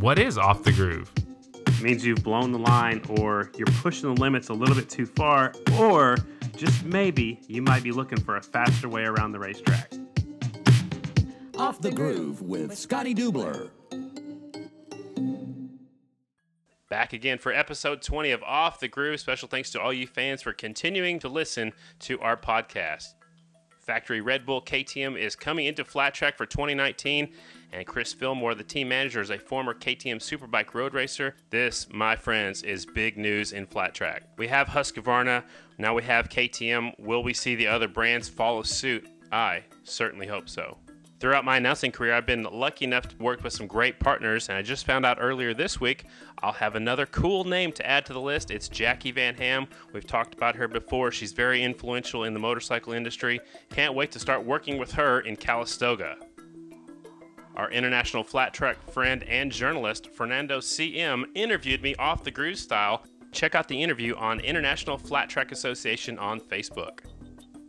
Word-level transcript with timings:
What 0.00 0.18
is 0.18 0.38
off 0.38 0.62
the 0.62 0.72
groove? 0.72 1.12
It 1.66 1.82
means 1.82 2.06
you've 2.06 2.24
blown 2.24 2.52
the 2.52 2.58
line 2.58 3.02
or 3.10 3.50
you're 3.58 3.66
pushing 3.66 4.14
the 4.14 4.18
limits 4.18 4.48
a 4.48 4.54
little 4.54 4.74
bit 4.74 4.88
too 4.88 5.04
far, 5.04 5.52
or 5.78 6.16
just 6.56 6.82
maybe 6.86 7.38
you 7.48 7.60
might 7.60 7.82
be 7.82 7.92
looking 7.92 8.18
for 8.18 8.36
a 8.36 8.42
faster 8.42 8.88
way 8.88 9.02
around 9.02 9.32
the 9.32 9.38
racetrack. 9.38 9.92
Off 11.58 11.82
the 11.82 11.90
Groove 11.90 12.40
with 12.40 12.78
Scotty 12.78 13.14
Dubler. 13.14 13.68
Back 16.88 17.12
again 17.12 17.36
for 17.36 17.52
episode 17.52 18.00
20 18.00 18.30
of 18.30 18.42
Off 18.42 18.80
the 18.80 18.88
Groove. 18.88 19.20
Special 19.20 19.48
thanks 19.48 19.70
to 19.72 19.80
all 19.82 19.92
you 19.92 20.06
fans 20.06 20.40
for 20.40 20.54
continuing 20.54 21.18
to 21.18 21.28
listen 21.28 21.74
to 21.98 22.18
our 22.20 22.38
podcast. 22.38 23.08
Factory 23.80 24.22
Red 24.22 24.46
Bull 24.46 24.62
KTM 24.62 25.18
is 25.18 25.36
coming 25.36 25.66
into 25.66 25.84
flat 25.84 26.14
track 26.14 26.38
for 26.38 26.46
2019, 26.46 27.34
and 27.72 27.86
Chris 27.86 28.12
Fillmore, 28.12 28.54
the 28.54 28.64
team 28.64 28.88
manager, 28.88 29.20
is 29.20 29.30
a 29.30 29.38
former 29.38 29.74
KTM 29.74 30.16
Superbike 30.16 30.74
road 30.74 30.94
racer. 30.94 31.34
This, 31.50 31.88
my 31.90 32.16
friends, 32.16 32.62
is 32.62 32.84
big 32.84 33.16
news 33.16 33.52
in 33.52 33.66
flat 33.66 33.94
track. 33.94 34.24
We 34.36 34.48
have 34.48 34.68
Husqvarna, 34.68 35.44
now 35.78 35.94
we 35.94 36.02
have 36.02 36.28
KTM. 36.28 36.98
Will 36.98 37.22
we 37.22 37.32
see 37.32 37.54
the 37.54 37.66
other 37.66 37.88
brands 37.88 38.28
follow 38.28 38.62
suit? 38.62 39.08
I 39.32 39.62
certainly 39.82 40.26
hope 40.26 40.48
so. 40.48 40.76
Throughout 41.20 41.44
my 41.44 41.58
announcing 41.58 41.92
career, 41.92 42.14
I've 42.14 42.24
been 42.24 42.44
lucky 42.44 42.86
enough 42.86 43.08
to 43.08 43.16
work 43.16 43.44
with 43.44 43.52
some 43.52 43.66
great 43.66 44.00
partners, 44.00 44.48
and 44.48 44.56
I 44.56 44.62
just 44.62 44.86
found 44.86 45.04
out 45.04 45.18
earlier 45.20 45.52
this 45.52 45.78
week 45.78 46.04
I'll 46.42 46.52
have 46.52 46.76
another 46.76 47.04
cool 47.04 47.44
name 47.44 47.72
to 47.72 47.86
add 47.86 48.06
to 48.06 48.14
the 48.14 48.20
list. 48.20 48.50
It's 48.50 48.68
Jackie 48.68 49.10
Van 49.10 49.34
Ham. 49.34 49.66
We've 49.92 50.06
talked 50.06 50.32
about 50.32 50.56
her 50.56 50.66
before. 50.66 51.12
She's 51.12 51.32
very 51.32 51.62
influential 51.62 52.24
in 52.24 52.32
the 52.32 52.40
motorcycle 52.40 52.94
industry. 52.94 53.38
Can't 53.68 53.94
wait 53.94 54.10
to 54.12 54.18
start 54.18 54.46
working 54.46 54.78
with 54.78 54.92
her 54.92 55.20
in 55.20 55.36
Calistoga. 55.36 56.16
Our 57.60 57.70
international 57.70 58.24
flat 58.24 58.54
track 58.54 58.78
friend 58.90 59.22
and 59.24 59.52
journalist, 59.52 60.10
Fernando 60.14 60.60
CM, 60.60 61.26
interviewed 61.34 61.82
me 61.82 61.94
off 61.96 62.24
the 62.24 62.30
groove 62.30 62.56
style. 62.56 63.04
Check 63.32 63.54
out 63.54 63.68
the 63.68 63.82
interview 63.82 64.16
on 64.16 64.40
International 64.40 64.96
Flat 64.96 65.28
Track 65.28 65.52
Association 65.52 66.18
on 66.18 66.40
Facebook. 66.40 67.00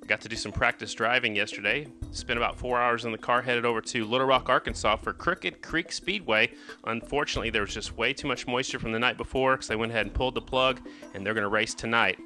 Got 0.07 0.21
to 0.21 0.29
do 0.29 0.37
some 0.37 0.53
practice 0.53 0.93
driving 0.93 1.35
yesterday. 1.35 1.87
Spent 2.11 2.37
about 2.37 2.57
four 2.57 2.79
hours 2.79 3.03
in 3.03 3.11
the 3.11 3.17
car, 3.17 3.41
headed 3.41 3.65
over 3.65 3.81
to 3.81 4.05
Little 4.05 4.27
Rock, 4.27 4.47
Arkansas 4.47 4.95
for 4.95 5.11
Crooked 5.11 5.61
Creek 5.61 5.91
Speedway. 5.91 6.51
Unfortunately, 6.85 7.49
there 7.49 7.63
was 7.63 7.73
just 7.73 7.97
way 7.97 8.13
too 8.13 8.29
much 8.29 8.47
moisture 8.47 8.79
from 8.79 8.93
the 8.93 8.99
night 8.99 9.17
before, 9.17 9.59
so 9.59 9.73
they 9.73 9.77
went 9.77 9.91
ahead 9.91 10.05
and 10.05 10.15
pulled 10.15 10.35
the 10.35 10.41
plug, 10.41 10.79
and 11.13 11.25
they're 11.25 11.33
going 11.33 11.43
to 11.43 11.49
race 11.49 11.73
tonight. 11.73 12.17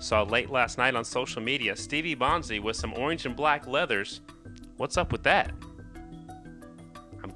Saw 0.00 0.22
late 0.22 0.50
last 0.50 0.76
night 0.76 0.96
on 0.96 1.04
social 1.06 1.40
media 1.40 1.76
Stevie 1.76 2.14
Bonsey 2.14 2.60
with 2.60 2.76
some 2.76 2.92
orange 2.92 3.24
and 3.24 3.34
black 3.34 3.66
leathers. 3.66 4.20
What's 4.76 4.98
up 4.98 5.12
with 5.12 5.22
that? 5.22 5.50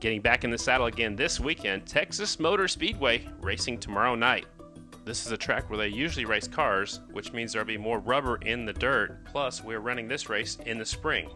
Getting 0.00 0.20
back 0.20 0.44
in 0.44 0.50
the 0.50 0.58
saddle 0.58 0.86
again 0.86 1.16
this 1.16 1.40
weekend. 1.40 1.84
Texas 1.84 2.38
Motor 2.38 2.68
Speedway 2.68 3.26
racing 3.40 3.78
tomorrow 3.78 4.14
night. 4.14 4.46
This 5.04 5.26
is 5.26 5.32
a 5.32 5.36
track 5.36 5.68
where 5.68 5.78
they 5.78 5.88
usually 5.88 6.24
race 6.24 6.46
cars, 6.46 7.00
which 7.10 7.32
means 7.32 7.52
there'll 7.52 7.66
be 7.66 7.76
more 7.76 7.98
rubber 7.98 8.36
in 8.36 8.64
the 8.64 8.72
dirt. 8.72 9.24
Plus, 9.24 9.64
we're 9.64 9.80
running 9.80 10.06
this 10.06 10.28
race 10.28 10.56
in 10.66 10.78
the 10.78 10.84
spring. 10.84 11.28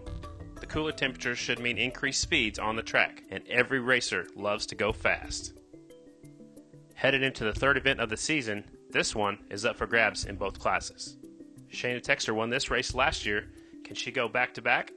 The 0.60 0.66
cooler 0.66 0.92
temperatures 0.92 1.38
should 1.38 1.58
mean 1.58 1.76
increased 1.76 2.20
speeds 2.20 2.60
on 2.60 2.76
the 2.76 2.84
track, 2.84 3.24
and 3.30 3.44
every 3.48 3.80
racer 3.80 4.28
loves 4.36 4.64
to 4.66 4.76
go 4.76 4.92
fast. 4.92 5.54
Headed 6.94 7.24
into 7.24 7.42
the 7.42 7.52
third 7.52 7.76
event 7.76 7.98
of 7.98 8.10
the 8.10 8.16
season, 8.16 8.64
this 8.90 9.12
one 9.12 9.38
is 9.50 9.64
up 9.64 9.76
for 9.76 9.88
grabs 9.88 10.24
in 10.26 10.36
both 10.36 10.60
classes. 10.60 11.16
Shayna 11.72 12.00
Texter 12.00 12.32
won 12.32 12.50
this 12.50 12.70
race 12.70 12.94
last 12.94 13.26
year. 13.26 13.48
Can 13.82 13.96
she 13.96 14.12
go 14.12 14.28
back 14.28 14.54
to 14.54 14.62
back? 14.62 14.92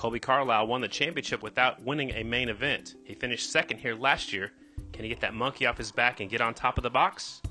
Kolby 0.00 0.22
Carlile 0.22 0.66
won 0.66 0.80
the 0.80 0.88
championship 0.88 1.42
without 1.42 1.84
winning 1.84 2.08
a 2.12 2.22
main 2.22 2.48
event. 2.48 2.94
He 3.04 3.12
finished 3.12 3.52
second 3.52 3.80
here 3.80 3.94
last 3.94 4.32
year. 4.32 4.50
Can 4.94 5.02
he 5.02 5.10
get 5.10 5.20
that 5.20 5.34
monkey 5.34 5.66
off 5.66 5.76
his 5.76 5.92
back 5.92 6.20
and 6.20 6.30
get 6.30 6.40
on 6.40 6.54
top 6.54 6.78
of 6.78 6.82
the 6.82 6.88
box? 6.88 7.42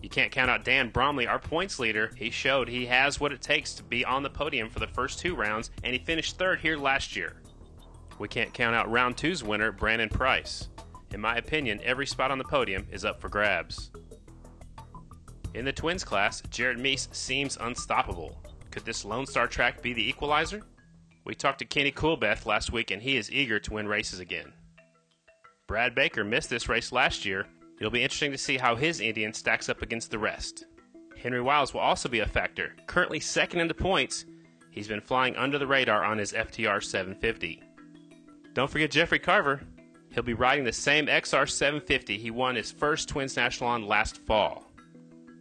You 0.00 0.08
can't 0.08 0.32
count 0.32 0.50
out 0.50 0.64
Dan 0.64 0.88
Bromley, 0.88 1.26
our 1.26 1.38
points 1.38 1.78
leader. 1.78 2.10
He 2.16 2.30
showed 2.30 2.70
he 2.70 2.86
has 2.86 3.20
what 3.20 3.32
it 3.32 3.42
takes 3.42 3.74
to 3.74 3.82
be 3.82 4.02
on 4.02 4.22
the 4.22 4.30
podium 4.30 4.70
for 4.70 4.78
the 4.78 4.86
first 4.86 5.18
two 5.18 5.34
rounds, 5.34 5.72
and 5.84 5.92
he 5.92 5.98
finished 5.98 6.38
third 6.38 6.60
here 6.60 6.78
last 6.78 7.16
year. 7.16 7.36
We 8.18 8.28
can't 8.28 8.54
count 8.54 8.74
out 8.74 8.90
round 8.90 9.18
two's 9.18 9.44
winner, 9.44 9.70
Brandon 9.70 10.08
Price. 10.08 10.68
In 11.12 11.20
my 11.20 11.36
opinion, 11.36 11.82
every 11.84 12.06
spot 12.06 12.30
on 12.30 12.38
the 12.38 12.44
podium 12.44 12.86
is 12.90 13.04
up 13.04 13.20
for 13.20 13.28
grabs. 13.28 13.90
In 15.52 15.66
the 15.66 15.72
twins 15.74 16.02
class, 16.02 16.40
Jared 16.48 16.78
Mees 16.78 17.10
seems 17.12 17.58
unstoppable. 17.60 18.40
Could 18.70 18.86
this 18.86 19.04
Lone 19.04 19.26
Star 19.26 19.46
track 19.46 19.82
be 19.82 19.92
the 19.92 20.08
equalizer? 20.08 20.62
We 21.24 21.34
talked 21.34 21.58
to 21.60 21.64
Kenny 21.64 21.92
Coolbeth 21.92 22.46
last 22.46 22.72
week, 22.72 22.90
and 22.90 23.02
he 23.02 23.16
is 23.16 23.30
eager 23.30 23.58
to 23.60 23.72
win 23.74 23.88
races 23.88 24.20
again. 24.20 24.52
Brad 25.66 25.94
Baker 25.94 26.24
missed 26.24 26.50
this 26.50 26.68
race 26.68 26.90
last 26.90 27.24
year, 27.24 27.46
It'll 27.80 27.90
be 27.90 28.02
interesting 28.02 28.30
to 28.32 28.38
see 28.38 28.58
how 28.58 28.76
his 28.76 29.00
Indian 29.00 29.32
stacks 29.32 29.70
up 29.70 29.80
against 29.80 30.10
the 30.10 30.18
rest. 30.18 30.66
Henry 31.16 31.40
Wiles 31.40 31.72
will 31.72 31.80
also 31.80 32.10
be 32.10 32.20
a 32.20 32.26
factor. 32.26 32.76
Currently 32.86 33.20
second 33.20 33.60
in 33.60 33.68
the 33.68 33.74
points, 33.74 34.26
he's 34.70 34.86
been 34.86 35.00
flying 35.00 35.34
under 35.36 35.58
the 35.58 35.66
radar 35.66 36.04
on 36.04 36.18
his 36.18 36.34
FTR 36.34 36.82
750. 36.84 37.62
Don't 38.52 38.70
forget 38.70 38.90
Jeffrey 38.90 39.18
Carver. 39.18 39.62
He'll 40.12 40.22
be 40.22 40.34
riding 40.34 40.64
the 40.64 40.72
same 40.72 41.06
XR 41.06 41.48
750 41.48 42.18
he 42.18 42.30
won 42.30 42.54
his 42.54 42.70
first 42.70 43.08
Twins 43.08 43.36
National 43.36 43.70
on 43.70 43.86
last 43.86 44.18
fall. 44.26 44.70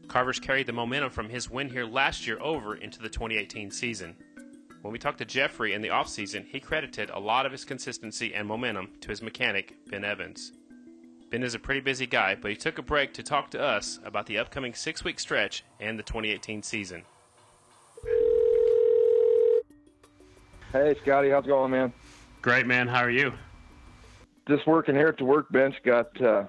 Carver's 0.07 0.39
carried 0.39 0.67
the 0.67 0.73
momentum 0.73 1.11
from 1.11 1.27
his 1.27 1.49
win 1.49 1.69
here 1.69 1.85
last 1.85 2.25
year 2.25 2.39
over 2.39 2.75
into 2.75 3.01
the 3.01 3.09
2018 3.09 3.69
season. 3.69 4.15
When 4.81 4.93
we 4.93 4.99
talked 4.99 5.17
to 5.17 5.25
Jeffrey 5.25 5.73
in 5.73 5.81
the 5.81 5.89
offseason, 5.89 6.45
he 6.45 6.61
credited 6.61 7.09
a 7.09 7.19
lot 7.19 7.45
of 7.45 7.51
his 7.51 7.65
consistency 7.65 8.33
and 8.33 8.47
momentum 8.47 8.91
to 9.01 9.09
his 9.09 9.21
mechanic, 9.21 9.75
Ben 9.89 10.05
Evans. 10.05 10.53
Ben 11.29 11.43
is 11.43 11.53
a 11.53 11.59
pretty 11.59 11.81
busy 11.81 12.07
guy, 12.07 12.35
but 12.35 12.49
he 12.49 12.55
took 12.55 12.77
a 12.77 12.81
break 12.81 13.13
to 13.15 13.23
talk 13.23 13.51
to 13.51 13.61
us 13.61 13.99
about 14.05 14.25
the 14.25 14.37
upcoming 14.37 14.73
six 14.73 15.03
week 15.03 15.19
stretch 15.19 15.65
and 15.81 15.99
the 15.99 16.03
2018 16.03 16.63
season. 16.63 17.03
Hey, 20.71 20.95
Scotty, 21.01 21.29
how's 21.29 21.43
it 21.43 21.49
going, 21.49 21.71
man? 21.71 21.91
Great, 22.41 22.65
man. 22.65 22.87
How 22.87 23.01
are 23.01 23.09
you? 23.09 23.33
Just 24.47 24.65
working 24.65 24.95
here 24.95 25.07
at 25.07 25.17
the 25.17 25.25
workbench. 25.25 25.75
Got 25.83 26.21
uh, 26.21 26.45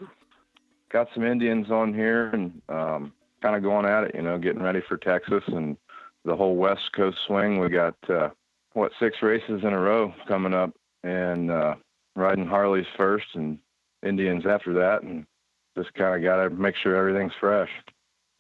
got 0.90 1.08
some 1.14 1.24
Indians 1.24 1.70
on 1.70 1.92
here 1.92 2.28
and 2.28 2.62
um, 2.68 3.12
kind 3.42 3.56
of 3.56 3.62
going 3.62 3.86
at 3.86 4.04
it, 4.04 4.14
you 4.14 4.22
know, 4.22 4.38
getting 4.38 4.62
ready 4.62 4.82
for 4.88 4.96
Texas 4.98 5.42
and 5.48 5.76
the 6.24 6.36
whole 6.36 6.56
West 6.56 6.92
Coast 6.94 7.18
swing. 7.26 7.58
We 7.58 7.68
got 7.68 7.96
uh, 8.08 8.30
what 8.74 8.92
six 9.00 9.16
races 9.22 9.62
in 9.62 9.72
a 9.72 9.78
row 9.78 10.14
coming 10.28 10.54
up, 10.54 10.72
and 11.02 11.50
uh, 11.50 11.74
riding 12.16 12.46
Harleys 12.46 12.86
first 12.96 13.26
and 13.34 13.58
Indians 14.04 14.46
after 14.46 14.72
that, 14.74 15.02
and 15.02 15.26
just 15.76 15.92
kind 15.94 16.14
of 16.14 16.22
got 16.22 16.42
to 16.42 16.50
make 16.50 16.76
sure 16.76 16.96
everything's 16.96 17.32
fresh. 17.40 17.70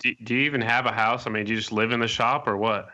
Do, 0.00 0.14
do 0.22 0.34
you 0.34 0.42
even 0.42 0.60
have 0.62 0.86
a 0.86 0.92
house? 0.92 1.26
I 1.26 1.30
mean, 1.30 1.44
do 1.44 1.52
you 1.52 1.58
just 1.58 1.72
live 1.72 1.92
in 1.92 2.00
the 2.00 2.08
shop 2.08 2.46
or 2.46 2.56
what? 2.56 2.88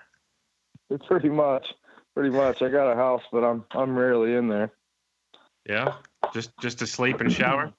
It's 0.90 1.06
pretty 1.06 1.28
much, 1.28 1.66
pretty 2.14 2.30
much. 2.30 2.62
I 2.62 2.68
got 2.68 2.90
a 2.90 2.96
house, 2.96 3.22
but 3.32 3.44
I'm 3.44 3.64
I'm 3.72 3.96
rarely 3.96 4.34
in 4.34 4.48
there. 4.48 4.72
Yeah, 5.68 5.94
just 6.32 6.50
just 6.60 6.78
to 6.78 6.86
sleep 6.86 7.20
and 7.20 7.32
shower. 7.32 7.72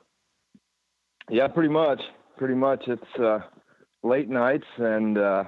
yeah, 1.29 1.47
pretty 1.47 1.69
much, 1.69 2.01
pretty 2.37 2.55
much. 2.55 2.87
It's 2.87 3.15
uh, 3.19 3.39
late 4.03 4.29
nights, 4.29 4.67
and 4.77 5.17
uh, 5.17 5.45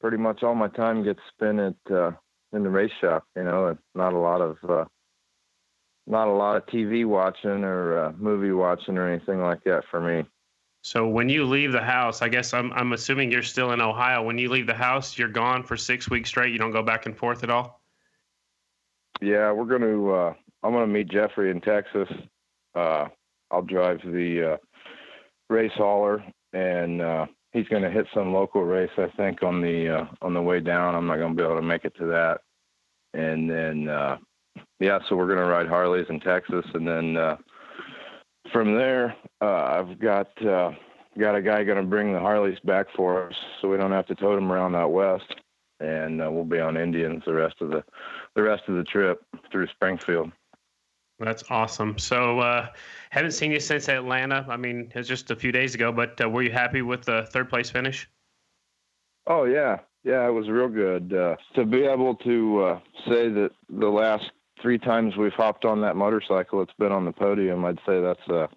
pretty 0.00 0.16
much 0.16 0.42
all 0.42 0.54
my 0.54 0.68
time 0.68 1.04
gets 1.04 1.20
spent 1.32 1.58
at 1.58 1.92
uh, 1.94 2.12
in 2.52 2.62
the 2.62 2.70
race 2.70 2.92
shop. 3.00 3.24
You 3.36 3.44
know, 3.44 3.68
and 3.68 3.78
not 3.94 4.12
a 4.12 4.18
lot 4.18 4.40
of 4.40 4.56
uh, 4.68 4.84
not 6.06 6.28
a 6.28 6.32
lot 6.32 6.56
of 6.56 6.66
TV 6.66 7.06
watching 7.06 7.64
or 7.64 7.98
uh, 7.98 8.12
movie 8.18 8.52
watching 8.52 8.98
or 8.98 9.08
anything 9.08 9.40
like 9.40 9.62
that 9.64 9.84
for 9.90 10.00
me. 10.00 10.28
So 10.82 11.06
when 11.06 11.28
you 11.28 11.44
leave 11.44 11.72
the 11.72 11.82
house, 11.82 12.22
I 12.22 12.28
guess 12.28 12.54
I'm 12.54 12.72
I'm 12.72 12.92
assuming 12.92 13.30
you're 13.30 13.42
still 13.42 13.72
in 13.72 13.80
Ohio. 13.80 14.22
When 14.22 14.38
you 14.38 14.48
leave 14.48 14.66
the 14.66 14.74
house, 14.74 15.18
you're 15.18 15.28
gone 15.28 15.62
for 15.62 15.76
six 15.76 16.08
weeks 16.08 16.30
straight. 16.30 16.52
You 16.52 16.58
don't 16.58 16.72
go 16.72 16.82
back 16.82 17.06
and 17.06 17.16
forth 17.16 17.44
at 17.44 17.50
all. 17.50 17.80
Yeah, 19.20 19.52
we're 19.52 19.66
going 19.66 19.82
to. 19.82 20.12
Uh, 20.12 20.34
I'm 20.62 20.72
going 20.72 20.86
to 20.86 20.92
meet 20.92 21.08
Jeffrey 21.08 21.50
in 21.50 21.60
Texas. 21.60 22.08
Uh, 22.74 23.06
I'll 23.50 23.62
drive 23.62 24.00
the 24.04 24.52
uh, 24.52 24.56
race 25.50 25.72
hauler, 25.74 26.24
and 26.52 27.02
uh, 27.02 27.26
he's 27.52 27.68
going 27.68 27.82
to 27.82 27.90
hit 27.90 28.06
some 28.14 28.32
local 28.32 28.62
race. 28.62 28.90
I 28.98 29.08
think 29.16 29.42
on 29.42 29.60
the 29.60 30.00
uh, 30.00 30.06
on 30.22 30.34
the 30.34 30.42
way 30.42 30.60
down. 30.60 30.94
I'm 30.94 31.06
not 31.06 31.16
going 31.16 31.36
to 31.36 31.36
be 31.36 31.42
able 31.42 31.56
to 31.56 31.62
make 31.62 31.84
it 31.84 31.94
to 31.98 32.06
that, 32.06 32.40
and 33.14 33.50
then 33.50 33.88
uh, 33.88 34.18
yeah, 34.78 34.98
so 35.08 35.16
we're 35.16 35.28
gonna 35.28 35.46
ride 35.46 35.68
Harleys 35.68 36.06
in 36.08 36.20
Texas, 36.20 36.64
and 36.74 36.86
then 36.86 37.16
uh, 37.16 37.36
from 38.52 38.74
there, 38.74 39.14
uh, 39.40 39.84
I've 39.84 39.98
got 39.98 40.28
uh, 40.44 40.72
got 41.18 41.34
a 41.34 41.42
guy 41.42 41.64
gonna 41.64 41.82
bring 41.82 42.12
the 42.12 42.18
Harleys 42.18 42.58
back 42.64 42.86
for 42.96 43.28
us, 43.28 43.34
so 43.60 43.68
we 43.68 43.76
don't 43.76 43.92
have 43.92 44.06
to 44.06 44.14
tote 44.14 44.36
them 44.36 44.50
around 44.50 44.74
out 44.74 44.92
west, 44.92 45.34
and 45.80 46.22
uh, 46.22 46.30
we'll 46.30 46.44
be 46.44 46.60
on 46.60 46.76
Indians 46.76 47.22
the 47.26 47.34
rest 47.34 47.56
of 47.60 47.70
the 47.70 47.84
the 48.34 48.42
rest 48.42 48.62
of 48.68 48.76
the 48.76 48.84
trip 48.84 49.22
through 49.52 49.66
Springfield. 49.68 50.32
That's 51.20 51.44
awesome. 51.50 51.98
So, 51.98 52.40
uh, 52.40 52.68
haven't 53.10 53.32
seen 53.32 53.52
you 53.52 53.60
since 53.60 53.88
Atlanta. 53.88 54.46
I 54.48 54.56
mean, 54.56 54.90
it's 54.94 55.08
just 55.08 55.30
a 55.30 55.36
few 55.36 55.52
days 55.52 55.74
ago, 55.74 55.92
but 55.92 56.20
uh, 56.20 56.28
were 56.28 56.42
you 56.42 56.50
happy 56.50 56.82
with 56.82 57.04
the 57.04 57.26
third 57.30 57.50
place 57.50 57.68
finish? 57.68 58.08
Oh 59.26 59.44
yeah, 59.44 59.80
yeah, 60.02 60.26
it 60.26 60.30
was 60.30 60.48
real 60.48 60.68
good 60.68 61.12
uh, 61.12 61.36
to 61.54 61.66
be 61.66 61.84
able 61.84 62.14
to 62.16 62.62
uh, 62.64 62.80
say 63.06 63.28
that 63.28 63.50
the 63.68 63.88
last 63.88 64.30
three 64.62 64.78
times 64.78 65.16
we've 65.16 65.32
hopped 65.32 65.64
on 65.64 65.80
that 65.82 65.96
motorcycle, 65.96 66.62
it's 66.62 66.72
been 66.78 66.92
on 66.92 67.04
the 67.04 67.12
podium. 67.12 67.64
I'd 67.64 67.78
say 67.86 68.00
that's 68.00 68.26
a 68.28 68.48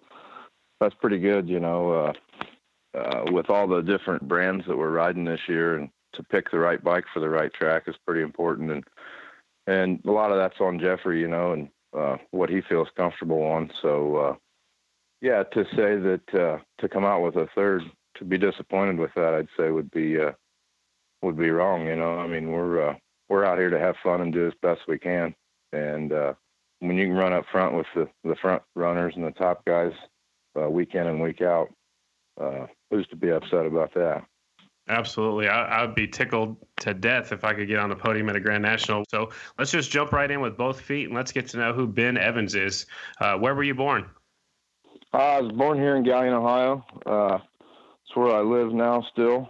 that's 0.80 0.94
pretty 0.94 1.18
good. 1.18 1.48
You 1.48 1.60
know, 1.60 1.92
uh, 1.92 2.98
uh, 2.98 3.24
with 3.30 3.50
all 3.50 3.66
the 3.66 3.82
different 3.82 4.26
brands 4.26 4.64
that 4.66 4.76
we're 4.76 4.90
riding 4.90 5.24
this 5.24 5.40
year, 5.48 5.76
and 5.76 5.90
to 6.14 6.22
pick 6.22 6.50
the 6.50 6.58
right 6.58 6.82
bike 6.82 7.04
for 7.12 7.20
the 7.20 7.28
right 7.28 7.52
track 7.52 7.84
is 7.86 7.96
pretty 8.06 8.22
important. 8.22 8.70
And 8.70 8.84
and 9.66 10.00
a 10.06 10.10
lot 10.10 10.30
of 10.30 10.38
that's 10.38 10.60
on 10.60 10.80
Jeffrey, 10.80 11.20
you 11.20 11.28
know, 11.28 11.52
and 11.52 11.68
uh, 11.96 12.16
what 12.30 12.50
he 12.50 12.60
feels 12.62 12.88
comfortable 12.96 13.42
on. 13.42 13.70
So 13.82 14.16
uh, 14.16 14.34
yeah, 15.20 15.42
to 15.44 15.64
say 15.76 15.96
that 15.96 16.34
uh, 16.34 16.58
to 16.78 16.88
come 16.88 17.04
out 17.04 17.22
with 17.22 17.36
a 17.36 17.48
third, 17.54 17.82
to 18.16 18.24
be 18.24 18.38
disappointed 18.38 18.98
with 18.98 19.10
that, 19.16 19.34
I'd 19.34 19.48
say 19.56 19.70
would 19.70 19.90
be 19.90 20.20
uh, 20.20 20.32
would 21.22 21.38
be 21.38 21.50
wrong. 21.50 21.86
You 21.86 21.96
know, 21.96 22.18
I 22.18 22.26
mean, 22.26 22.50
we're 22.50 22.90
uh, 22.90 22.94
we're 23.28 23.44
out 23.44 23.58
here 23.58 23.70
to 23.70 23.78
have 23.78 23.96
fun 24.02 24.20
and 24.20 24.32
do 24.32 24.46
as 24.46 24.54
best 24.62 24.82
we 24.88 24.98
can, 24.98 25.34
and 25.72 26.12
when 26.80 26.98
you 26.98 27.06
can 27.06 27.16
run 27.16 27.32
up 27.32 27.46
front 27.50 27.74
with 27.74 27.86
the 27.94 28.08
the 28.24 28.36
front 28.36 28.62
runners 28.74 29.14
and 29.16 29.24
the 29.24 29.30
top 29.32 29.64
guys 29.64 29.92
week 30.54 30.94
in 30.94 31.06
and 31.06 31.20
week 31.20 31.42
out, 31.42 31.68
who's 32.90 33.06
to 33.08 33.16
be 33.16 33.30
upset 33.30 33.66
about 33.66 33.94
that? 33.94 34.24
Absolutely. 34.88 35.48
I, 35.48 35.84
would 35.84 35.94
be 35.94 36.06
tickled 36.06 36.56
to 36.80 36.92
death 36.92 37.32
if 37.32 37.42
I 37.42 37.54
could 37.54 37.68
get 37.68 37.78
on 37.78 37.88
the 37.88 37.96
podium 37.96 38.28
at 38.28 38.36
a 38.36 38.40
Grand 38.40 38.62
National. 38.62 39.04
So 39.08 39.30
let's 39.58 39.70
just 39.70 39.90
jump 39.90 40.12
right 40.12 40.30
in 40.30 40.42
with 40.42 40.58
both 40.58 40.80
feet 40.80 41.06
and 41.06 41.14
let's 41.14 41.32
get 41.32 41.48
to 41.48 41.56
know 41.56 41.72
who 41.72 41.86
Ben 41.86 42.18
Evans 42.18 42.54
is. 42.54 42.84
Uh, 43.18 43.38
where 43.38 43.54
were 43.54 43.62
you 43.62 43.74
born? 43.74 44.04
I 45.14 45.40
was 45.40 45.52
born 45.52 45.78
here 45.78 45.96
in 45.96 46.04
Galion, 46.04 46.32
Ohio. 46.32 46.84
Uh, 47.06 47.38
it's 48.04 48.14
where 48.14 48.34
I 48.34 48.40
live 48.40 48.74
now 48.74 49.02
still. 49.10 49.48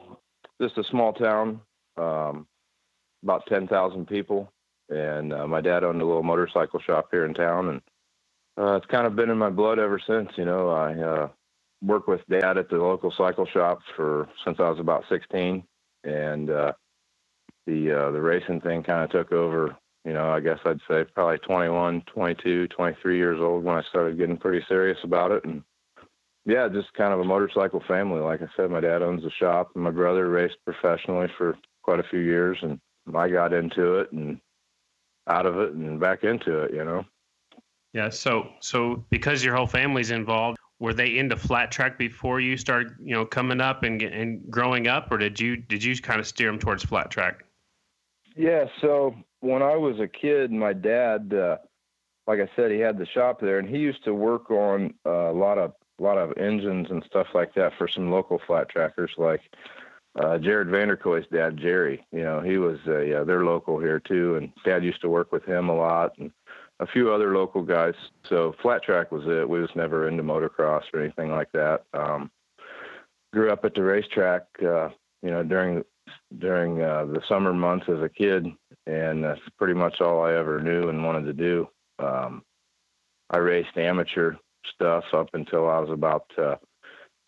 Just 0.60 0.78
a 0.78 0.84
small 0.84 1.12
town, 1.12 1.60
um, 1.96 2.46
about 3.24 3.46
10,000 3.46 4.06
people. 4.06 4.52
And 4.88 5.32
uh, 5.32 5.48
my 5.48 5.60
dad 5.60 5.82
owned 5.82 6.00
a 6.00 6.04
little 6.04 6.22
motorcycle 6.22 6.78
shop 6.78 7.08
here 7.10 7.24
in 7.24 7.34
town. 7.34 7.68
And 7.70 7.80
uh, 8.56 8.76
it's 8.76 8.86
kind 8.86 9.06
of 9.06 9.16
been 9.16 9.30
in 9.30 9.38
my 9.38 9.50
blood 9.50 9.80
ever 9.80 9.98
since. 10.06 10.30
You 10.36 10.44
know, 10.44 10.68
I 10.68 10.92
uh, 10.94 11.28
worked 11.82 12.08
with 12.08 12.20
dad 12.28 12.58
at 12.58 12.68
the 12.68 12.76
local 12.76 13.12
cycle 13.16 13.46
shop 13.46 13.80
for 13.96 14.28
since 14.44 14.58
I 14.60 14.68
was 14.68 14.78
about 14.78 15.04
16, 15.08 15.64
and 16.04 16.50
uh, 16.50 16.72
the 17.66 17.92
uh, 17.92 18.10
the 18.10 18.20
racing 18.20 18.60
thing 18.60 18.82
kind 18.82 19.04
of 19.04 19.10
took 19.10 19.32
over. 19.32 19.76
You 20.04 20.12
know, 20.12 20.30
I 20.30 20.40
guess 20.40 20.58
I'd 20.66 20.80
say 20.88 21.04
probably 21.14 21.38
21, 21.38 22.02
22, 22.12 22.68
23 22.68 23.16
years 23.16 23.40
old 23.40 23.64
when 23.64 23.76
I 23.76 23.82
started 23.88 24.18
getting 24.18 24.36
pretty 24.36 24.64
serious 24.68 24.98
about 25.02 25.32
it, 25.32 25.44
and 25.44 25.62
yeah, 26.44 26.68
just 26.68 26.92
kind 26.92 27.14
of 27.14 27.20
a 27.20 27.24
motorcycle 27.24 27.82
family. 27.88 28.20
Like 28.20 28.42
I 28.42 28.48
said, 28.56 28.70
my 28.70 28.80
dad 28.80 29.02
owns 29.02 29.24
a 29.24 29.30
shop, 29.30 29.70
and 29.74 29.82
my 29.82 29.90
brother 29.90 30.28
raced 30.28 30.56
professionally 30.64 31.28
for 31.38 31.56
quite 31.82 32.00
a 32.00 32.08
few 32.10 32.20
years, 32.20 32.58
and 32.62 32.78
I 33.14 33.28
got 33.28 33.52
into 33.52 34.00
it 34.00 34.12
and 34.12 34.40
out 35.26 35.46
of 35.46 35.58
it 35.58 35.72
and 35.72 35.98
back 35.98 36.22
into 36.22 36.60
it. 36.60 36.74
You 36.74 36.84
know. 36.84 37.04
Yeah. 37.94 38.10
So 38.10 38.48
so 38.60 39.04
because 39.08 39.42
your 39.42 39.56
whole 39.56 39.66
family's 39.66 40.10
involved, 40.10 40.58
were 40.80 40.94
they 40.94 41.18
into 41.18 41.36
flat 41.36 41.70
track 41.70 41.98
before 41.98 42.40
you 42.40 42.56
started, 42.56 42.92
you 43.00 43.14
know, 43.14 43.24
coming 43.24 43.60
up 43.60 43.82
and 43.82 44.02
and 44.02 44.42
growing 44.50 44.88
up, 44.88 45.10
or 45.10 45.18
did 45.18 45.38
you 45.38 45.56
did 45.56 45.82
you 45.82 45.96
kind 45.96 46.20
of 46.20 46.26
steer 46.26 46.50
them 46.50 46.58
towards 46.58 46.84
flat 46.84 47.10
track? 47.10 47.44
Yeah. 48.36 48.66
So 48.80 49.14
when 49.40 49.62
I 49.62 49.76
was 49.76 50.00
a 50.00 50.08
kid, 50.08 50.50
my 50.50 50.72
dad, 50.72 51.32
uh, 51.32 51.58
like 52.26 52.40
I 52.40 52.48
said, 52.56 52.70
he 52.70 52.78
had 52.78 52.98
the 52.98 53.06
shop 53.06 53.40
there, 53.40 53.58
and 53.58 53.68
he 53.68 53.78
used 53.78 54.04
to 54.04 54.14
work 54.14 54.50
on 54.50 54.94
uh, 55.06 55.30
a 55.30 55.32
lot 55.32 55.58
of 55.58 55.72
a 56.00 56.02
lot 56.02 56.18
of 56.18 56.36
engines 56.36 56.90
and 56.90 57.04
stuff 57.04 57.28
like 57.34 57.54
that 57.54 57.72
for 57.78 57.86
some 57.86 58.10
local 58.10 58.40
flat 58.46 58.68
trackers, 58.68 59.12
like 59.16 59.42
uh, 60.16 60.38
Jared 60.38 60.68
Vanderkooi's 60.68 61.26
dad, 61.32 61.56
Jerry. 61.56 62.04
You 62.12 62.22
know, 62.22 62.40
he 62.40 62.58
was 62.58 62.78
uh, 62.86 63.00
yeah, 63.00 63.24
they're 63.24 63.44
local 63.44 63.78
here 63.78 64.00
too, 64.00 64.36
and 64.36 64.52
Dad 64.64 64.84
used 64.84 65.00
to 65.02 65.08
work 65.08 65.32
with 65.32 65.44
him 65.44 65.68
a 65.68 65.76
lot, 65.76 66.12
and 66.18 66.32
a 66.84 66.92
few 66.92 67.12
other 67.12 67.34
local 67.34 67.62
guys. 67.62 67.94
So 68.28 68.54
flat 68.60 68.82
track 68.82 69.10
was 69.10 69.24
it. 69.26 69.48
We 69.48 69.60
was 69.60 69.70
never 69.74 70.08
into 70.08 70.22
motocross 70.22 70.82
or 70.92 71.00
anything 71.00 71.30
like 71.30 71.50
that. 71.52 71.84
Um, 71.94 72.30
grew 73.32 73.50
up 73.50 73.64
at 73.64 73.74
the 73.74 73.82
racetrack, 73.82 74.42
uh, 74.62 74.90
you 75.22 75.30
know, 75.30 75.42
during 75.42 75.82
during 76.38 76.82
uh, 76.82 77.06
the 77.06 77.22
summer 77.28 77.54
months 77.54 77.86
as 77.88 78.02
a 78.02 78.08
kid, 78.08 78.46
and 78.86 79.24
that's 79.24 79.40
pretty 79.58 79.74
much 79.74 80.00
all 80.00 80.22
I 80.22 80.34
ever 80.34 80.60
knew 80.60 80.88
and 80.88 81.04
wanted 81.04 81.24
to 81.24 81.32
do. 81.32 81.68
Um, 81.98 82.42
I 83.30 83.38
raced 83.38 83.76
amateur 83.76 84.34
stuff 84.74 85.04
up 85.14 85.30
until 85.32 85.68
I 85.68 85.78
was 85.78 85.90
about 85.90 86.26
uh, 86.36 86.56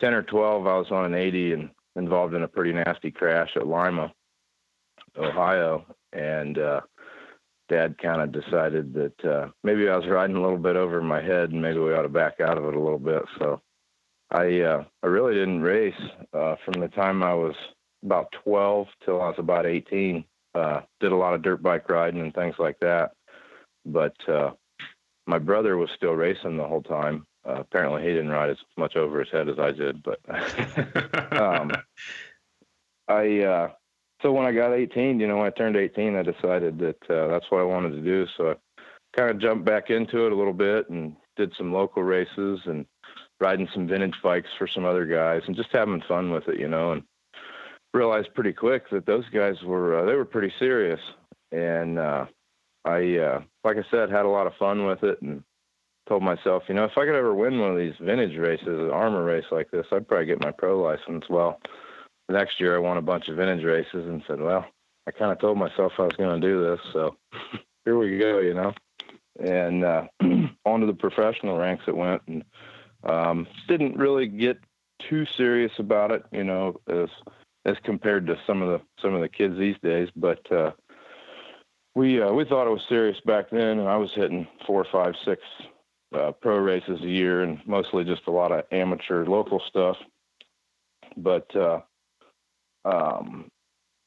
10 0.01 0.13
or 0.13 0.23
12. 0.23 0.67
I 0.67 0.77
was 0.77 0.91
on 0.91 1.05
an 1.05 1.15
80 1.15 1.53
and 1.53 1.69
involved 1.95 2.35
in 2.35 2.43
a 2.43 2.47
pretty 2.47 2.73
nasty 2.73 3.09
crash 3.09 3.49
at 3.55 3.65
Lima, 3.65 4.13
Ohio, 5.17 5.83
and 6.13 6.59
uh, 6.59 6.81
dad 7.69 7.97
kind 7.97 8.21
of 8.21 8.31
decided 8.31 8.93
that 8.93 9.25
uh, 9.25 9.49
maybe 9.63 9.89
I 9.89 9.97
was 9.97 10.07
riding 10.07 10.35
a 10.35 10.41
little 10.41 10.57
bit 10.57 10.75
over 10.75 11.01
my 11.01 11.21
head 11.21 11.51
and 11.51 11.61
maybe 11.61 11.79
we 11.79 11.93
ought 11.93 12.03
to 12.03 12.09
back 12.09 12.39
out 12.39 12.57
of 12.57 12.65
it 12.65 12.75
a 12.75 12.79
little 12.79 12.99
bit. 12.99 13.23
So 13.39 13.61
I 14.31 14.61
uh, 14.61 14.83
I 15.03 15.07
really 15.07 15.35
didn't 15.35 15.61
race 15.61 15.93
uh, 16.33 16.55
from 16.65 16.81
the 16.81 16.89
time 16.89 17.23
I 17.23 17.33
was 17.33 17.55
about 18.03 18.33
12 18.43 18.87
till 19.05 19.21
I 19.21 19.27
was 19.27 19.39
about 19.39 19.65
18. 19.65 20.23
Uh, 20.53 20.81
did 20.99 21.11
a 21.11 21.15
lot 21.15 21.33
of 21.33 21.41
dirt 21.41 21.61
bike 21.61 21.89
riding 21.89 22.21
and 22.21 22.33
things 22.33 22.55
like 22.57 22.79
that. 22.79 23.11
But 23.85 24.15
uh, 24.27 24.51
my 25.27 25.39
brother 25.39 25.77
was 25.77 25.89
still 25.95 26.13
racing 26.13 26.57
the 26.57 26.67
whole 26.67 26.83
time. 26.83 27.25
Uh, 27.47 27.59
apparently, 27.59 28.01
he 28.01 28.09
didn't 28.09 28.29
ride 28.29 28.49
as 28.49 28.57
much 28.77 28.95
over 28.95 29.19
his 29.19 29.31
head 29.31 29.47
as 29.47 29.59
I 29.59 29.71
did. 29.71 30.03
But 30.03 30.19
um, 31.41 31.71
I 33.07 33.69
so 34.21 34.31
when 34.31 34.45
I 34.45 34.51
got 34.51 34.73
18, 34.73 35.19
you 35.19 35.27
know, 35.27 35.37
when 35.37 35.47
I 35.47 35.51
turned 35.51 35.75
18, 35.75 36.15
I 36.15 36.23
decided 36.23 36.79
that 36.79 37.09
uh, 37.09 37.27
that's 37.27 37.45
what 37.49 37.61
I 37.61 37.65
wanted 37.65 37.91
to 37.91 38.01
do. 38.01 38.25
So 38.35 38.51
I 38.51 38.55
kind 39.17 39.29
of 39.29 39.39
jumped 39.39 39.65
back 39.65 39.89
into 39.89 40.25
it 40.25 40.31
a 40.31 40.35
little 40.35 40.53
bit 40.53 40.89
and 40.89 41.15
did 41.35 41.53
some 41.57 41.71
local 41.71 42.03
races 42.03 42.59
and 42.65 42.85
riding 43.39 43.67
some 43.73 43.87
vintage 43.87 44.15
bikes 44.23 44.49
for 44.57 44.67
some 44.67 44.85
other 44.85 45.05
guys 45.05 45.41
and 45.45 45.55
just 45.55 45.69
having 45.71 46.01
fun 46.07 46.31
with 46.31 46.47
it, 46.47 46.59
you 46.59 46.67
know, 46.67 46.93
and 46.93 47.03
realized 47.93 48.33
pretty 48.33 48.53
quick 48.53 48.89
that 48.89 49.05
those 49.05 49.25
guys 49.29 49.55
were, 49.63 49.99
uh, 49.99 50.05
they 50.05 50.15
were 50.15 50.25
pretty 50.25 50.51
serious. 50.57 50.99
And, 51.51 51.99
uh, 51.99 52.25
I, 52.85 53.17
uh, 53.17 53.41
like 53.63 53.77
I 53.77 53.85
said, 53.91 54.09
had 54.09 54.25
a 54.25 54.29
lot 54.29 54.47
of 54.47 54.53
fun 54.57 54.85
with 54.85 55.03
it 55.03 55.21
and 55.21 55.43
told 56.07 56.23
myself, 56.23 56.63
you 56.67 56.73
know, 56.73 56.85
if 56.85 56.97
I 56.97 57.05
could 57.05 57.15
ever 57.15 57.35
win 57.35 57.59
one 57.59 57.71
of 57.71 57.77
these 57.77 57.93
vintage 57.99 58.37
races, 58.37 58.67
an 58.67 58.89
armor 58.91 59.23
race 59.23 59.45
like 59.51 59.69
this, 59.71 59.85
I'd 59.91 60.07
probably 60.07 60.25
get 60.25 60.41
my 60.41 60.51
pro 60.51 60.81
license. 60.81 61.25
Well, 61.29 61.59
next 62.29 62.59
year 62.59 62.75
I 62.75 62.79
won 62.79 62.97
a 62.97 63.01
bunch 63.01 63.27
of 63.27 63.37
vintage 63.37 63.63
races 63.63 64.05
and 64.07 64.23
said, 64.27 64.41
well, 64.41 64.65
I 65.07 65.11
kind 65.11 65.31
of 65.31 65.39
told 65.39 65.57
myself 65.57 65.93
I 65.97 66.03
was 66.03 66.15
going 66.17 66.39
to 66.39 66.47
do 66.47 66.61
this. 66.63 66.79
So 66.93 67.15
here 67.85 67.97
we 67.97 68.17
go, 68.17 68.39
you 68.39 68.53
know, 68.53 68.73
and 69.39 69.83
uh, 69.83 70.07
onto 70.65 70.85
the 70.85 70.93
professional 70.93 71.57
ranks 71.57 71.85
it 71.87 71.95
went 71.95 72.21
and 72.27 72.43
um, 73.03 73.47
didn't 73.67 73.97
really 73.97 74.27
get 74.27 74.59
too 75.09 75.25
serious 75.37 75.71
about 75.77 76.11
it, 76.11 76.23
you 76.31 76.43
know, 76.43 76.79
as, 76.89 77.09
as 77.65 77.77
compared 77.83 78.27
to 78.27 78.37
some 78.45 78.61
of 78.61 78.69
the, 78.69 78.81
some 79.01 79.13
of 79.13 79.21
the 79.21 79.29
kids 79.29 79.57
these 79.57 79.77
days. 79.81 80.09
But, 80.15 80.51
uh, 80.51 80.71
we, 81.95 82.21
uh, 82.21 82.31
we 82.31 82.45
thought 82.45 82.67
it 82.67 82.71
was 82.71 82.85
serious 82.87 83.19
back 83.25 83.49
then 83.49 83.79
and 83.79 83.87
I 83.87 83.97
was 83.97 84.13
hitting 84.13 84.47
four, 84.65 84.85
five, 84.91 85.15
six, 85.23 85.41
uh, 86.13 86.31
pro 86.31 86.57
races 86.57 87.01
a 87.01 87.07
year 87.07 87.41
and 87.43 87.59
mostly 87.65 88.03
just 88.03 88.27
a 88.27 88.31
lot 88.31 88.51
of 88.51 88.65
amateur 88.71 89.25
local 89.25 89.61
stuff. 89.67 89.97
But, 91.15 91.55
uh, 91.55 91.81
um, 92.87 93.49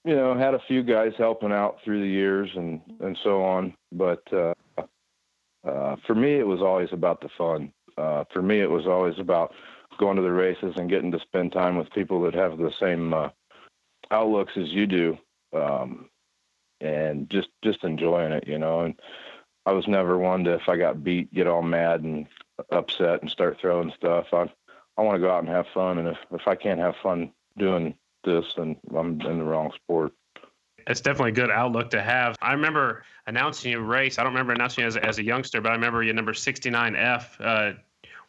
you 0.04 0.16
know, 0.16 0.36
had 0.36 0.54
a 0.54 0.62
few 0.66 0.82
guys 0.82 1.12
helping 1.18 1.52
out 1.52 1.78
through 1.84 2.00
the 2.00 2.08
years 2.08 2.50
and 2.56 2.80
and 3.00 3.18
so 3.22 3.42
on. 3.42 3.74
But 3.92 4.22
uh, 4.32 4.54
uh, 5.66 5.96
for 6.06 6.14
me, 6.14 6.34
it 6.34 6.46
was 6.46 6.60
always 6.62 6.88
about 6.92 7.20
the 7.20 7.28
fun. 7.36 7.72
Uh, 7.98 8.24
for 8.32 8.42
me, 8.42 8.60
it 8.60 8.70
was 8.70 8.86
always 8.86 9.18
about 9.18 9.52
going 9.98 10.16
to 10.16 10.22
the 10.22 10.32
races 10.32 10.74
and 10.76 10.88
getting 10.88 11.12
to 11.12 11.20
spend 11.20 11.52
time 11.52 11.76
with 11.76 11.92
people 11.92 12.22
that 12.22 12.34
have 12.34 12.56
the 12.56 12.72
same 12.80 13.12
uh, 13.12 13.28
outlooks 14.10 14.52
as 14.56 14.70
you 14.70 14.86
do, 14.86 15.18
um, 15.52 16.08
and 16.80 17.28
just 17.28 17.48
just 17.62 17.84
enjoying 17.84 18.32
it, 18.32 18.48
you 18.48 18.58
know. 18.58 18.80
And 18.80 18.94
I 19.66 19.72
was 19.72 19.86
never 19.86 20.16
one 20.16 20.44
to, 20.44 20.54
if 20.54 20.68
I 20.68 20.76
got 20.78 21.04
beat, 21.04 21.32
get 21.34 21.46
all 21.46 21.62
mad 21.62 22.02
and 22.02 22.26
upset 22.72 23.20
and 23.20 23.30
start 23.30 23.58
throwing 23.60 23.92
stuff. 23.96 24.28
I 24.32 24.50
I 24.96 25.02
want 25.02 25.16
to 25.16 25.20
go 25.20 25.30
out 25.30 25.44
and 25.44 25.48
have 25.52 25.66
fun, 25.74 25.98
and 25.98 26.08
if 26.08 26.18
if 26.32 26.48
I 26.48 26.54
can't 26.54 26.80
have 26.80 26.94
fun 27.02 27.32
doing 27.58 27.94
this 28.24 28.44
and 28.56 28.76
I'm 28.96 29.20
in 29.20 29.38
the 29.38 29.44
wrong 29.44 29.70
sport. 29.74 30.12
It's 30.86 31.00
definitely 31.00 31.30
a 31.30 31.34
good 31.34 31.50
outlook 31.50 31.90
to 31.90 32.02
have. 32.02 32.36
I 32.40 32.52
remember 32.52 33.04
announcing 33.26 33.72
your 33.72 33.82
race. 33.82 34.18
I 34.18 34.22
don't 34.22 34.32
remember 34.32 34.52
announcing 34.52 34.82
you 34.82 34.88
as, 34.88 34.96
as 34.96 35.18
a 35.18 35.24
youngster, 35.24 35.60
but 35.60 35.70
I 35.70 35.74
remember 35.74 36.02
your 36.02 36.14
number 36.14 36.32
69F. 36.32 37.24
Uh, 37.38 37.72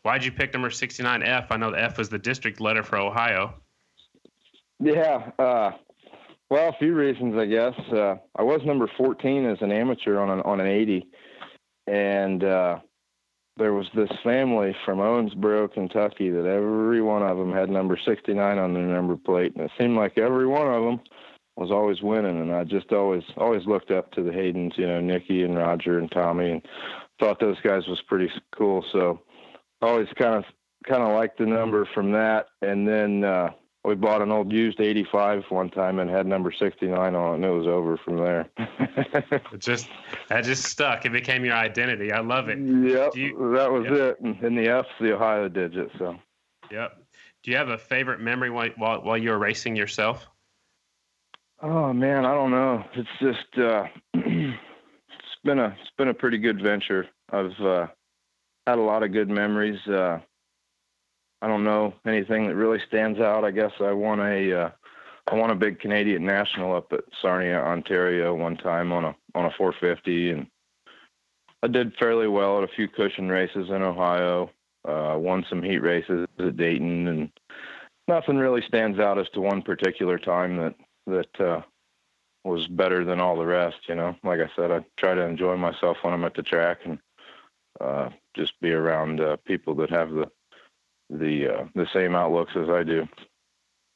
why'd 0.03 0.23
you 0.23 0.31
pick 0.31 0.53
number 0.53 0.69
69F? 0.69 1.47
I 1.49 1.57
know 1.57 1.71
the 1.71 1.81
F 1.81 1.97
was 1.97 2.09
the 2.09 2.19
district 2.19 2.59
letter 2.59 2.83
for 2.83 2.97
Ohio. 2.97 3.55
Yeah. 4.79 5.31
Uh, 5.39 5.71
well, 6.49 6.69
a 6.69 6.73
few 6.79 6.93
reasons, 6.93 7.35
I 7.37 7.45
guess. 7.45 7.79
Uh, 7.91 8.15
I 8.35 8.43
was 8.43 8.61
number 8.65 8.91
14 8.97 9.45
as 9.45 9.57
an 9.61 9.71
amateur 9.71 10.19
on 10.19 10.29
an, 10.29 10.41
on 10.41 10.59
an 10.59 10.67
80. 10.67 11.07
And 11.87 12.43
uh, 12.43 12.79
there 13.61 13.73
was 13.73 13.87
this 13.93 14.09
family 14.23 14.75
from 14.83 14.97
Owensboro, 14.97 15.71
Kentucky, 15.71 16.31
that 16.31 16.47
every 16.47 17.01
one 17.01 17.21
of 17.21 17.37
them 17.37 17.53
had 17.53 17.69
number 17.69 17.97
69 18.03 18.57
on 18.57 18.73
their 18.73 18.83
number 18.83 19.15
plate, 19.15 19.55
and 19.55 19.65
it 19.65 19.71
seemed 19.79 19.95
like 19.95 20.17
every 20.17 20.47
one 20.47 20.67
of 20.67 20.83
them 20.83 20.99
was 21.55 21.69
always 21.69 22.01
winning. 22.01 22.41
And 22.41 22.51
I 22.51 22.63
just 22.63 22.91
always 22.91 23.23
always 23.37 23.65
looked 23.67 23.91
up 23.91 24.11
to 24.13 24.23
the 24.23 24.31
Haydens, 24.31 24.77
you 24.77 24.87
know, 24.87 24.99
Nicky 24.99 25.43
and 25.43 25.55
Roger 25.55 25.99
and 25.99 26.11
Tommy, 26.11 26.51
and 26.51 26.61
thought 27.19 27.39
those 27.39 27.61
guys 27.61 27.87
was 27.87 28.01
pretty 28.07 28.31
cool. 28.57 28.83
So 28.91 29.21
always 29.81 30.07
kind 30.19 30.35
of 30.35 30.43
kind 30.87 31.03
of 31.03 31.13
liked 31.13 31.37
the 31.37 31.45
number 31.45 31.87
from 31.93 32.11
that, 32.13 32.47
and 32.63 32.87
then 32.87 33.23
uh, 33.23 33.51
we 33.83 33.95
bought 33.95 34.21
an 34.21 34.31
old 34.31 34.51
used 34.51 34.79
85 34.79 35.45
one 35.49 35.69
time 35.69 35.99
and 35.99 36.09
had 36.09 36.27
number 36.27 36.51
69 36.51 37.15
on 37.15 37.31
it, 37.31 37.35
and 37.35 37.45
it 37.45 37.49
was 37.49 37.67
over 37.67 37.97
from 37.97 38.17
there. 38.17 38.47
it 38.57 39.59
just 39.59 39.89
that 40.29 40.43
just 40.43 40.63
stuck. 40.65 41.05
It 41.05 41.11
became 41.11 41.43
your 41.43 41.55
identity. 41.55 42.11
I 42.11 42.19
love 42.19 42.49
it. 42.49 42.59
Yep, 42.59 43.15
you, 43.15 43.53
that 43.55 43.71
was 43.71 43.85
yep. 43.85 44.17
it. 44.21 44.45
And, 44.45 44.57
the 44.57 44.67
F's 44.67 44.89
the 44.99 45.15
Ohio 45.15 45.49
digit. 45.49 45.89
So. 45.97 46.15
Yep. 46.71 46.97
Do 47.43 47.51
you 47.51 47.57
have 47.57 47.69
a 47.69 47.77
favorite 47.77 48.19
memory 48.19 48.51
while 48.51 48.69
while, 48.77 49.01
while 49.01 49.17
you 49.17 49.31
were 49.31 49.39
racing 49.39 49.75
yourself? 49.75 50.27
Oh 51.63 51.91
man, 51.91 52.25
I 52.25 52.33
don't 52.33 52.51
know. 52.51 52.83
It's 52.93 53.09
just 53.19 53.57
uh, 53.57 53.85
it's 54.13 55.39
been 55.43 55.59
a 55.59 55.75
it's 55.81 55.91
been 55.97 56.09
a 56.09 56.13
pretty 56.13 56.37
good 56.37 56.61
venture. 56.61 57.07
I've 57.31 57.59
uh, 57.59 57.87
had 58.67 58.77
a 58.77 58.81
lot 58.81 59.01
of 59.01 59.11
good 59.11 59.29
memories. 59.29 59.79
Uh, 59.87 60.19
I 61.41 61.47
don't 61.47 61.63
know 61.63 61.93
anything 62.05 62.47
that 62.47 62.55
really 62.55 62.79
stands 62.87 63.19
out. 63.19 63.43
I 63.43 63.51
guess 63.51 63.71
I 63.79 63.91
won 63.91 64.19
a 64.19 64.53
uh, 64.53 64.69
I 65.31 65.35
won 65.35 65.49
a 65.49 65.55
big 65.55 65.79
Canadian 65.79 66.25
national 66.25 66.75
up 66.75 66.91
at 66.93 67.03
Sarnia, 67.21 67.59
Ontario, 67.59 68.35
one 68.35 68.57
time 68.57 68.91
on 68.91 69.05
a 69.05 69.15
on 69.33 69.45
a 69.45 69.51
450, 69.57 70.31
and 70.31 70.47
I 71.63 71.67
did 71.67 71.95
fairly 71.97 72.27
well 72.27 72.57
at 72.57 72.69
a 72.69 72.73
few 72.73 72.87
cushion 72.87 73.29
races 73.29 73.69
in 73.69 73.81
Ohio. 73.81 74.51
Uh, 74.87 75.15
won 75.17 75.45
some 75.47 75.61
heat 75.61 75.79
races 75.79 76.27
at 76.39 76.57
Dayton, 76.57 77.07
and 77.07 77.31
nothing 78.07 78.37
really 78.37 78.61
stands 78.61 78.99
out 78.99 79.19
as 79.19 79.29
to 79.29 79.41
one 79.41 79.61
particular 79.61 80.17
time 80.17 80.57
that 80.57 80.75
that 81.07 81.41
uh, 81.41 81.61
was 82.43 82.67
better 82.67 83.03
than 83.03 83.19
all 83.19 83.35
the 83.35 83.45
rest. 83.45 83.77
You 83.87 83.95
know, 83.95 84.15
like 84.23 84.39
I 84.39 84.49
said, 84.55 84.71
I 84.71 84.83
try 84.97 85.15
to 85.15 85.21
enjoy 85.21 85.55
myself 85.57 85.97
when 86.01 86.13
I'm 86.13 86.25
at 86.25 86.35
the 86.35 86.43
track 86.43 86.79
and 86.85 86.99
uh, 87.79 88.09
just 88.35 88.59
be 88.59 88.71
around 88.71 89.21
uh, 89.21 89.37
people 89.45 89.75
that 89.75 89.89
have 89.89 90.11
the 90.11 90.29
the 91.11 91.47
uh, 91.47 91.65
the 91.75 91.87
same 91.93 92.15
outlooks 92.15 92.53
as 92.55 92.69
I 92.69 92.83
do. 92.83 93.07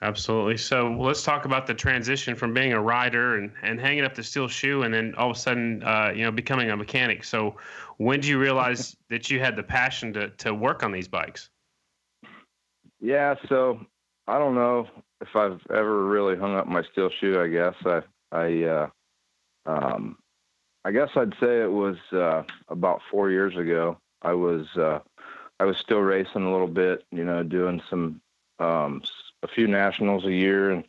Absolutely. 0.01 0.57
So 0.57 0.95
let's 0.99 1.23
talk 1.23 1.45
about 1.45 1.65
the 1.65 1.73
transition 1.73 2.35
from 2.35 2.53
being 2.53 2.73
a 2.73 2.81
rider 2.81 3.37
and, 3.37 3.51
and 3.63 3.79
hanging 3.79 4.03
up 4.03 4.13
the 4.13 4.23
steel 4.23 4.47
shoe, 4.47 4.83
and 4.83 4.93
then 4.93 5.15
all 5.15 5.31
of 5.31 5.37
a 5.37 5.39
sudden, 5.39 5.81
uh, 5.83 6.11
you 6.13 6.23
know, 6.23 6.31
becoming 6.31 6.69
a 6.69 6.77
mechanic. 6.77 7.23
So 7.23 7.55
when 7.97 8.19
did 8.19 8.27
you 8.27 8.37
realize 8.37 8.95
that 9.09 9.31
you 9.31 9.39
had 9.39 9.55
the 9.55 9.63
passion 9.63 10.13
to 10.13 10.29
to 10.29 10.53
work 10.53 10.83
on 10.83 10.91
these 10.91 11.07
bikes? 11.07 11.49
Yeah. 12.99 13.35
So 13.47 13.79
I 14.27 14.37
don't 14.37 14.55
know 14.55 14.87
if 15.21 15.35
I've 15.35 15.61
ever 15.69 16.05
really 16.05 16.35
hung 16.35 16.55
up 16.55 16.67
my 16.67 16.83
steel 16.91 17.09
shoe. 17.19 17.41
I 17.41 17.47
guess 17.47 17.75
I 17.85 18.01
I 18.31 18.63
uh, 18.63 18.89
um, 19.65 20.17
I 20.83 20.91
guess 20.91 21.09
I'd 21.15 21.33
say 21.39 21.61
it 21.61 21.71
was 21.71 21.95
uh, 22.11 22.43
about 22.67 23.01
four 23.09 23.31
years 23.31 23.55
ago. 23.57 23.97
I 24.21 24.33
was 24.33 24.65
uh, 24.77 24.99
I 25.59 25.65
was 25.65 25.77
still 25.77 25.99
racing 25.99 26.45
a 26.45 26.51
little 26.51 26.67
bit, 26.67 27.05
you 27.11 27.23
know, 27.23 27.43
doing 27.43 27.81
some 27.89 28.21
um, 28.59 29.01
a 29.43 29.47
few 29.47 29.67
nationals 29.67 30.25
a 30.25 30.31
year, 30.31 30.71
and 30.71 30.83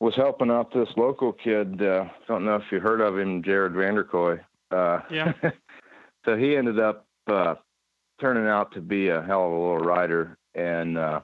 was 0.00 0.14
helping 0.14 0.50
out 0.50 0.72
this 0.72 0.88
local 0.96 1.32
kid. 1.32 1.82
Uh, 1.82 2.06
don't 2.26 2.44
know 2.44 2.56
if 2.56 2.70
you 2.70 2.80
heard 2.80 3.00
of 3.00 3.18
him, 3.18 3.42
Jared 3.42 3.72
Vanderkooi. 3.72 4.40
Uh, 4.70 5.00
yeah. 5.10 5.32
so 6.24 6.36
he 6.36 6.56
ended 6.56 6.78
up 6.78 7.06
uh, 7.26 7.56
turning 8.20 8.46
out 8.46 8.72
to 8.72 8.80
be 8.80 9.08
a 9.08 9.22
hell 9.22 9.46
of 9.46 9.52
a 9.52 9.54
little 9.54 9.78
rider, 9.78 10.38
and 10.54 10.96
uh, 10.96 11.20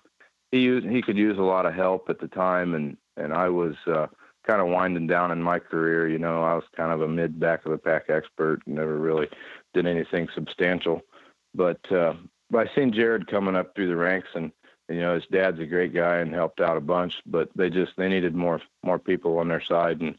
he 0.51 0.61
used, 0.61 0.87
he 0.87 1.03
could 1.03 1.17
use 1.17 1.39
a 1.39 1.43
lot 1.43 1.67
of 1.67 1.75
help 1.75 2.09
at 2.11 2.19
the 2.19 2.29
time, 2.29 2.75
and 2.75 2.97
and 3.17 3.33
I 3.33 3.49
was 3.49 3.77
uh, 3.87 4.09
kind 4.47 4.61
of 4.61 4.69
winding 4.69 5.07
down 5.07 5.31
in 5.31 5.43
my 5.43 5.59
career. 5.59 6.09
You 6.09 6.19
know, 6.19 6.43
I 6.43 6.55
was 6.55 6.65
kind 6.77 6.93
of 6.93 7.01
a 7.01 7.09
mid 7.09 7.39
back 7.39 7.65
of 7.65 7.73
the 7.73 7.79
pack 7.79 8.05
expert, 8.09 8.61
never 8.67 8.99
really 8.99 9.29
did 9.73 9.87
anything 9.87 10.29
substantial, 10.35 11.03
but 11.55 11.81
uh, 11.91 12.15
but 12.51 12.69
I 12.69 12.75
seen 12.75 12.93
Jared 12.93 13.27
coming 13.27 13.57
up 13.57 13.75
through 13.75 13.89
the 13.89 13.97
ranks, 13.97 14.29
and 14.35 14.53
you 14.89 15.01
know 15.01 15.15
his 15.15 15.27
dad's 15.31 15.61
a 15.61 15.67
great 15.67 15.95
guy 15.95 16.17
and 16.19 16.35
helped 16.35 16.61
out 16.61 16.77
a 16.77 16.81
bunch, 16.81 17.15
but 17.27 17.49
they 17.55 17.71
just 17.71 17.93
they 17.97 18.09
needed 18.09 18.35
more 18.35 18.61
more 18.83 18.99
people 18.99 19.39
on 19.39 19.49
their 19.49 19.63
side, 19.63 20.01
and 20.01 20.17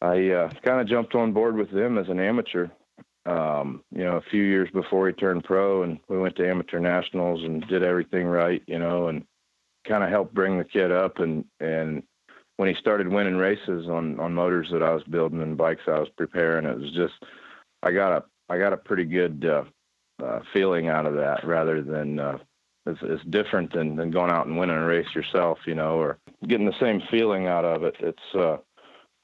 I 0.00 0.30
uh, 0.30 0.50
kind 0.62 0.80
of 0.80 0.88
jumped 0.88 1.14
on 1.14 1.32
board 1.32 1.56
with 1.56 1.70
them 1.70 1.96
as 1.96 2.08
an 2.08 2.20
amateur. 2.20 2.68
Um, 3.24 3.84
you 3.92 4.02
know, 4.02 4.16
a 4.16 4.30
few 4.30 4.42
years 4.42 4.68
before 4.72 5.06
he 5.06 5.12
turned 5.12 5.44
pro, 5.44 5.84
and 5.84 6.00
we 6.08 6.18
went 6.18 6.34
to 6.36 6.48
amateur 6.48 6.80
nationals 6.80 7.44
and 7.44 7.64
did 7.68 7.84
everything 7.84 8.26
right, 8.26 8.62
you 8.66 8.80
know, 8.80 9.06
and 9.06 9.24
kind 9.86 10.02
of 10.02 10.10
helped 10.10 10.34
bring 10.34 10.58
the 10.58 10.64
kid 10.64 10.90
up. 10.90 11.20
And 11.20 11.44
and 11.60 12.02
when 12.56 12.68
he 12.68 12.74
started 12.80 13.06
winning 13.08 13.36
races 13.36 13.88
on 13.88 14.18
on 14.18 14.34
motors 14.34 14.68
that 14.72 14.82
I 14.82 14.92
was 14.92 15.04
building 15.04 15.40
and 15.40 15.56
bikes 15.56 15.82
I 15.86 16.00
was 16.00 16.08
preparing, 16.16 16.66
it 16.66 16.78
was 16.78 16.90
just 16.92 17.14
I 17.82 17.92
got 17.92 18.12
a 18.12 18.24
I 18.52 18.58
got 18.58 18.72
a 18.72 18.76
pretty 18.76 19.04
good 19.04 19.44
uh, 19.44 19.64
uh, 20.22 20.40
feeling 20.52 20.88
out 20.88 21.06
of 21.06 21.14
that 21.16 21.44
rather 21.44 21.82
than 21.82 22.18
uh, 22.18 22.38
it's, 22.86 23.00
it's 23.02 23.24
different 23.24 23.72
than, 23.72 23.96
than 23.96 24.10
going 24.10 24.30
out 24.30 24.46
and 24.46 24.58
winning 24.58 24.76
a 24.76 24.84
race 24.84 25.14
yourself, 25.14 25.58
you 25.66 25.74
know, 25.74 25.96
or 25.98 26.18
getting 26.46 26.66
the 26.66 26.78
same 26.80 27.02
feeling 27.10 27.46
out 27.46 27.64
of 27.64 27.84
it. 27.84 27.96
It's 28.00 28.34
uh, 28.34 28.58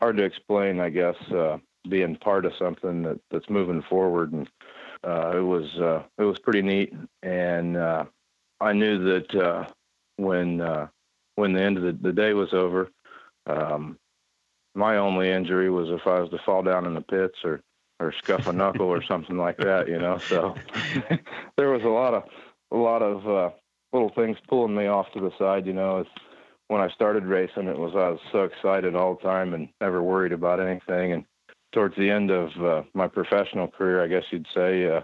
hard 0.00 0.16
to 0.18 0.24
explain, 0.24 0.80
I 0.80 0.90
guess, 0.90 1.16
uh, 1.32 1.58
being 1.88 2.16
part 2.16 2.44
of 2.44 2.52
something 2.58 3.02
that, 3.02 3.20
that's 3.30 3.50
moving 3.50 3.82
forward. 3.82 4.32
And 4.32 4.48
uh, 5.04 5.36
it 5.36 5.42
was 5.42 5.76
uh, 5.76 6.02
it 6.18 6.24
was 6.24 6.38
pretty 6.38 6.62
neat. 6.62 6.92
And 7.22 7.76
uh, 7.76 8.04
I 8.60 8.72
knew 8.72 8.98
that 9.04 9.34
uh, 9.34 9.66
when 10.16 10.60
uh, 10.60 10.88
when 11.36 11.52
the 11.52 11.62
end 11.62 11.78
of 11.78 11.84
the, 11.84 11.92
the 11.92 12.12
day 12.12 12.34
was 12.34 12.52
over, 12.52 12.90
um, 13.46 13.98
my 14.74 14.96
only 14.96 15.30
injury 15.30 15.70
was 15.70 15.88
if 15.88 16.06
I 16.06 16.20
was 16.20 16.30
to 16.30 16.38
fall 16.44 16.62
down 16.62 16.86
in 16.86 16.94
the 16.94 17.00
pits 17.00 17.38
or 17.44 17.60
or 18.00 18.12
scuff 18.12 18.46
a 18.46 18.52
knuckle 18.52 18.86
or 18.86 19.02
something 19.02 19.36
like 19.36 19.56
that, 19.58 19.88
you 19.88 19.98
know. 19.98 20.18
So 20.18 20.54
there 21.56 21.70
was 21.70 21.82
a 21.82 21.88
lot 21.88 22.14
of 22.14 22.24
a 22.70 22.76
lot 22.76 23.02
of 23.02 23.28
uh, 23.28 23.50
little 23.92 24.10
things 24.14 24.36
pulling 24.48 24.74
me 24.74 24.86
off 24.86 25.06
to 25.14 25.20
the 25.20 25.32
side, 25.38 25.66
you 25.66 25.72
know. 25.72 25.98
It's, 25.98 26.10
when 26.68 26.82
I 26.82 26.90
started 26.90 27.24
racing, 27.24 27.66
it 27.66 27.78
was 27.78 27.92
I 27.94 28.10
was 28.10 28.20
so 28.30 28.44
excited 28.44 28.94
all 28.94 29.14
the 29.14 29.22
time 29.22 29.54
and 29.54 29.68
never 29.80 30.02
worried 30.02 30.32
about 30.32 30.60
anything. 30.60 31.12
And 31.12 31.24
towards 31.72 31.96
the 31.96 32.10
end 32.10 32.30
of 32.30 32.50
uh, 32.62 32.82
my 32.94 33.08
professional 33.08 33.68
career, 33.68 34.02
I 34.02 34.06
guess 34.06 34.24
you'd 34.30 34.46
say, 34.54 34.86
uh, 34.86 35.00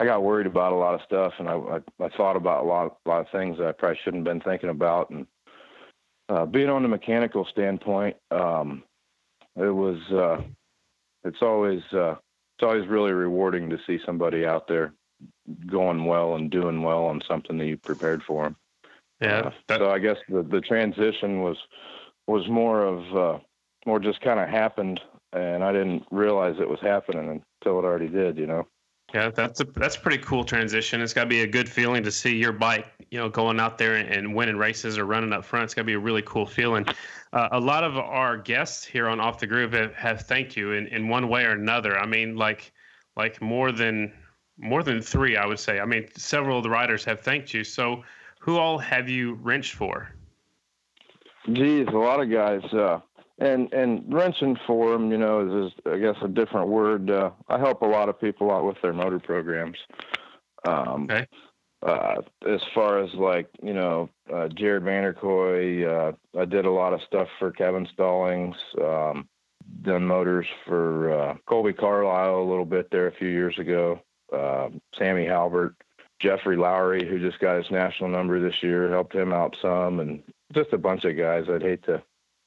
I 0.00 0.04
got 0.04 0.22
worried 0.22 0.46
about 0.46 0.72
a 0.72 0.76
lot 0.76 0.94
of 0.94 1.00
stuff, 1.06 1.34
and 1.38 1.48
I, 1.48 1.54
I, 1.54 2.04
I 2.04 2.08
thought 2.16 2.36
about 2.36 2.64
a 2.64 2.68
lot, 2.68 2.96
a 3.04 3.08
lot 3.08 3.20
of 3.20 3.30
things 3.30 3.58
that 3.58 3.66
I 3.66 3.72
probably 3.72 3.98
shouldn't 4.02 4.26
have 4.26 4.32
been 4.32 4.42
thinking 4.42 4.70
about. 4.70 5.10
And 5.10 5.26
uh, 6.28 6.46
being 6.46 6.68
on 6.68 6.82
the 6.82 6.88
mechanical 6.88 7.46
standpoint, 7.50 8.16
um, 8.30 8.82
it 9.56 9.70
was 9.70 9.98
uh, 10.12 10.42
it's 11.24 11.42
always 11.42 11.82
uh, 11.92 12.16
it's 12.56 12.62
always 12.62 12.86
really 12.88 13.12
rewarding 13.12 13.70
to 13.70 13.78
see 13.86 13.98
somebody 14.04 14.44
out 14.46 14.68
there 14.68 14.92
going 15.66 16.04
well 16.04 16.34
and 16.34 16.50
doing 16.50 16.82
well 16.82 17.04
on 17.04 17.20
something 17.26 17.58
that 17.58 17.66
you 17.66 17.76
prepared 17.76 18.22
for 18.22 18.44
them. 18.44 18.56
Yeah. 19.20 19.38
Uh, 19.38 19.50
that... 19.68 19.78
so 19.80 19.90
I 19.90 19.98
guess 19.98 20.16
the 20.28 20.42
the 20.42 20.60
transition 20.60 21.42
was 21.42 21.56
was 22.26 22.48
more 22.48 22.84
of 22.84 23.16
uh, 23.16 23.38
more 23.86 23.98
just 23.98 24.20
kind 24.20 24.40
of 24.40 24.48
happened, 24.48 25.00
and 25.32 25.64
I 25.64 25.72
didn't 25.72 26.04
realize 26.10 26.56
it 26.58 26.68
was 26.68 26.80
happening 26.80 27.42
until 27.60 27.78
it 27.78 27.84
already 27.84 28.08
did. 28.08 28.38
You 28.38 28.46
know. 28.46 28.66
Yeah, 29.14 29.30
that's 29.30 29.60
a 29.60 29.64
that's 29.64 29.96
a 29.96 30.00
pretty 30.00 30.18
cool 30.18 30.44
transition. 30.44 31.00
It's 31.00 31.14
got 31.14 31.24
to 31.24 31.28
be 31.28 31.40
a 31.40 31.46
good 31.46 31.68
feeling 31.68 32.02
to 32.02 32.10
see 32.10 32.36
your 32.36 32.52
bike, 32.52 32.86
you 33.10 33.18
know, 33.18 33.28
going 33.28 33.58
out 33.58 33.78
there 33.78 33.94
and 33.94 34.34
winning 34.34 34.56
races 34.56 34.98
or 34.98 35.04
running 35.04 35.32
up 35.32 35.44
front. 35.44 35.64
It's 35.64 35.74
got 35.74 35.82
to 35.82 35.86
be 35.86 35.94
a 35.94 35.98
really 35.98 36.22
cool 36.22 36.46
feeling. 36.46 36.86
Uh, 37.32 37.48
a 37.52 37.60
lot 37.60 37.84
of 37.84 37.96
our 37.96 38.36
guests 38.36 38.84
here 38.84 39.08
on 39.08 39.20
Off 39.20 39.38
the 39.38 39.46
Groove 39.46 39.72
have, 39.72 39.94
have 39.94 40.22
thanked 40.22 40.56
you 40.56 40.72
in, 40.72 40.86
in 40.88 41.08
one 41.08 41.28
way 41.28 41.44
or 41.44 41.52
another. 41.52 41.98
I 41.98 42.06
mean, 42.06 42.36
like 42.36 42.72
like 43.16 43.40
more 43.40 43.72
than 43.72 44.12
more 44.58 44.82
than 44.82 45.00
three, 45.00 45.36
I 45.36 45.46
would 45.46 45.60
say. 45.60 45.80
I 45.80 45.84
mean, 45.84 46.08
several 46.16 46.58
of 46.58 46.62
the 46.64 46.70
riders 46.70 47.04
have 47.04 47.20
thanked 47.20 47.54
you. 47.54 47.64
So, 47.64 48.02
who 48.40 48.56
all 48.56 48.78
have 48.78 49.08
you 49.08 49.34
wrenched 49.34 49.74
for? 49.74 50.10
Geez, 51.52 51.86
a 51.88 51.96
lot 51.96 52.20
of 52.20 52.30
guys. 52.30 52.62
Uh, 52.72 53.00
and 53.38 53.72
and 53.72 54.04
wrenching 54.12 54.56
for 54.66 54.92
them, 54.92 55.10
you 55.10 55.18
know, 55.18 55.66
is, 55.66 55.72
is 55.72 55.80
I 55.86 55.98
guess 55.98 56.16
a 56.22 56.28
different 56.28 56.68
word. 56.68 57.10
Uh, 57.10 57.30
I 57.48 57.58
help 57.58 57.82
a 57.82 57.86
lot 57.86 58.08
of 58.08 58.20
people 58.20 58.50
out 58.50 58.64
with 58.64 58.76
their 58.82 58.92
motor 58.92 59.20
programs. 59.20 59.78
Um, 60.66 61.04
okay. 61.04 61.26
Uh, 61.80 62.22
as 62.46 62.60
far 62.74 62.98
as 62.98 63.12
like 63.14 63.48
you 63.62 63.72
know, 63.72 64.08
uh, 64.32 64.48
Jared 64.48 64.82
Vanderkooi, 64.82 65.86
uh, 65.86 66.38
I 66.38 66.44
did 66.44 66.64
a 66.64 66.70
lot 66.70 66.92
of 66.92 67.00
stuff 67.06 67.28
for 67.38 67.52
Kevin 67.52 67.86
Stollings. 67.96 68.56
Um, 68.82 69.28
done 69.82 70.06
motors 70.06 70.46
for 70.66 71.12
uh, 71.12 71.34
Kolby 71.48 71.76
Carlile 71.76 72.36
a 72.36 72.48
little 72.48 72.64
bit 72.64 72.90
there 72.90 73.06
a 73.06 73.14
few 73.14 73.28
years 73.28 73.58
ago. 73.58 74.00
Uh, 74.32 74.70
Sammy 74.98 75.24
Halbert, 75.24 75.74
Jeffrey 76.20 76.56
Lowry, 76.56 77.06
who 77.06 77.18
just 77.18 77.38
got 77.38 77.56
his 77.56 77.70
national 77.70 78.10
number 78.10 78.40
this 78.40 78.62
year, 78.62 78.90
helped 78.90 79.14
him 79.14 79.32
out 79.32 79.56
some, 79.62 80.00
and 80.00 80.22
just 80.54 80.72
a 80.72 80.78
bunch 80.78 81.04
of 81.04 81.16
guys. 81.16 81.44
I'd 81.48 81.62
hate 81.62 81.84
to 81.84 82.02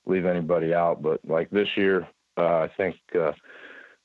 leave 0.05 0.25
anybody 0.25 0.73
out. 0.73 1.01
But 1.01 1.21
like 1.25 1.50
this 1.50 1.69
year, 1.77 2.07
uh, 2.38 2.59
I 2.59 2.69
think 2.75 2.97
uh, 3.17 3.31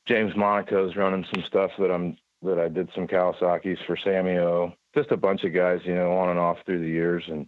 James 0.07 0.37
Monaco 0.37 0.89
is 0.89 0.97
running 0.97 1.27
some 1.35 1.45
stuff 1.47 1.73
that 1.79 1.91
I'm 1.91 2.17
that 2.43 2.59
I 2.59 2.69
did 2.69 2.91
some 2.95 3.09
Kawasaki's 3.09 3.81
for 3.87 3.97
Samio. 3.97 4.75
Just 4.97 5.13
a 5.13 5.17
bunch 5.17 5.45
of 5.45 5.53
guys, 5.53 5.81
you 5.85 5.95
know, 5.95 6.13
on 6.13 6.31
and 6.31 6.39
off 6.39 6.59
through 6.65 6.81
the 6.81 6.89
years. 6.89 7.23
And 7.29 7.47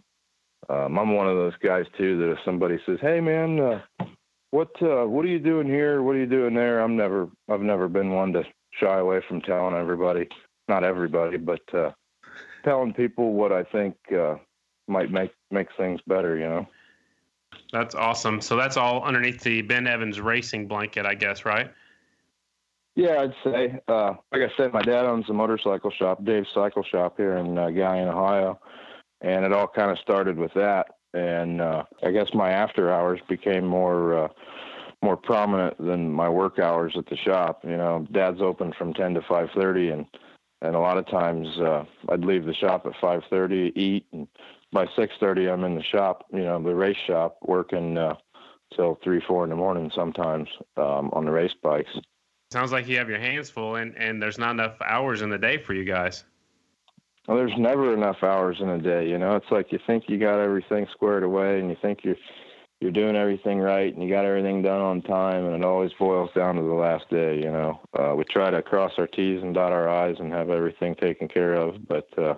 um, 0.69 0.99
I'm 0.99 1.15
one 1.15 1.27
of 1.27 1.35
those 1.35 1.55
guys 1.63 1.85
too 1.97 2.19
that 2.19 2.31
if 2.31 2.37
somebody 2.45 2.77
says, 2.85 2.99
"Hey, 3.01 3.19
man, 3.19 3.59
uh, 3.59 3.81
what 4.51 4.69
uh, 4.81 5.05
what 5.05 5.25
are 5.25 5.29
you 5.29 5.39
doing 5.39 5.67
here? 5.67 6.03
What 6.03 6.15
are 6.15 6.19
you 6.19 6.27
doing 6.27 6.53
there?" 6.53 6.79
I'm 6.79 6.95
never 6.95 7.29
I've 7.49 7.61
never 7.61 7.87
been 7.87 8.11
one 8.11 8.33
to 8.33 8.43
shy 8.79 8.99
away 8.99 9.21
from 9.27 9.41
telling 9.41 9.75
everybody. 9.75 10.27
Not 10.67 10.83
everybody, 10.83 11.37
but 11.37 11.61
uh, 11.73 11.91
telling 12.63 12.93
people 12.93 13.33
what 13.33 13.51
I 13.51 13.63
think 13.63 13.95
uh, 14.15 14.35
might 14.87 15.11
make 15.11 15.31
makes 15.49 15.73
things 15.75 15.99
better. 16.05 16.37
You 16.37 16.47
know. 16.47 16.67
That's 17.71 17.95
awesome. 17.95 18.41
So 18.41 18.55
that's 18.55 18.77
all 18.77 19.03
underneath 19.03 19.41
the 19.41 19.61
Ben 19.61 19.87
Evans 19.87 20.19
racing 20.19 20.67
blanket, 20.67 21.05
I 21.05 21.15
guess, 21.15 21.45
right? 21.45 21.71
Yeah, 22.99 23.21
I'd 23.21 23.33
say. 23.45 23.79
Uh, 23.87 24.15
like 24.33 24.41
I 24.41 24.51
said, 24.57 24.73
my 24.73 24.81
dad 24.81 25.05
owns 25.05 25.29
a 25.29 25.33
motorcycle 25.33 25.89
shop, 25.89 26.21
Dave's 26.25 26.49
Cycle 26.53 26.83
Shop 26.83 27.13
here 27.15 27.37
in 27.37 27.57
uh, 27.57 27.67
Ohio, 27.67 28.59
and 29.21 29.45
it 29.45 29.53
all 29.53 29.69
kind 29.69 29.89
of 29.89 29.97
started 29.99 30.37
with 30.37 30.53
that. 30.55 30.87
And 31.13 31.61
uh, 31.61 31.83
I 32.03 32.11
guess 32.11 32.27
my 32.33 32.51
after 32.51 32.91
hours 32.91 33.21
became 33.29 33.65
more 33.65 34.25
uh, 34.25 34.27
more 35.01 35.15
prominent 35.15 35.77
than 35.77 36.11
my 36.11 36.27
work 36.27 36.59
hours 36.59 36.93
at 36.97 37.05
the 37.05 37.15
shop. 37.15 37.61
You 37.63 37.77
know, 37.77 38.05
Dad's 38.11 38.41
open 38.41 38.73
from 38.77 38.93
ten 38.93 39.13
to 39.13 39.21
five 39.29 39.47
thirty, 39.55 39.91
and 39.91 40.05
and 40.61 40.75
a 40.75 40.79
lot 40.79 40.97
of 40.97 41.07
times 41.07 41.47
uh, 41.57 41.85
I'd 42.09 42.25
leave 42.25 42.43
the 42.43 42.53
shop 42.53 42.85
at 42.85 42.99
five 42.99 43.21
thirty, 43.29 43.71
eat, 43.77 44.07
and 44.11 44.27
by 44.73 44.87
six 44.97 45.13
thirty 45.21 45.49
I'm 45.49 45.63
in 45.63 45.75
the 45.75 45.83
shop. 45.83 46.25
You 46.33 46.43
know, 46.43 46.61
the 46.61 46.75
race 46.75 46.97
shop, 47.07 47.37
working 47.43 47.97
uh, 47.97 48.15
till 48.75 48.99
three, 49.05 49.21
four 49.25 49.45
in 49.45 49.51
the 49.51 49.55
morning 49.55 49.89
sometimes 49.95 50.49
um, 50.75 51.11
on 51.13 51.23
the 51.23 51.31
race 51.31 51.55
bikes. 51.63 51.97
Sounds 52.51 52.71
like 52.71 52.87
you 52.87 52.97
have 52.97 53.09
your 53.09 53.19
hands 53.19 53.49
full, 53.49 53.75
and 53.75 53.95
and 53.95 54.21
there's 54.21 54.39
not 54.39 54.51
enough 54.51 54.75
hours 54.81 55.21
in 55.21 55.29
the 55.29 55.37
day 55.37 55.57
for 55.57 55.73
you 55.73 55.83
guys. 55.83 56.23
Well, 57.27 57.37
there's 57.37 57.53
never 57.59 57.93
enough 57.93 58.23
hours 58.23 58.57
in 58.59 58.69
a 58.69 58.79
day. 58.79 59.07
You 59.07 59.19
know, 59.19 59.35
it's 59.35 59.51
like 59.51 59.71
you 59.71 59.77
think 59.85 60.05
you 60.07 60.17
got 60.17 60.39
everything 60.39 60.87
squared 60.91 61.21
away, 61.21 61.59
and 61.59 61.69
you 61.69 61.77
think 61.79 61.99
you're 62.03 62.15
you're 62.81 62.91
doing 62.91 63.15
everything 63.15 63.59
right, 63.59 63.93
and 63.93 64.01
you 64.01 64.09
got 64.09 64.25
everything 64.25 64.63
done 64.63 64.81
on 64.81 65.03
time, 65.03 65.45
and 65.45 65.55
it 65.55 65.63
always 65.63 65.91
boils 65.99 66.31
down 66.35 66.55
to 66.55 66.61
the 66.63 66.73
last 66.73 67.07
day. 67.11 67.35
You 67.35 67.51
know, 67.51 67.79
uh, 67.93 68.15
we 68.15 68.23
try 68.23 68.49
to 68.49 68.63
cross 68.63 68.93
our 68.97 69.05
T's 69.05 69.43
and 69.43 69.53
dot 69.53 69.71
our 69.71 69.87
I's 69.87 70.15
and 70.19 70.33
have 70.33 70.49
everything 70.49 70.95
taken 70.95 71.27
care 71.27 71.53
of, 71.53 71.87
but 71.87 72.07
uh, 72.17 72.33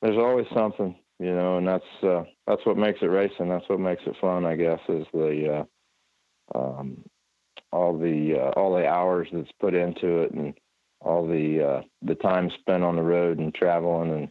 there's 0.00 0.16
always 0.16 0.46
something. 0.54 0.96
You 1.18 1.34
know, 1.34 1.58
and 1.58 1.68
that's 1.68 1.84
uh, 2.02 2.22
that's 2.46 2.64
what 2.64 2.78
makes 2.78 3.00
it 3.02 3.06
racing. 3.06 3.50
That's 3.50 3.68
what 3.68 3.80
makes 3.80 4.02
it 4.06 4.16
fun, 4.18 4.46
I 4.46 4.56
guess, 4.56 4.80
is 4.88 5.04
the 5.12 5.66
uh, 6.54 6.58
um, 6.58 7.04
all 7.72 7.98
the 7.98 8.34
uh, 8.38 8.58
all 8.58 8.74
the 8.74 8.86
hours 8.86 9.28
that's 9.32 9.50
put 9.60 9.74
into 9.74 10.22
it 10.22 10.32
and 10.32 10.54
all 11.00 11.26
the 11.26 11.62
uh, 11.62 11.82
the 12.02 12.14
time 12.16 12.50
spent 12.60 12.82
on 12.82 12.96
the 12.96 13.02
road 13.02 13.38
and 13.38 13.54
traveling 13.54 14.10
and 14.10 14.28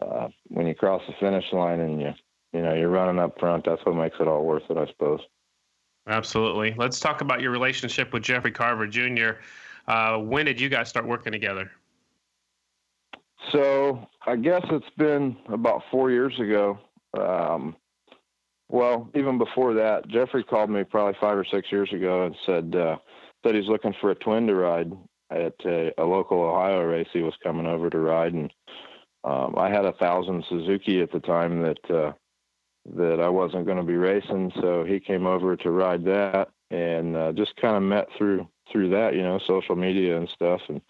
uh, 0.00 0.28
when 0.48 0.66
you 0.66 0.74
cross 0.74 1.02
the 1.06 1.14
finish 1.18 1.44
line 1.52 1.80
and 1.80 2.00
you 2.00 2.12
you 2.52 2.62
know 2.62 2.74
you're 2.74 2.88
running 2.88 3.18
up 3.18 3.38
front 3.38 3.64
that's 3.64 3.84
what 3.84 3.96
makes 3.96 4.16
it 4.20 4.28
all 4.28 4.44
worth 4.44 4.62
it 4.70 4.76
I 4.76 4.86
suppose. 4.86 5.20
Absolutely. 6.06 6.74
Let's 6.78 7.00
talk 7.00 7.20
about 7.20 7.42
your 7.42 7.50
relationship 7.50 8.14
with 8.14 8.22
Jeffrey 8.22 8.50
Carver 8.50 8.86
Jr. 8.86 9.32
Uh, 9.86 10.18
when 10.18 10.46
did 10.46 10.58
you 10.58 10.70
guys 10.70 10.88
start 10.88 11.06
working 11.06 11.32
together? 11.32 11.70
So 13.52 14.06
I 14.26 14.36
guess 14.36 14.62
it's 14.70 14.88
been 14.96 15.36
about 15.48 15.82
four 15.90 16.10
years 16.10 16.38
ago. 16.40 16.78
Um, 17.18 17.76
well, 18.68 19.10
even 19.14 19.38
before 19.38 19.74
that, 19.74 20.08
Jeffrey 20.08 20.44
called 20.44 20.70
me 20.70 20.84
probably 20.84 21.16
five 21.20 21.38
or 21.38 21.44
six 21.44 21.72
years 21.72 21.92
ago 21.92 22.26
and 22.26 22.36
said 22.44 22.76
uh, 22.76 22.96
that 23.44 23.54
he's 23.54 23.68
looking 23.68 23.94
for 24.00 24.10
a 24.10 24.14
twin 24.14 24.46
to 24.46 24.54
ride 24.54 24.92
at 25.30 25.54
a, 25.64 25.92
a 25.98 26.04
local 26.04 26.40
Ohio 26.40 26.82
race. 26.82 27.08
He 27.12 27.22
was 27.22 27.34
coming 27.42 27.66
over 27.66 27.88
to 27.88 27.98
ride, 27.98 28.34
and 28.34 28.52
um, 29.24 29.54
I 29.56 29.70
had 29.70 29.84
a 29.84 29.92
thousand 29.92 30.44
Suzuki 30.48 31.00
at 31.00 31.12
the 31.12 31.20
time 31.20 31.62
that 31.62 31.90
uh, 31.90 32.12
that 32.96 33.20
I 33.20 33.28
wasn't 33.28 33.66
going 33.66 33.78
to 33.78 33.82
be 33.82 33.96
racing, 33.96 34.52
so 34.60 34.84
he 34.84 35.00
came 35.00 35.26
over 35.26 35.56
to 35.56 35.70
ride 35.70 36.04
that, 36.04 36.48
and 36.70 37.16
uh, 37.16 37.32
just 37.32 37.56
kind 37.56 37.76
of 37.76 37.82
met 37.82 38.08
through 38.16 38.48
through 38.70 38.90
that, 38.90 39.14
you 39.14 39.22
know, 39.22 39.38
social 39.46 39.76
media 39.76 40.16
and 40.16 40.28
stuff, 40.28 40.60
and 40.68 40.80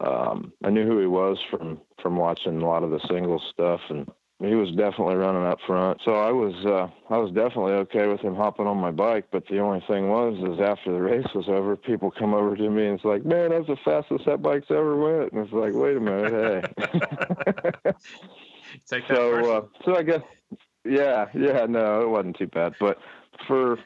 um, 0.00 0.52
I 0.64 0.70
knew 0.70 0.86
who 0.86 1.00
he 1.00 1.06
was 1.06 1.38
from 1.50 1.80
from 2.02 2.16
watching 2.16 2.60
a 2.60 2.66
lot 2.66 2.82
of 2.82 2.90
the 2.90 3.00
singles 3.08 3.42
stuff, 3.50 3.80
and 3.88 4.08
he 4.38 4.54
was 4.54 4.68
definitely 4.76 5.14
running 5.14 5.46
up 5.46 5.58
front. 5.66 6.00
So 6.04 6.12
I 6.12 6.30
was 6.30 6.54
uh, 6.66 6.88
I 7.12 7.16
was 7.16 7.32
definitely 7.32 7.72
okay 7.72 8.06
with 8.06 8.20
him 8.20 8.34
hopping 8.34 8.66
on 8.66 8.76
my 8.76 8.90
bike. 8.90 9.28
But 9.32 9.44
the 9.48 9.60
only 9.60 9.82
thing 9.88 10.10
was, 10.10 10.34
is 10.34 10.60
after 10.60 10.92
the 10.92 11.00
race 11.00 11.26
was 11.34 11.48
over, 11.48 11.74
people 11.74 12.10
come 12.10 12.34
over 12.34 12.54
to 12.54 12.70
me 12.70 12.86
and 12.86 12.96
it's 12.96 13.04
like, 13.04 13.24
"Man, 13.24 13.50
that's 13.50 13.66
the 13.66 13.78
fastest 13.82 14.26
that 14.26 14.42
bike's 14.42 14.70
ever 14.70 14.96
went." 14.96 15.32
And 15.32 15.42
it's 15.42 15.52
like, 15.54 15.72
"Wait 15.72 15.96
a 15.96 16.00
minute, 16.00 16.74
hey." 17.82 17.92
so 19.08 19.56
uh, 19.56 19.62
so 19.86 19.96
I 19.96 20.02
guess 20.02 20.20
yeah 20.84 21.26
yeah 21.34 21.64
no 21.66 22.02
it 22.02 22.08
wasn't 22.08 22.36
too 22.36 22.48
bad. 22.48 22.74
But 22.78 22.98
for 23.46 23.78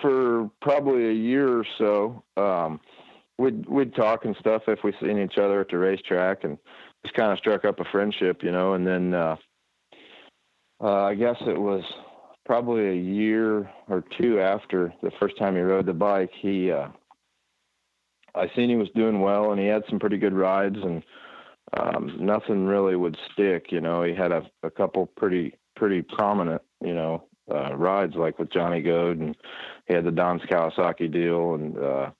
for 0.00 0.50
probably 0.62 1.10
a 1.10 1.12
year 1.12 1.58
or 1.58 1.66
so, 1.76 2.24
um, 2.38 2.80
we'd 3.36 3.68
we'd 3.68 3.94
talk 3.94 4.24
and 4.24 4.34
stuff 4.40 4.62
if 4.66 4.78
we 4.82 4.94
seen 4.98 5.18
each 5.18 5.36
other 5.36 5.60
at 5.60 5.68
the 5.68 5.76
racetrack 5.76 6.42
and 6.44 6.56
just 7.04 7.14
kind 7.14 7.32
of 7.32 7.38
struck 7.38 7.66
up 7.66 7.80
a 7.80 7.84
friendship, 7.92 8.42
you 8.42 8.50
know, 8.50 8.72
and 8.72 8.86
then. 8.86 9.12
Uh, 9.12 9.36
uh, 10.80 11.04
I 11.04 11.14
guess 11.14 11.36
it 11.46 11.60
was 11.60 11.82
probably 12.46 12.88
a 12.88 12.94
year 12.94 13.70
or 13.88 14.04
two 14.18 14.40
after 14.40 14.92
the 15.02 15.10
first 15.20 15.36
time 15.38 15.54
he 15.54 15.60
rode 15.60 15.86
the 15.86 15.92
bike. 15.92 16.30
He, 16.40 16.70
uh, 16.70 16.88
I 18.34 18.50
seen 18.54 18.70
he 18.70 18.76
was 18.76 18.88
doing 18.94 19.20
well, 19.20 19.52
and 19.52 19.60
he 19.60 19.66
had 19.66 19.82
some 19.88 19.98
pretty 19.98 20.18
good 20.18 20.32
rides, 20.32 20.78
and 20.82 21.02
um, 21.78 22.16
nothing 22.18 22.66
really 22.66 22.96
would 22.96 23.16
stick. 23.32 23.66
You 23.70 23.80
know, 23.80 24.02
he 24.02 24.14
had 24.14 24.32
a, 24.32 24.42
a 24.62 24.70
couple 24.70 25.06
pretty 25.16 25.54
pretty 25.76 26.02
prominent, 26.02 26.62
you 26.84 26.94
know, 26.94 27.24
uh, 27.50 27.74
rides 27.74 28.14
like 28.14 28.38
with 28.38 28.52
Johnny 28.52 28.82
Goad, 28.82 29.18
and 29.18 29.36
he 29.86 29.94
had 29.94 30.04
the 30.04 30.10
Don's 30.10 30.42
Kawasaki 30.42 31.10
deal, 31.10 31.54
and 31.54 31.78
uh, 31.78 32.10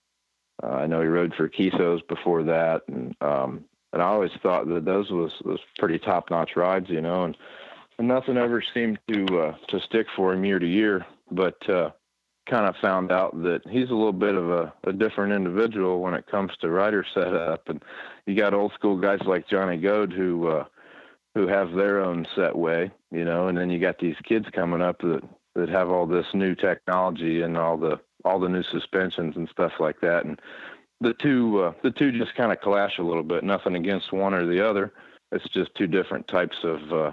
uh, 0.62 0.66
I 0.66 0.86
know 0.86 1.00
he 1.00 1.08
rode 1.08 1.34
for 1.34 1.48
Kisos 1.48 2.06
before 2.08 2.42
that, 2.44 2.82
and 2.88 3.14
um, 3.20 3.64
and 3.92 4.02
I 4.02 4.06
always 4.06 4.30
thought 4.42 4.68
that 4.68 4.84
those 4.84 5.10
was 5.10 5.32
was 5.44 5.60
pretty 5.78 5.98
top 5.98 6.30
notch 6.30 6.50
rides, 6.56 6.86
you 6.88 7.00
know, 7.00 7.24
and 7.24 7.34
and 7.34 7.36
nothing 8.02 8.36
ever 8.36 8.62
seemed 8.74 8.98
to 9.08 9.40
uh, 9.40 9.56
to 9.68 9.80
stick 9.80 10.06
for 10.16 10.32
him 10.32 10.44
year 10.44 10.58
to 10.58 10.66
year. 10.66 11.06
But 11.30 11.68
uh, 11.68 11.90
kind 12.48 12.66
of 12.66 12.74
found 12.76 13.12
out 13.12 13.40
that 13.42 13.60
he's 13.70 13.90
a 13.90 13.94
little 13.94 14.12
bit 14.12 14.34
of 14.34 14.50
a, 14.50 14.72
a 14.84 14.92
different 14.92 15.32
individual 15.32 16.00
when 16.00 16.14
it 16.14 16.26
comes 16.26 16.52
to 16.60 16.70
rider 16.70 17.04
setup. 17.14 17.68
And 17.68 17.82
you 18.26 18.34
got 18.34 18.54
old 18.54 18.72
school 18.74 18.96
guys 18.96 19.20
like 19.24 19.48
Johnny 19.48 19.76
Goad 19.76 20.12
who 20.12 20.48
uh, 20.48 20.64
who 21.34 21.46
have 21.46 21.72
their 21.72 22.00
own 22.00 22.26
set 22.34 22.56
way, 22.56 22.90
you 23.12 23.24
know, 23.24 23.48
and 23.48 23.56
then 23.56 23.70
you 23.70 23.78
got 23.78 23.98
these 23.98 24.16
kids 24.24 24.46
coming 24.52 24.82
up 24.82 25.00
that 25.00 25.22
that 25.54 25.68
have 25.68 25.90
all 25.90 26.06
this 26.06 26.26
new 26.34 26.54
technology 26.54 27.42
and 27.42 27.56
all 27.56 27.76
the 27.76 28.00
all 28.24 28.38
the 28.38 28.48
new 28.48 28.62
suspensions 28.64 29.36
and 29.36 29.48
stuff 29.48 29.72
like 29.78 30.00
that. 30.00 30.24
And 30.24 30.40
the 31.00 31.14
two 31.14 31.62
uh, 31.62 31.72
the 31.82 31.90
two 31.90 32.12
just 32.12 32.34
kind 32.34 32.52
of 32.52 32.60
clash 32.60 32.98
a 32.98 33.02
little 33.02 33.22
bit. 33.22 33.44
Nothing 33.44 33.76
against 33.76 34.12
one 34.12 34.34
or 34.34 34.46
the 34.46 34.66
other. 34.66 34.92
It's 35.32 35.48
just 35.50 35.74
two 35.76 35.86
different 35.86 36.26
types 36.26 36.56
of 36.64 36.92
uh, 36.92 37.12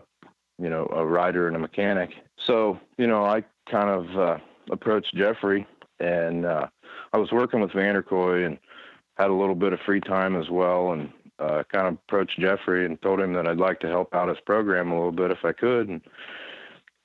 you 0.60 0.70
know, 0.70 0.88
a 0.96 1.06
rider 1.06 1.48
and 1.48 1.56
a 1.56 1.60
mechanic. 1.60 2.12
So, 2.46 2.80
you 2.98 3.08
know, 3.08 3.26
I 3.26 3.43
kind 3.70 3.89
of 3.89 4.17
uh, 4.17 4.38
approached 4.72 5.15
Jeffrey 5.15 5.67
and 6.00 6.46
uh, 6.46 6.67
I 7.13 7.17
was 7.17 7.32
working 7.32 7.60
with 7.60 7.72
Vanderkooi 7.72 8.46
and 8.46 8.58
had 9.17 9.30
a 9.30 9.34
little 9.34 9.56
bit 9.56 9.74
of 9.74 9.80
free 9.86 10.02
time 10.02 10.36
as 10.36 10.50
well 10.50 10.91
and 10.91 11.12
uh, 11.39 11.63
kind 11.72 11.88
of 11.88 11.93
approached 11.93 12.39
Jeffrey 12.39 12.86
and 12.86 13.02
told 13.02 13.20
him 13.20 13.34
that 13.34 13.48
I'd 13.48 13.58
like 13.58 13.80
to 13.82 13.88
help 13.88 14.13
out 14.13 14.30
his 14.30 14.39
program 14.46 14.91
a 14.91 14.96
little 14.96 15.12
bit 15.12 15.32
if 15.32 15.43
I 15.43 15.52
could. 15.52 15.89
And 15.89 16.02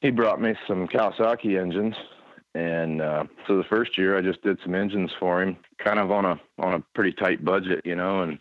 he 0.01 0.11
brought 0.11 0.41
me 0.41 0.55
some 0.67 0.89
Kawasaki 0.89 1.61
engines. 1.61 1.95
And 2.55 3.01
uh, 3.01 3.25
so 3.47 3.57
the 3.57 3.65
first 3.65 3.97
year 3.97 4.17
I 4.17 4.21
just 4.21 4.43
did 4.43 4.59
some 4.63 4.75
engines 4.75 5.11
for 5.19 5.43
him, 5.43 5.57
kind 5.79 5.99
of 5.99 6.11
on 6.11 6.27
a 6.27 6.41
on 6.59 6.75
a 6.75 6.81
pretty 6.95 7.13
tight 7.13 7.43
budget, 7.43 7.81
you 7.87 7.97
know, 7.97 8.23
and 8.23 8.39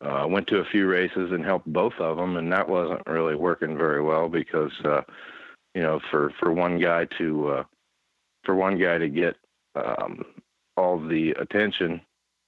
uh, 0.00 0.26
went 0.28 0.46
to 0.48 0.58
a 0.58 0.64
few 0.64 0.86
races 0.86 1.32
and 1.32 1.44
helped 1.44 1.66
both 1.66 1.94
of 1.98 2.16
them, 2.16 2.36
and 2.36 2.52
that 2.52 2.68
wasn't 2.68 3.06
really 3.06 3.34
working 3.34 3.76
very 3.76 4.02
well 4.02 4.28
because, 4.28 4.72
uh, 4.84 5.02
you 5.74 5.82
know, 5.82 6.00
for 6.10 6.32
for 6.38 6.52
one 6.52 6.78
guy 6.78 7.06
to 7.18 7.48
uh, 7.48 7.64
for 8.44 8.54
one 8.54 8.78
guy 8.78 8.98
to 8.98 9.08
get 9.08 9.36
um, 9.74 10.24
all 10.76 10.98
the 10.98 11.30
attention, 11.32 12.00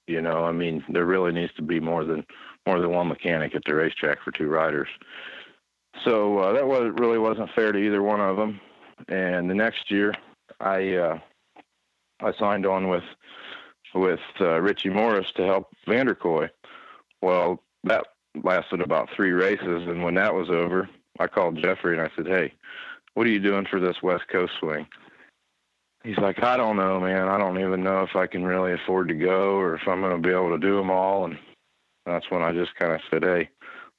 you 0.07 0.21
know, 0.21 0.45
I 0.45 0.51
mean, 0.51 0.83
there 0.89 1.05
really 1.05 1.31
needs 1.31 1.53
to 1.53 1.61
be 1.61 1.79
more 1.79 2.03
than 2.03 2.25
more 2.65 2.79
than 2.79 2.91
one 2.91 3.07
mechanic 3.07 3.55
at 3.55 3.63
the 3.65 3.73
racetrack 3.73 4.21
for 4.23 4.31
two 4.31 4.47
riders. 4.47 4.89
So 6.03 6.37
uh, 6.39 6.53
that 6.53 6.67
was 6.67 6.93
really 6.99 7.17
wasn't 7.17 7.51
fair 7.55 7.71
to 7.71 7.79
either 7.79 8.03
one 8.03 8.21
of 8.21 8.37
them. 8.37 8.59
And 9.07 9.49
the 9.49 9.55
next 9.55 9.89
year, 9.89 10.13
I 10.59 10.95
uh, 10.95 11.19
I 12.21 12.33
signed 12.33 12.65
on 12.65 12.89
with 12.89 13.03
with 13.95 14.19
uh, 14.39 14.61
Richie 14.61 14.89
Morris 14.89 15.31
to 15.33 15.45
help 15.45 15.69
Vanderkooi 15.87 16.49
well, 17.21 17.61
that 17.83 18.05
lasted 18.43 18.81
about 18.81 19.09
three 19.15 19.31
races, 19.31 19.87
and 19.87 20.03
when 20.03 20.15
that 20.15 20.33
was 20.33 20.49
over, 20.49 20.89
I 21.19 21.27
called 21.27 21.61
Jeffrey 21.61 21.97
and 21.97 22.01
I 22.01 22.09
said, 22.15 22.27
"Hey, 22.27 22.53
what 23.13 23.27
are 23.27 23.31
you 23.31 23.39
doing 23.39 23.65
for 23.65 23.79
this 23.79 24.01
West 24.01 24.27
Coast 24.29 24.53
swing?" 24.59 24.87
He's 26.03 26.17
like, 26.17 26.41
"I 26.43 26.55
don't 26.57 26.77
know, 26.77 26.99
man. 26.99 27.27
I 27.27 27.37
don't 27.37 27.59
even 27.59 27.83
know 27.83 28.03
if 28.03 28.15
I 28.15 28.27
can 28.27 28.45
really 28.45 28.73
afford 28.73 29.09
to 29.09 29.13
go 29.13 29.55
or 29.57 29.75
if 29.75 29.87
I'm 29.87 30.01
going 30.01 30.21
to 30.21 30.27
be 30.27 30.33
able 30.33 30.51
to 30.51 30.57
do 30.57 30.77
them 30.77 30.89
all." 30.89 31.25
And 31.25 31.37
that's 32.05 32.29
when 32.31 32.41
I 32.41 32.51
just 32.51 32.75
kind 32.75 32.93
of 32.93 33.01
said, 33.09 33.23
"Hey, 33.23 33.49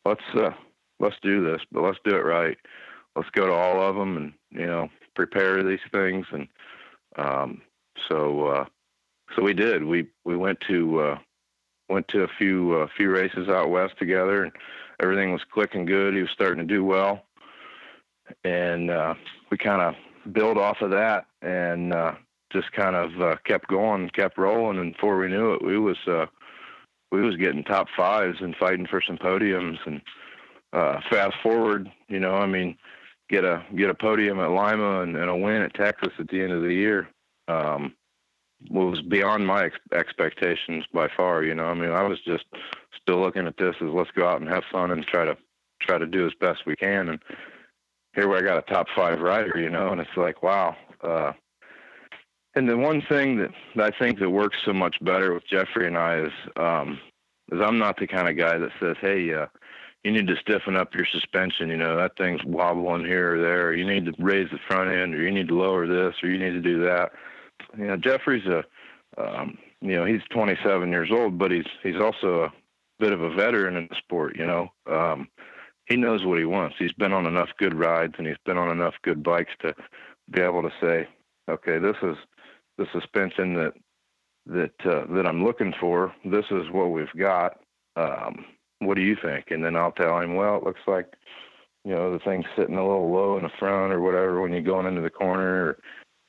let's 0.04 0.24
uh, 0.34 0.52
let's 0.98 1.16
do 1.22 1.44
this, 1.44 1.60
but 1.72 1.82
let's 1.82 1.98
do 2.04 2.16
it 2.16 2.24
right. 2.24 2.56
Let's 3.16 3.30
go 3.30 3.46
to 3.46 3.52
all 3.52 3.82
of 3.82 3.96
them 3.96 4.16
and 4.16 4.32
you 4.50 4.66
know 4.66 4.88
prepare 5.14 5.62
these 5.62 5.80
things." 5.92 6.26
And 6.32 6.48
um, 7.16 7.62
so 8.08 8.46
uh, 8.46 8.64
so 9.36 9.42
we 9.42 9.52
did. 9.52 9.84
We 9.84 10.06
we 10.24 10.36
went 10.36 10.60
to 10.68 11.00
uh, 11.00 11.18
went 11.90 12.08
to 12.08 12.22
a 12.22 12.28
few 12.38 12.74
uh, 12.74 12.86
few 12.96 13.10
races 13.10 13.48
out 13.48 13.70
west 13.70 13.98
together, 13.98 14.44
and 14.44 14.52
everything 15.02 15.32
was 15.32 15.42
clicking 15.52 15.84
good. 15.84 16.14
He 16.14 16.20
was 16.20 16.30
starting 16.30 16.66
to 16.66 16.74
do 16.74 16.84
well, 16.84 17.24
and 18.44 18.90
uh, 18.90 19.14
we 19.50 19.58
kind 19.58 19.82
of 19.82 20.32
built 20.32 20.56
off 20.56 20.80
of 20.80 20.90
that 20.90 21.26
and 21.42 21.92
uh, 21.92 22.14
just 22.52 22.72
kind 22.72 22.96
of 22.96 23.20
uh, 23.20 23.36
kept 23.44 23.68
going, 23.68 24.08
kept 24.10 24.38
rolling, 24.38 24.78
and 24.78 24.92
before 24.92 25.18
we 25.18 25.28
knew 25.28 25.52
it, 25.52 25.64
we 25.64 25.78
was 25.78 25.98
uh, 26.06 26.26
we 27.12 27.22
was 27.22 27.36
getting 27.36 27.64
top 27.64 27.88
fives 27.96 28.38
and 28.40 28.56
fighting 28.56 28.86
for 28.86 29.02
some 29.02 29.18
podiums. 29.18 29.78
And 29.86 30.00
uh, 30.72 31.00
fast 31.10 31.36
forward, 31.42 31.90
you 32.08 32.20
know, 32.20 32.34
I 32.34 32.46
mean, 32.46 32.76
get 33.28 33.44
a 33.44 33.64
get 33.76 33.90
a 33.90 33.94
podium 33.94 34.40
at 34.40 34.50
Lima 34.50 35.02
and, 35.02 35.16
and 35.16 35.30
a 35.30 35.36
win 35.36 35.62
at 35.62 35.74
Texas 35.74 36.12
at 36.18 36.28
the 36.28 36.40
end 36.40 36.52
of 36.52 36.62
the 36.62 36.72
year. 36.72 37.08
Um, 37.48 37.94
was 38.68 39.00
beyond 39.02 39.46
my 39.46 39.64
ex- 39.66 39.76
expectations 39.92 40.84
by 40.92 41.08
far. 41.16 41.42
You 41.42 41.54
know, 41.54 41.66
I 41.66 41.74
mean, 41.74 41.90
I 41.90 42.02
was 42.02 42.18
just 42.20 42.44
still 43.00 43.20
looking 43.20 43.46
at 43.46 43.56
this 43.56 43.74
as 43.80 43.88
let's 43.92 44.10
go 44.10 44.28
out 44.28 44.40
and 44.40 44.50
have 44.50 44.64
fun 44.70 44.90
and 44.90 45.06
try 45.06 45.24
to 45.24 45.36
try 45.80 45.98
to 45.98 46.06
do 46.06 46.26
as 46.26 46.32
best 46.40 46.66
we 46.66 46.76
can. 46.76 47.08
And 47.08 47.18
here 48.14 48.32
I 48.34 48.42
got 48.42 48.58
a 48.58 48.72
top 48.72 48.86
five 48.94 49.20
rider, 49.20 49.58
you 49.58 49.70
know, 49.70 49.88
and 49.88 50.00
it's 50.00 50.16
like, 50.16 50.42
wow. 50.42 50.76
Uh, 51.02 51.32
and 52.54 52.68
the 52.68 52.76
one 52.76 53.00
thing 53.08 53.38
that, 53.38 53.50
that 53.76 53.94
I 53.94 53.98
think 53.98 54.18
that 54.18 54.28
works 54.28 54.58
so 54.64 54.72
much 54.72 54.96
better 55.00 55.32
with 55.32 55.46
Jeffrey 55.46 55.86
and 55.86 55.96
I 55.96 56.20
is, 56.20 56.32
um, 56.56 56.98
is 57.52 57.60
I'm 57.62 57.78
not 57.78 57.98
the 57.98 58.06
kind 58.06 58.28
of 58.28 58.36
guy 58.36 58.58
that 58.58 58.72
says, 58.80 58.96
hey, 59.00 59.32
uh, 59.32 59.46
you 60.02 60.12
need 60.12 60.26
to 60.26 60.36
stiffen 60.36 60.76
up 60.76 60.94
your 60.94 61.06
suspension. 61.06 61.68
You 61.68 61.76
know, 61.76 61.96
that 61.96 62.16
thing's 62.16 62.44
wobbling 62.44 63.04
here 63.04 63.36
or 63.36 63.42
there. 63.42 63.72
You 63.74 63.86
need 63.86 64.06
to 64.06 64.14
raise 64.18 64.50
the 64.50 64.58
front 64.66 64.90
end, 64.90 65.14
or 65.14 65.22
you 65.22 65.30
need 65.30 65.48
to 65.48 65.58
lower 65.58 65.86
this, 65.86 66.14
or 66.22 66.30
you 66.30 66.38
need 66.38 66.52
to 66.52 66.60
do 66.60 66.82
that. 66.84 67.12
You 67.76 67.86
know, 67.86 67.96
Jeffrey's 67.96 68.46
a, 68.46 68.64
um, 69.18 69.58
you 69.80 69.96
know, 69.96 70.04
he's 70.04 70.22
27 70.30 70.90
years 70.90 71.10
old, 71.12 71.38
but 71.38 71.50
he's 71.50 71.66
he's 71.82 72.00
also 72.00 72.44
a 72.44 72.52
bit 72.98 73.12
of 73.12 73.22
a 73.22 73.34
veteran 73.34 73.76
in 73.76 73.88
the 73.88 73.96
sport. 73.96 74.36
You 74.36 74.46
know, 74.46 74.68
um, 74.90 75.28
he 75.86 75.96
knows 75.96 76.24
what 76.24 76.38
he 76.38 76.44
wants. 76.44 76.76
He's 76.78 76.92
been 76.92 77.12
on 77.12 77.26
enough 77.26 77.50
good 77.58 77.74
rides, 77.74 78.14
and 78.18 78.26
he's 78.26 78.36
been 78.44 78.58
on 78.58 78.70
enough 78.70 78.94
good 79.02 79.22
bikes 79.22 79.52
to 79.62 79.74
be 80.30 80.40
able 80.40 80.62
to 80.62 80.72
say, 80.80 81.08
okay, 81.48 81.78
this 81.78 81.96
is 82.02 82.16
the 82.78 82.86
suspension 82.92 83.54
that 83.54 83.72
that 84.46 84.72
uh, 84.84 85.12
that 85.14 85.26
I'm 85.26 85.44
looking 85.44 85.74
for. 85.80 86.14
This 86.24 86.46
is 86.50 86.70
what 86.70 86.90
we've 86.90 87.12
got. 87.18 87.60
Um, 87.96 88.44
what 88.80 88.96
do 88.96 89.02
you 89.02 89.16
think? 89.22 89.50
And 89.50 89.64
then 89.64 89.76
I'll 89.76 89.92
tell 89.92 90.18
him, 90.20 90.34
well, 90.34 90.56
it 90.56 90.64
looks 90.64 90.80
like, 90.86 91.12
you 91.84 91.92
know, 91.92 92.12
the 92.12 92.18
thing's 92.18 92.46
sitting 92.56 92.76
a 92.76 92.86
little 92.86 93.12
low 93.12 93.36
in 93.36 93.42
the 93.42 93.50
front 93.58 93.92
or 93.92 94.00
whatever 94.00 94.40
when 94.40 94.52
you're 94.52 94.62
going 94.62 94.86
into 94.86 95.02
the 95.02 95.10
corner. 95.10 95.66
Or 95.66 95.78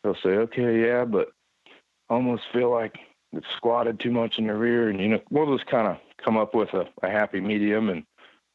he'll 0.04 0.16
say, 0.16 0.30
okay, 0.30 0.82
yeah, 0.82 1.06
but 1.06 1.30
almost 2.10 2.44
feel 2.52 2.72
like 2.72 2.98
it's 3.34 3.48
squatted 3.56 4.00
too 4.00 4.12
much 4.12 4.38
in 4.38 4.48
the 4.48 4.54
rear. 4.54 4.90
And, 4.90 5.00
you 5.00 5.10
know, 5.10 5.22
we'll 5.30 5.56
just 5.58 5.70
kind 5.70 5.88
of 5.88 5.98
come 6.24 6.38
up 6.38 6.54
with 6.54 6.74
a, 6.74 6.86
a 7.04 7.10
happy 7.10 7.40
medium 7.40 7.90
and 7.90 8.04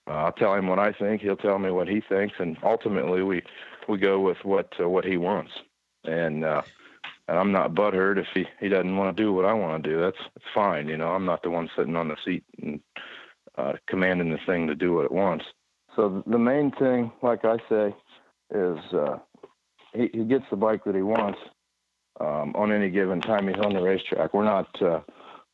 uh, 0.09 0.15
I'll 0.15 0.33
tell 0.33 0.55
him 0.55 0.69
what 0.69 0.79
I 0.79 0.93
think. 0.93 1.23
He'll 1.23 1.37
tell 1.37 1.59
me 1.59 1.71
what 1.71 1.89
he 1.89 2.01
thinks. 2.01 2.37
And 2.39 2.57
ultimately 2.63 3.23
we, 3.23 3.43
we 3.89 3.99
go 3.99 4.21
with 4.21 4.39
what, 4.45 4.73
uh, 4.79 4.89
what 4.89 5.05
he 5.05 5.17
wants. 5.17 5.53
And, 6.05 6.45
uh, 6.45 6.63
and 7.29 7.39
I'm 7.39 7.51
not 7.51 7.75
butthurt 7.75 8.19
if 8.19 8.29
he, 8.35 8.47
he 8.61 8.69
doesn't 8.69 8.97
want 8.97 9.17
to 9.17 9.23
do 9.23 9.33
what 9.33 9.45
I 9.45 9.53
want 9.53 9.83
to 9.83 9.91
do. 9.91 10.01
That's, 10.01 10.19
that's 10.35 10.47
fine. 10.55 10.89
You 10.89 10.97
know, 10.97 11.09
I'm 11.09 11.25
not 11.25 11.43
the 11.43 11.51
one 11.51 11.69
sitting 11.77 11.97
on 11.97 12.09
the 12.09 12.17
seat 12.25 12.45
and 12.63 12.81
uh, 13.59 13.73
commanding 13.89 14.31
the 14.31 14.39
thing 14.47 14.69
to 14.69 14.75
do 14.75 14.93
what 14.95 15.07
it 15.07 15.13
wants. 15.13 15.47
So 15.97 16.23
the 16.27 16.39
main 16.39 16.71
thing, 16.73 17.11
like 17.23 17.45
I 17.45 17.57
say, 17.69 17.95
is 18.55 18.79
uh, 18.93 19.19
he, 19.97 20.11
he 20.13 20.25
gets 20.25 20.45
the 20.51 20.57
bike 20.57 20.85
that 20.85 20.95
he 20.95 21.03
wants 21.03 21.39
um, 22.21 22.55
on 22.55 22.73
any 22.73 22.91
given 22.91 23.21
time 23.21 23.49
he's 23.49 23.57
on 23.59 23.73
the 23.73 23.83
racetrack. 23.83 24.35
We're 24.35 24.45
not 24.45 24.83
uh, 24.83 25.01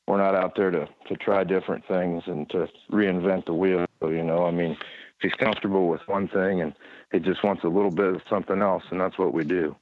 we're 0.06 0.18
not 0.18 0.34
out 0.34 0.56
there 0.56 0.70
to 0.70 0.88
to 1.08 1.16
try 1.16 1.44
different 1.44 1.86
things 1.86 2.24
and 2.26 2.48
to 2.50 2.68
reinvent 2.90 3.46
the 3.46 3.54
wheel. 3.54 3.86
You 4.02 4.24
know, 4.24 4.46
I 4.46 4.50
mean, 4.50 4.72
if 4.72 4.78
he's 5.20 5.34
comfortable 5.34 5.88
with 5.88 6.00
one 6.06 6.28
thing 6.28 6.60
and 6.60 6.74
he 7.12 7.18
just 7.18 7.44
wants 7.44 7.64
a 7.64 7.68
little 7.68 7.90
bit 7.90 8.14
of 8.14 8.22
something 8.28 8.60
else, 8.60 8.84
and 8.90 9.00
that's 9.00 9.18
what 9.18 9.32
we 9.32 9.44
do. 9.44 9.76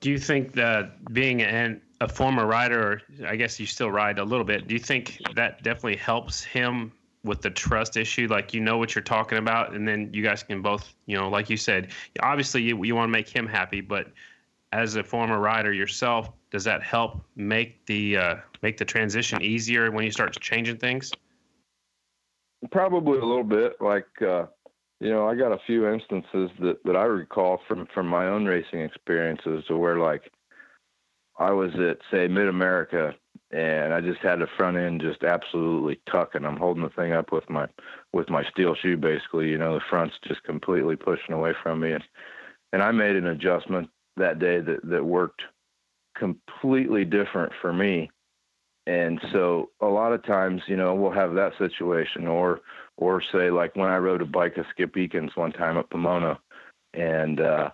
Do 0.00 0.10
you 0.10 0.18
think 0.18 0.52
that 0.54 1.12
being 1.12 1.42
an 1.42 1.80
a 2.02 2.08
former 2.08 2.46
rider, 2.46 3.00
I 3.24 3.36
guess 3.36 3.60
you 3.60 3.66
still 3.66 3.90
ride 3.90 4.18
a 4.18 4.24
little 4.24 4.44
bit. 4.44 4.66
Do 4.66 4.74
you 4.74 4.80
think 4.80 5.18
that 5.36 5.62
definitely 5.62 5.96
helps 5.96 6.42
him 6.42 6.92
with 7.24 7.42
the 7.42 7.50
trust 7.50 7.96
issue? 7.96 8.26
Like 8.28 8.54
you 8.54 8.60
know 8.60 8.78
what 8.78 8.94
you're 8.94 9.02
talking 9.02 9.38
about, 9.38 9.74
and 9.74 9.86
then 9.86 10.10
you 10.12 10.22
guys 10.22 10.42
can 10.42 10.62
both, 10.62 10.94
you 11.06 11.16
know, 11.16 11.28
like 11.28 11.50
you 11.50 11.56
said, 11.56 11.92
obviously 12.20 12.62
you, 12.62 12.82
you 12.84 12.94
want 12.94 13.08
to 13.08 13.12
make 13.12 13.28
him 13.28 13.46
happy, 13.46 13.80
but 13.80 14.08
as 14.72 14.96
a 14.96 15.04
former 15.04 15.38
rider 15.38 15.72
yourself, 15.72 16.30
does 16.50 16.64
that 16.64 16.82
help 16.82 17.22
make 17.36 17.84
the 17.86 18.16
uh, 18.16 18.36
make 18.62 18.76
the 18.76 18.84
transition 18.84 19.42
easier 19.42 19.90
when 19.90 20.04
you 20.04 20.10
start 20.10 20.38
changing 20.40 20.76
things? 20.76 21.12
Probably 22.70 23.18
a 23.18 23.24
little 23.24 23.44
bit. 23.44 23.80
Like 23.80 24.06
uh, 24.20 24.46
you 25.00 25.10
know, 25.10 25.28
I 25.28 25.34
got 25.34 25.52
a 25.52 25.58
few 25.66 25.88
instances 25.88 26.50
that 26.60 26.78
that 26.84 26.96
I 26.96 27.04
recall 27.04 27.60
from 27.68 27.86
from 27.94 28.06
my 28.06 28.26
own 28.26 28.44
racing 28.44 28.80
experiences 28.80 29.64
where 29.68 29.98
like 29.98 30.30
I 31.38 31.50
was 31.50 31.72
at 31.74 31.98
say 32.10 32.28
Mid 32.28 32.48
America 32.48 33.14
and 33.52 33.92
I 33.92 34.00
just 34.00 34.20
had 34.20 34.38
the 34.40 34.46
front 34.56 34.78
end 34.78 35.02
just 35.02 35.22
absolutely 35.22 36.00
tucking. 36.10 36.44
I'm 36.44 36.56
holding 36.56 36.82
the 36.82 36.88
thing 36.90 37.12
up 37.12 37.32
with 37.32 37.48
my 37.50 37.68
with 38.12 38.30
my 38.30 38.44
steel 38.50 38.74
shoe 38.74 38.96
basically, 38.96 39.48
you 39.48 39.58
know, 39.58 39.74
the 39.74 39.84
front's 39.90 40.14
just 40.26 40.42
completely 40.44 40.96
pushing 40.96 41.34
away 41.34 41.52
from 41.62 41.80
me 41.80 41.92
and 41.92 42.04
and 42.72 42.82
I 42.82 42.90
made 42.90 43.16
an 43.16 43.26
adjustment 43.26 43.90
that 44.16 44.38
day 44.38 44.60
that 44.60 44.80
that 44.84 45.04
worked 45.04 45.42
completely 46.16 47.04
different 47.04 47.52
for 47.60 47.72
me. 47.72 48.10
And 48.86 49.20
so 49.32 49.70
a 49.80 49.86
lot 49.86 50.12
of 50.12 50.24
times, 50.24 50.62
you 50.66 50.76
know, 50.76 50.94
we'll 50.94 51.12
have 51.12 51.34
that 51.34 51.52
situation 51.58 52.26
or 52.26 52.60
or 52.96 53.22
say 53.32 53.50
like 53.50 53.76
when 53.76 53.90
I 53.90 53.98
rode 53.98 54.22
a 54.22 54.26
bike 54.26 54.56
of 54.56 54.66
Skip 54.70 54.94
Eakins 54.94 55.36
one 55.36 55.52
time 55.52 55.76
at 55.76 55.90
Pomona 55.90 56.38
and 56.94 57.40
uh 57.40 57.70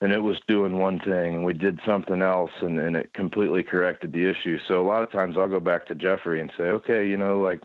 and 0.00 0.12
it 0.12 0.22
was 0.22 0.36
doing 0.48 0.78
one 0.78 0.98
thing 1.00 1.36
and 1.36 1.44
we 1.44 1.52
did 1.52 1.80
something 1.86 2.20
else 2.20 2.50
and, 2.60 2.78
and 2.78 2.96
it 2.96 3.12
completely 3.14 3.62
corrected 3.62 4.12
the 4.12 4.28
issue. 4.28 4.58
So 4.66 4.80
a 4.80 4.86
lot 4.86 5.02
of 5.02 5.10
times 5.10 5.36
I'll 5.38 5.48
go 5.48 5.60
back 5.60 5.86
to 5.86 5.94
Jeffrey 5.94 6.40
and 6.40 6.52
say, 6.56 6.64
okay, 6.64 7.08
you 7.08 7.16
know, 7.16 7.40
like, 7.40 7.60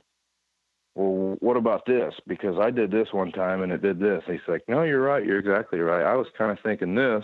well, 0.96 1.38
what 1.39 1.58
about 1.58 1.86
this? 1.86 2.13
Because 2.28 2.58
I 2.60 2.72
did 2.72 2.92
this 2.92 3.08
one 3.12 3.32
time 3.32 3.62
and 3.62 3.72
it 3.72 3.82
did 3.82 4.00
this. 4.00 4.24
And 4.28 4.38
he's 4.38 4.48
like, 4.48 4.63
no, 4.68 4.84
you're 4.84 5.02
right. 5.02 5.26
You're 5.26 5.39
exactly 5.39 5.80
right. 5.80 6.06
I 6.06 6.15
was 6.15 6.28
kind 6.38 6.52
of 6.52 6.60
thinking 6.63 6.96
this, 6.96 7.24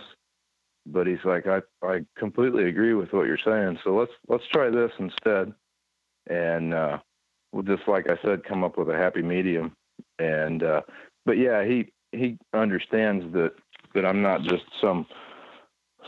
but 0.86 1.06
he's 1.06 1.24
like, 1.24 1.46
I, 1.46 1.60
I 1.82 2.04
completely 2.18 2.68
agree 2.68 2.94
with 2.94 3.12
what 3.12 3.26
you're 3.26 3.38
saying. 3.44 3.78
So 3.84 3.94
let's, 3.96 4.12
let's 4.28 4.46
try 4.52 4.70
this 4.70 4.92
instead. 4.98 5.52
And, 6.28 6.74
uh, 6.74 6.98
we'll 7.52 7.62
just, 7.62 7.88
like 7.88 8.10
I 8.10 8.18
said, 8.22 8.44
come 8.44 8.64
up 8.64 8.76
with 8.76 8.90
a 8.90 8.96
happy 8.96 9.22
medium. 9.22 9.72
And, 10.18 10.62
uh, 10.62 10.82
but 11.24 11.38
yeah, 11.38 11.64
he, 11.64 11.92
he 12.12 12.38
understands 12.52 13.32
that 13.34 13.52
that 13.94 14.06
I'm 14.06 14.22
not 14.22 14.42
just 14.42 14.64
some 14.80 15.06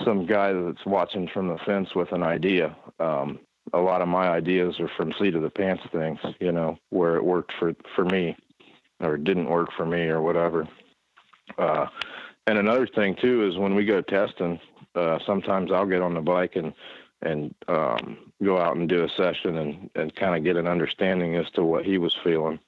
some 0.04 0.26
guy 0.26 0.52
that's 0.52 0.86
watching 0.86 1.28
from 1.32 1.48
the 1.48 1.58
fence 1.66 1.88
with 1.94 2.12
an 2.12 2.22
idea. 2.22 2.76
Um, 3.00 3.40
a 3.72 3.78
lot 3.78 4.00
of 4.00 4.08
my 4.08 4.28
ideas 4.28 4.78
are 4.80 4.90
from 4.96 5.12
seat 5.18 5.34
of 5.34 5.42
the 5.42 5.50
pants 5.50 5.82
things, 5.92 6.18
you 6.40 6.52
know, 6.52 6.78
where 6.90 7.16
it 7.16 7.24
worked 7.24 7.52
for 7.58 7.74
for 7.94 8.04
me 8.04 8.36
or 9.00 9.16
didn't 9.16 9.48
work 9.50 9.70
for 9.76 9.86
me 9.86 10.02
or 10.02 10.22
whatever. 10.22 10.66
Uh, 11.56 11.86
and 12.46 12.58
another 12.58 12.86
thing 12.86 13.16
too 13.20 13.46
is 13.46 13.58
when 13.58 13.74
we 13.74 13.84
go 13.84 14.00
testing, 14.00 14.58
uh, 14.94 15.18
sometimes 15.26 15.70
I'll 15.72 15.86
get 15.86 16.02
on 16.02 16.14
the 16.14 16.20
bike 16.20 16.56
and 16.56 16.72
and 17.22 17.54
um, 17.66 18.32
go 18.42 18.58
out 18.58 18.76
and 18.76 18.88
do 18.88 19.04
a 19.04 19.08
session 19.16 19.58
and 19.58 19.90
and 19.94 20.14
kind 20.14 20.36
of 20.36 20.44
get 20.44 20.56
an 20.56 20.66
understanding 20.66 21.36
as 21.36 21.50
to 21.54 21.62
what 21.62 21.84
he 21.84 21.98
was 21.98 22.16
feeling. 22.24 22.58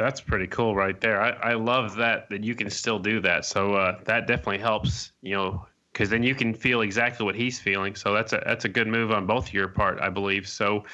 That's 0.00 0.20
pretty 0.20 0.46
cool 0.46 0.74
right 0.74 0.98
there. 0.98 1.20
I, 1.20 1.30
I 1.50 1.54
love 1.54 1.94
that 1.96 2.30
that 2.30 2.42
you 2.42 2.54
can 2.54 2.70
still 2.70 2.98
do 2.98 3.20
that. 3.20 3.44
So 3.44 3.74
uh, 3.74 3.98
that 4.04 4.26
definitely 4.26 4.58
helps, 4.58 5.12
you 5.20 5.34
know, 5.34 5.66
because 5.92 6.08
then 6.08 6.22
you 6.22 6.34
can 6.34 6.54
feel 6.54 6.80
exactly 6.80 7.26
what 7.26 7.34
he's 7.34 7.60
feeling. 7.60 7.94
So 7.94 8.14
that's 8.14 8.32
a 8.32 8.42
that's 8.46 8.64
a 8.64 8.68
good 8.68 8.86
move 8.86 9.10
on 9.10 9.26
both 9.26 9.52
your 9.52 9.68
part, 9.68 10.00
I 10.00 10.08
believe. 10.08 10.48
So 10.48 10.84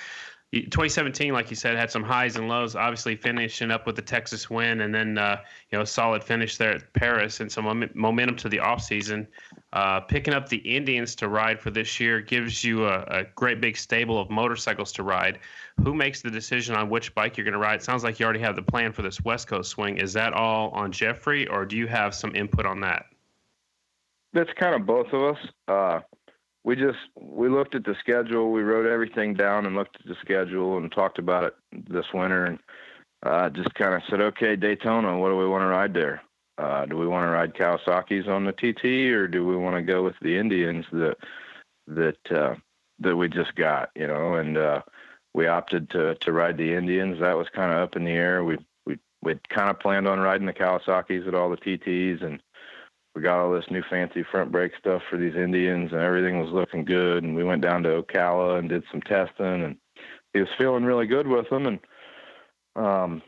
2017, 0.63 1.33
like 1.33 1.51
you 1.51 1.57
said, 1.57 1.77
had 1.77 1.91
some 1.91 2.03
highs 2.03 2.37
and 2.37 2.49
lows. 2.49 2.77
Obviously, 2.77 3.17
finishing 3.17 3.71
up 3.71 3.87
with 3.87 3.97
the 3.97 4.03
Texas 4.03 4.51
win, 4.51 4.81
and 4.81 4.95
then 4.95 5.19
uh, 5.19 5.41
you 5.71 5.79
know 5.79 5.85
solid 5.85 6.23
finish 6.23 6.57
there 6.57 6.75
at 6.75 6.93
Paris, 6.93 7.41
and 7.41 7.51
some 7.51 7.91
momentum 7.95 8.37
to 8.37 8.49
the 8.49 8.59
off 8.59 8.83
season. 8.83 9.27
Uh, 9.73 10.01
picking 10.01 10.35
up 10.35 10.49
the 10.49 10.57
Indians 10.59 11.15
to 11.17 11.29
ride 11.29 11.61
for 11.61 11.71
this 11.71 12.01
year 12.01 12.21
gives 12.21 12.65
you 12.65 12.87
a, 12.87 13.01
a, 13.09 13.25
great 13.35 13.61
big 13.61 13.77
stable 13.77 14.19
of 14.19 14.31
motorcycles 14.31 14.93
to 14.93 15.03
ride. 15.03 15.39
Who 15.83 15.95
makes 15.95 16.23
the 16.23 16.31
decision 16.31 16.75
on 16.75 16.89
which 16.89 17.15
bike 17.15 17.37
you're 17.37 17.45
going 17.45 17.53
to 17.53 17.59
ride? 17.59 17.81
It 17.81 17.83
sounds 17.83 18.03
like 18.03 18.19
you 18.19 18.25
already 18.25 18.41
have 18.41 18.57
the 18.57 18.63
plan 18.63 18.93
for 18.93 19.03
this 19.03 19.23
West 19.23 19.49
Coast 19.49 19.71
swing. 19.71 19.99
Is 19.99 20.13
that 20.15 20.33
all 20.33 20.71
on 20.71 20.93
Jeffrey, 20.93 21.47
or 21.49 21.67
do 21.67 21.77
you 21.77 21.87
have 21.87 22.15
some 22.15 22.35
input 22.35 22.65
on 22.65 22.81
that? 22.81 23.07
That's 24.33 24.51
kind 24.59 24.75
of 24.75 24.87
both 24.87 25.13
of 25.13 25.35
us. 25.35 25.49
Uh, 25.69 26.01
we 26.67 26.75
just 26.75 26.99
we 27.17 27.49
looked 27.49 27.77
at 27.77 27.85
the 27.85 27.95
schedule. 28.01 28.51
We 28.51 28.63
wrote 28.63 28.91
everything 28.91 29.35
down 29.35 29.67
and 29.67 29.77
looked 29.77 29.97
at 30.01 30.07
the 30.07 30.17
schedule 30.21 30.77
and 30.77 30.91
talked 30.91 31.21
about 31.21 31.45
it 31.45 31.55
this 31.89 32.07
winter, 32.13 32.45
and 32.45 32.59
uh, 33.23 33.49
just 33.51 33.73
kind 33.75 33.95
of 33.95 34.03
said, 34.11 34.21
okay, 34.21 34.57
Daytona. 34.57 35.17
What 35.17 35.29
do 35.29 35.37
we 35.37 35.47
want 35.47 35.63
to 35.63 35.69
ride 35.69 35.95
there? 35.95 36.23
Uh, 36.59 36.85
do 36.85 36.97
we 36.97 37.07
want 37.07 37.25
to 37.25 37.31
ride 37.31 37.55
Kawasaki's 37.55 38.27
on 38.27 38.45
the 38.45 38.53
TT, 38.53 38.85
or 39.15 39.29
do 39.29 39.47
we 39.47 39.57
want 39.57 39.77
to 39.77 39.83
go 39.83 40.03
with 40.03 40.17
the 40.21 40.37
Indians 40.37 40.85
that 40.91 41.17
that 41.87 42.33
uh, 42.33 42.57
that 42.99 43.17
we 43.17 43.29
just 43.29 43.55
got? 43.55 43.91
You 43.95 44.09
know, 44.09 44.35
and 44.35 44.59
uh, 44.59 44.83
we 45.35 45.47
opted 45.47 45.89
to 45.91 46.17
to 46.17 46.33
ride 46.33 46.57
the 46.57 46.75
Indians. 46.75 47.21
That 47.21 47.37
was 47.37 47.47
kind 47.55 47.73
of 47.73 47.79
up 47.79 47.95
in 47.95 48.03
the 48.03 48.11
air. 48.11 48.43
We 48.43 48.59
we 48.85 48.99
we 49.23 49.39
kind 49.51 49.71
of 49.71 49.79
planned 49.79 50.09
on 50.09 50.19
riding 50.19 50.49
the 50.49 50.53
Kawasaki's 50.53 51.29
at 51.29 51.35
all 51.37 51.49
the 51.49 51.59
TTs, 51.59 52.25
and 52.25 52.43
we 53.17 53.23
got 53.23 53.41
all 53.41 53.51
this 53.51 53.65
new 53.71 53.83
fancy 53.89 54.23
front 54.31 54.53
brake 54.53 54.73
stuff 54.79 55.01
for 55.09 55.17
these 55.17 55.35
Indians, 55.35 55.91
and 55.91 56.03
everything 56.03 56.39
was 56.39 56.53
looking 56.53 56.85
good. 56.85 57.25
And 57.25 57.35
we 57.35 57.45
went 57.45 57.63
down 57.63 57.83
to 57.85 58.03
Ocala 58.03 58.59
and 58.59 58.69
did 58.69 58.85
some 58.93 59.01
testing, 59.01 59.65
and 59.65 59.77
he 60.35 60.41
was 60.41 60.49
feeling 60.59 60.85
really 60.85 61.07
good 61.07 61.27
with 61.27 61.49
them. 61.49 61.67
And 61.67 61.79
um, 62.77 63.23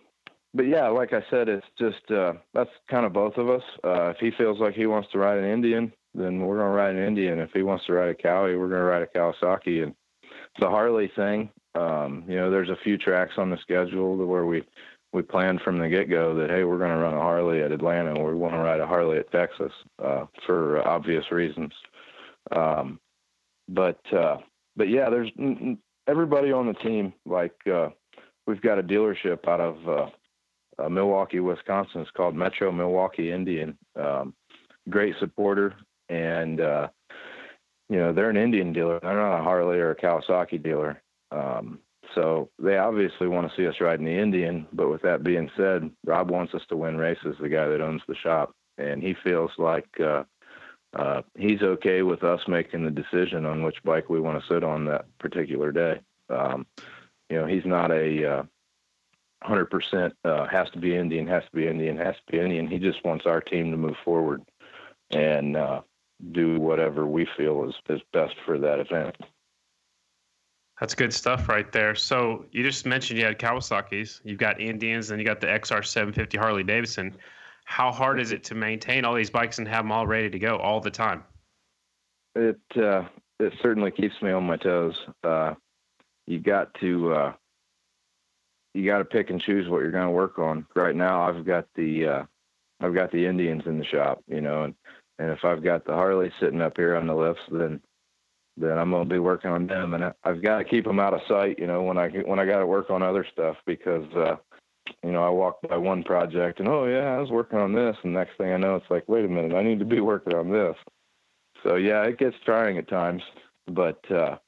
but 0.52 0.68
yeah, 0.68 0.88
like 0.88 1.14
I 1.14 1.22
said, 1.30 1.48
it's 1.48 1.66
just 1.78 2.10
uh, 2.10 2.34
that's 2.52 2.70
kind 2.90 3.06
of 3.06 3.14
both 3.14 3.38
of 3.38 3.48
us. 3.48 3.62
Uh, 3.82 4.10
if 4.10 4.18
he 4.20 4.30
feels 4.36 4.60
like 4.60 4.74
he 4.74 4.84
wants 4.84 5.08
to 5.12 5.18
ride 5.18 5.38
an 5.38 5.50
Indian, 5.50 5.90
then 6.14 6.40
we're 6.40 6.58
gonna 6.58 6.70
ride 6.70 6.94
an 6.94 7.06
Indian. 7.06 7.38
If 7.38 7.52
he 7.54 7.62
wants 7.62 7.86
to 7.86 7.94
ride 7.94 8.10
a 8.10 8.14
Cowie, 8.14 8.56
we're 8.56 8.68
gonna 8.68 8.84
ride 8.84 9.02
a 9.02 9.18
Kawasaki. 9.18 9.82
And 9.84 9.94
the 10.60 10.68
Harley 10.68 11.10
thing, 11.16 11.48
um, 11.74 12.24
you 12.28 12.36
know, 12.36 12.50
there's 12.50 12.68
a 12.68 12.78
few 12.84 12.98
tracks 12.98 13.34
on 13.38 13.48
the 13.48 13.58
schedule 13.62 14.18
where 14.18 14.44
we 14.44 14.64
we 15.12 15.22
planned 15.22 15.60
from 15.62 15.78
the 15.78 15.88
get 15.88 16.10
go 16.10 16.34
that 16.34 16.50
hey, 16.50 16.64
we're 16.64 16.78
going 16.78 16.90
to 16.90 16.96
run 16.96 17.14
a 17.14 17.20
Harley 17.20 17.62
at 17.62 17.72
Atlanta, 17.72 18.18
or 18.18 18.32
we 18.32 18.38
want 18.38 18.54
to 18.54 18.58
ride 18.58 18.80
a 18.80 18.86
Harley 18.86 19.18
at 19.18 19.30
Texas 19.30 19.72
uh, 20.02 20.26
for 20.46 20.86
obvious 20.86 21.30
reasons. 21.30 21.72
Um, 22.50 23.00
but 23.68 24.00
uh, 24.12 24.38
but 24.76 24.88
yeah, 24.88 25.10
there's 25.10 25.30
everybody 26.06 26.52
on 26.52 26.66
the 26.66 26.74
team. 26.74 27.12
Like 27.26 27.54
uh, 27.72 27.88
we've 28.46 28.60
got 28.60 28.78
a 28.78 28.82
dealership 28.82 29.48
out 29.48 29.60
of 29.60 29.88
uh, 29.88 30.84
uh, 30.84 30.88
Milwaukee, 30.88 31.40
Wisconsin. 31.40 32.02
It's 32.02 32.10
called 32.10 32.34
Metro 32.34 32.70
Milwaukee 32.70 33.32
Indian. 33.32 33.76
Um, 33.96 34.34
great 34.88 35.14
supporter, 35.20 35.74
and 36.08 36.60
uh, 36.60 36.88
you 37.88 37.96
know 37.96 38.12
they're 38.12 38.30
an 38.30 38.36
Indian 38.36 38.72
dealer. 38.72 39.00
They're 39.00 39.14
not 39.14 39.40
a 39.40 39.42
Harley 39.42 39.78
or 39.78 39.90
a 39.90 39.96
Kawasaki 39.96 40.62
dealer. 40.62 41.02
Um, 41.30 41.80
so 42.14 42.50
they 42.58 42.78
obviously 42.78 43.28
want 43.28 43.48
to 43.48 43.56
see 43.56 43.66
us 43.66 43.80
riding 43.80 44.06
the 44.06 44.18
Indian. 44.18 44.66
But 44.72 44.90
with 44.90 45.02
that 45.02 45.22
being 45.22 45.50
said, 45.56 45.90
Rob 46.04 46.30
wants 46.30 46.54
us 46.54 46.62
to 46.68 46.76
win 46.76 46.96
races. 46.96 47.36
The 47.40 47.48
guy 47.48 47.66
that 47.66 47.80
owns 47.80 48.02
the 48.06 48.14
shop, 48.14 48.54
and 48.76 49.02
he 49.02 49.14
feels 49.24 49.50
like 49.58 49.88
uh, 50.00 50.24
uh, 50.94 51.22
he's 51.36 51.62
okay 51.62 52.02
with 52.02 52.22
us 52.22 52.40
making 52.48 52.84
the 52.84 52.90
decision 52.90 53.44
on 53.44 53.62
which 53.62 53.82
bike 53.84 54.08
we 54.08 54.20
want 54.20 54.40
to 54.40 54.48
sit 54.48 54.64
on 54.64 54.84
that 54.86 55.06
particular 55.18 55.72
day. 55.72 56.00
Um, 56.30 56.66
you 57.28 57.36
know, 57.36 57.46
he's 57.46 57.66
not 57.66 57.90
a 57.90 58.38
uh, 58.38 58.42
100% 59.44 60.12
uh, 60.24 60.46
has 60.46 60.70
to 60.70 60.78
be 60.78 60.96
Indian, 60.96 61.26
has 61.26 61.44
to 61.44 61.56
be 61.56 61.66
Indian, 61.66 61.96
has 61.96 62.16
to 62.16 62.32
be 62.32 62.40
Indian. 62.40 62.66
He 62.66 62.78
just 62.78 63.04
wants 63.04 63.26
our 63.26 63.40
team 63.40 63.70
to 63.70 63.76
move 63.76 63.96
forward 64.04 64.42
and 65.10 65.56
uh, 65.56 65.82
do 66.32 66.58
whatever 66.58 67.06
we 67.06 67.26
feel 67.36 67.68
is, 67.68 67.74
is 67.88 68.02
best 68.12 68.34
for 68.44 68.58
that 68.58 68.80
event. 68.80 69.16
That's 70.80 70.94
good 70.94 71.12
stuff 71.12 71.48
right 71.48 71.70
there. 71.72 71.94
So 71.94 72.46
you 72.52 72.62
just 72.62 72.86
mentioned 72.86 73.18
you 73.18 73.24
had 73.24 73.38
Kawasaki's, 73.38 74.20
you've 74.24 74.38
got 74.38 74.60
Indians, 74.60 75.10
and 75.10 75.20
you 75.20 75.26
got 75.26 75.40
the 75.40 75.48
XR 75.48 75.84
750 75.84 76.38
Harley 76.38 76.62
Davidson. 76.62 77.16
How 77.64 77.90
hard 77.90 78.20
is 78.20 78.32
it 78.32 78.44
to 78.44 78.54
maintain 78.54 79.04
all 79.04 79.14
these 79.14 79.30
bikes 79.30 79.58
and 79.58 79.66
have 79.66 79.84
them 79.84 79.92
all 79.92 80.06
ready 80.06 80.30
to 80.30 80.38
go 80.38 80.56
all 80.56 80.80
the 80.80 80.90
time? 80.90 81.24
It 82.34 82.60
uh, 82.76 83.04
it 83.40 83.52
certainly 83.60 83.90
keeps 83.90 84.14
me 84.22 84.30
on 84.30 84.44
my 84.44 84.56
toes. 84.56 84.94
Uh, 85.24 85.54
you 86.26 86.38
got 86.38 86.72
to 86.74 87.12
uh, 87.12 87.32
you 88.74 88.86
got 88.86 88.98
to 88.98 89.04
pick 89.04 89.30
and 89.30 89.40
choose 89.40 89.68
what 89.68 89.78
you're 89.78 89.90
going 89.90 90.06
to 90.06 90.10
work 90.10 90.38
on. 90.38 90.66
Right 90.76 90.94
now, 90.94 91.22
I've 91.28 91.44
got 91.44 91.66
the 91.74 92.06
uh, 92.06 92.22
I've 92.80 92.94
got 92.94 93.10
the 93.10 93.26
Indians 93.26 93.64
in 93.66 93.78
the 93.78 93.84
shop, 93.84 94.22
you 94.28 94.40
know, 94.40 94.64
and 94.64 94.74
and 95.18 95.30
if 95.30 95.44
I've 95.44 95.64
got 95.64 95.84
the 95.84 95.94
Harley 95.94 96.30
sitting 96.38 96.62
up 96.62 96.76
here 96.76 96.94
on 96.94 97.06
the 97.06 97.14
lifts, 97.14 97.42
then 97.50 97.80
then 98.60 98.78
I'm 98.78 98.90
going 98.90 99.08
to 99.08 99.14
be 99.14 99.20
working 99.20 99.50
on 99.50 99.66
them, 99.66 99.94
and 99.94 100.12
I've 100.24 100.42
got 100.42 100.58
to 100.58 100.64
keep 100.64 100.84
them 100.84 100.98
out 100.98 101.14
of 101.14 101.20
sight, 101.28 101.58
you 101.58 101.66
know, 101.66 101.82
when 101.82 101.96
I 101.96 102.08
when 102.08 102.38
I 102.38 102.46
got 102.46 102.58
to 102.58 102.66
work 102.66 102.90
on 102.90 103.02
other 103.02 103.24
stuff 103.32 103.56
because 103.66 104.04
uh, 104.14 104.36
you 105.04 105.12
know 105.12 105.22
I 105.22 105.28
walk 105.28 105.58
by 105.68 105.76
one 105.76 106.02
project 106.02 106.58
and 106.58 106.68
oh 106.68 106.86
yeah, 106.86 107.14
I 107.16 107.18
was 107.18 107.30
working 107.30 107.58
on 107.58 107.72
this, 107.72 107.96
and 108.02 108.12
next 108.12 108.36
thing 108.36 108.52
I 108.52 108.56
know, 108.56 108.76
it's 108.76 108.90
like 108.90 109.08
wait 109.08 109.24
a 109.24 109.28
minute, 109.28 109.54
I 109.54 109.62
need 109.62 109.78
to 109.78 109.84
be 109.84 110.00
working 110.00 110.34
on 110.34 110.50
this. 110.50 110.76
So 111.62 111.76
yeah, 111.76 112.02
it 112.04 112.18
gets 112.18 112.36
trying 112.44 112.78
at 112.78 112.88
times, 112.88 113.22
but 113.66 113.98
uh, 114.10 114.38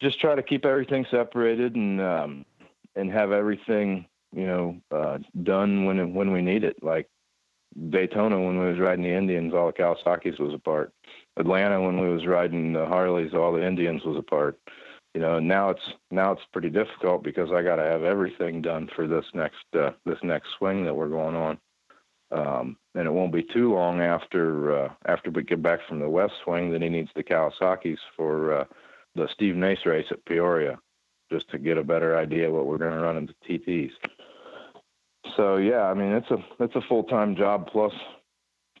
just 0.00 0.20
try 0.20 0.34
to 0.34 0.42
keep 0.42 0.64
everything 0.64 1.06
separated 1.10 1.76
and 1.76 2.00
um, 2.00 2.44
and 2.96 3.10
have 3.10 3.32
everything 3.32 4.06
you 4.34 4.46
know 4.46 4.76
uh, 4.90 5.18
done 5.42 5.84
when 5.84 6.14
when 6.14 6.32
we 6.32 6.42
need 6.42 6.64
it. 6.64 6.82
Like 6.82 7.08
Daytona 7.90 8.40
when 8.40 8.58
we 8.58 8.66
was 8.66 8.78
riding 8.78 9.04
the 9.04 9.14
Indians, 9.14 9.54
all 9.54 9.66
the 9.66 9.72
Kawasaki's 9.72 10.38
was 10.38 10.54
apart. 10.54 10.92
Atlanta 11.36 11.80
when 11.80 12.00
we 12.00 12.08
was 12.08 12.26
riding 12.26 12.72
the 12.72 12.86
Harleys, 12.86 13.34
all 13.34 13.52
the 13.52 13.66
Indians 13.66 14.04
was 14.04 14.16
apart. 14.16 14.58
You 15.14 15.20
know, 15.20 15.38
now 15.38 15.70
it's 15.70 15.92
now 16.10 16.32
it's 16.32 16.42
pretty 16.52 16.70
difficult 16.70 17.22
because 17.22 17.50
I 17.52 17.62
got 17.62 17.76
to 17.76 17.84
have 17.84 18.02
everything 18.02 18.62
done 18.62 18.88
for 18.94 19.06
this 19.06 19.26
next 19.34 19.64
uh, 19.74 19.90
this 20.06 20.18
next 20.22 20.48
swing 20.58 20.84
that 20.84 20.94
we're 20.94 21.08
going 21.08 21.36
on. 21.36 21.58
Um, 22.30 22.78
and 22.94 23.06
it 23.06 23.12
won't 23.12 23.32
be 23.32 23.42
too 23.42 23.74
long 23.74 24.00
after 24.00 24.84
uh, 24.84 24.92
after 25.06 25.30
we 25.30 25.42
get 25.42 25.62
back 25.62 25.80
from 25.86 26.00
the 26.00 26.08
west 26.08 26.34
swing 26.44 26.70
that 26.72 26.80
he 26.82 26.88
needs 26.88 27.10
the 27.14 27.22
Kawasaki's 27.22 28.00
for 28.16 28.60
uh, 28.60 28.64
the 29.14 29.28
Steve 29.34 29.54
Nace 29.54 29.84
race 29.84 30.06
at 30.10 30.24
Peoria, 30.24 30.78
just 31.30 31.50
to 31.50 31.58
get 31.58 31.76
a 31.76 31.84
better 31.84 32.16
idea 32.16 32.50
what 32.50 32.66
we're 32.66 32.78
going 32.78 32.92
to 32.94 33.00
run 33.00 33.18
into 33.18 33.34
TTs. 33.46 33.92
So 35.36 35.56
yeah, 35.56 35.82
I 35.82 35.94
mean 35.94 36.12
it's 36.12 36.30
a 36.30 36.38
it's 36.58 36.76
a 36.76 36.82
full 36.88 37.04
time 37.04 37.36
job 37.36 37.68
plus 37.70 37.92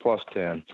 plus 0.00 0.20
ten. 0.32 0.64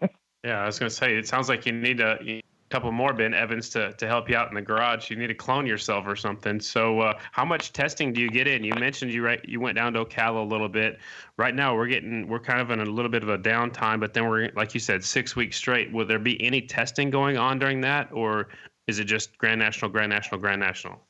yeah, 0.44 0.62
I 0.62 0.66
was 0.66 0.78
going 0.78 0.90
to 0.90 0.94
say 0.94 1.16
it 1.16 1.26
sounds 1.26 1.48
like 1.48 1.66
you 1.66 1.72
need 1.72 2.00
a, 2.00 2.42
couple 2.70 2.90
more 2.90 3.12
Ben 3.12 3.34
Evans 3.34 3.68
to 3.70 3.92
to 3.92 4.08
help 4.08 4.28
you 4.28 4.36
out 4.36 4.48
in 4.48 4.54
the 4.54 4.62
garage. 4.62 5.08
You 5.08 5.14
need 5.16 5.28
to 5.28 5.34
clone 5.34 5.64
yourself 5.64 6.06
or 6.08 6.16
something. 6.16 6.58
So 6.58 6.98
uh, 6.98 7.18
how 7.30 7.44
much 7.44 7.72
testing 7.72 8.12
do 8.12 8.20
you 8.20 8.28
get 8.28 8.48
in? 8.48 8.64
You 8.64 8.74
mentioned 8.74 9.12
you 9.12 9.24
right 9.24 9.40
you 9.44 9.60
went 9.60 9.76
down 9.76 9.92
to 9.92 10.04
Ocala 10.04 10.40
a 10.40 10.48
little 10.48 10.68
bit. 10.68 10.98
Right 11.36 11.54
now 11.54 11.76
we're 11.76 11.86
getting 11.86 12.26
we're 12.26 12.40
kind 12.40 12.60
of 12.60 12.70
in 12.70 12.80
a 12.80 12.84
little 12.84 13.10
bit 13.10 13.22
of 13.22 13.28
a 13.28 13.38
downtime, 13.38 14.00
but 14.00 14.12
then 14.12 14.28
we're 14.28 14.50
like 14.56 14.74
you 14.74 14.80
said 14.80 15.04
six 15.04 15.36
weeks 15.36 15.56
straight. 15.56 15.92
Will 15.92 16.04
there 16.04 16.18
be 16.18 16.42
any 16.42 16.62
testing 16.62 17.10
going 17.10 17.36
on 17.36 17.60
during 17.60 17.80
that, 17.82 18.10
or 18.12 18.48
is 18.88 18.98
it 18.98 19.04
just 19.04 19.38
Grand 19.38 19.60
National, 19.60 19.88
Grand 19.88 20.10
National, 20.10 20.40
Grand 20.40 20.60
National? 20.60 21.00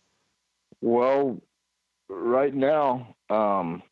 Well, 0.83 1.41
right 2.11 2.55
now, 2.55 3.17
um, 3.31 3.83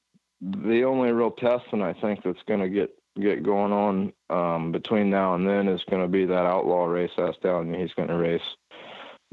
the 0.43 0.83
only 0.85 1.13
real 1.13 1.31
testing 1.31 1.81
I 1.81 1.95
think 1.95 2.23
that's 2.23 2.43
going 2.47 2.61
to 2.61 2.69
get 2.69 2.91
get 3.21 3.43
going 3.43 3.73
on 3.73 4.13
um, 4.31 4.73
between 4.73 5.11
now 5.11 5.35
and 5.35 5.47
then 5.47 5.69
is 5.69 5.83
going 5.91 6.03
to 6.03 6.09
be 6.09 6.25
that 6.25 6.47
outlaw 6.47 6.85
race 6.85 7.11
that's 7.17 7.37
down. 7.39 7.73
He's 7.75 7.93
going 7.95 8.09
to 8.09 8.17
race 8.17 8.41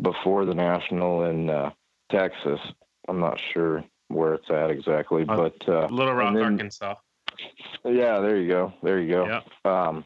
before 0.01 0.45
the 0.45 0.53
national 0.53 1.25
in 1.25 1.49
uh, 1.49 1.71
Texas. 2.11 2.59
I'm 3.07 3.19
not 3.19 3.39
sure 3.53 3.83
where 4.09 4.33
it's 4.33 4.49
at 4.49 4.69
exactly, 4.69 5.25
uh, 5.27 5.35
but 5.35 5.69
uh, 5.69 5.87
Little 5.87 6.13
Rock, 6.13 6.33
then, 6.33 6.43
Arkansas. 6.43 6.95
Yeah, 7.85 8.19
there 8.19 8.37
you 8.37 8.47
go. 8.49 8.73
There 8.83 8.99
you 8.99 9.09
go. 9.09 9.25
Yeah. 9.25 9.41
Um, 9.65 10.03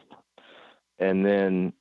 and 0.98 1.24
then 1.24 1.72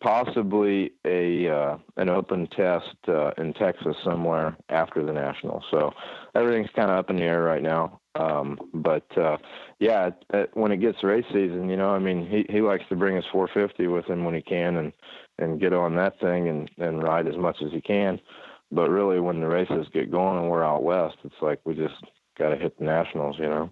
possibly 0.00 0.92
a 1.04 1.48
uh, 1.48 1.76
an 1.96 2.08
open 2.08 2.46
test 2.48 2.96
uh, 3.08 3.32
in 3.38 3.52
Texas 3.54 3.96
somewhere 4.04 4.56
after 4.68 5.04
the 5.04 5.12
national. 5.12 5.64
So 5.70 5.92
everything's 6.34 6.70
kind 6.74 6.90
of 6.90 6.98
up 6.98 7.10
in 7.10 7.16
the 7.16 7.22
air 7.22 7.42
right 7.42 7.62
now. 7.62 8.00
Um, 8.14 8.58
but 8.74 9.06
uh, 9.16 9.38
yeah, 9.78 10.10
when 10.52 10.70
it 10.70 10.78
gets 10.78 11.02
race 11.02 11.24
season, 11.32 11.68
you 11.68 11.76
know, 11.76 11.90
I 11.90 11.98
mean, 11.98 12.26
he, 12.26 12.44
he 12.52 12.60
likes 12.60 12.84
to 12.90 12.96
bring 12.96 13.16
his 13.16 13.24
450 13.32 13.86
with 13.88 14.04
him 14.04 14.24
when 14.24 14.34
he 14.34 14.42
can 14.42 14.76
and 14.76 14.92
and 15.38 15.60
get 15.60 15.72
on 15.72 15.96
that 15.96 16.20
thing 16.20 16.48
and 16.48 16.70
and 16.78 17.02
ride 17.02 17.26
as 17.26 17.36
much 17.36 17.56
as 17.64 17.72
he 17.72 17.80
can. 17.80 18.20
But 18.70 18.90
really, 18.90 19.20
when 19.20 19.40
the 19.40 19.48
races 19.48 19.86
get 19.92 20.10
going 20.10 20.38
and 20.38 20.50
we're 20.50 20.64
out 20.64 20.82
west, 20.82 21.16
it's 21.24 21.34
like 21.42 21.60
we 21.64 21.74
just 21.74 22.02
got 22.38 22.50
to 22.50 22.56
hit 22.56 22.78
the 22.78 22.84
nationals, 22.84 23.36
you 23.38 23.48
know. 23.48 23.70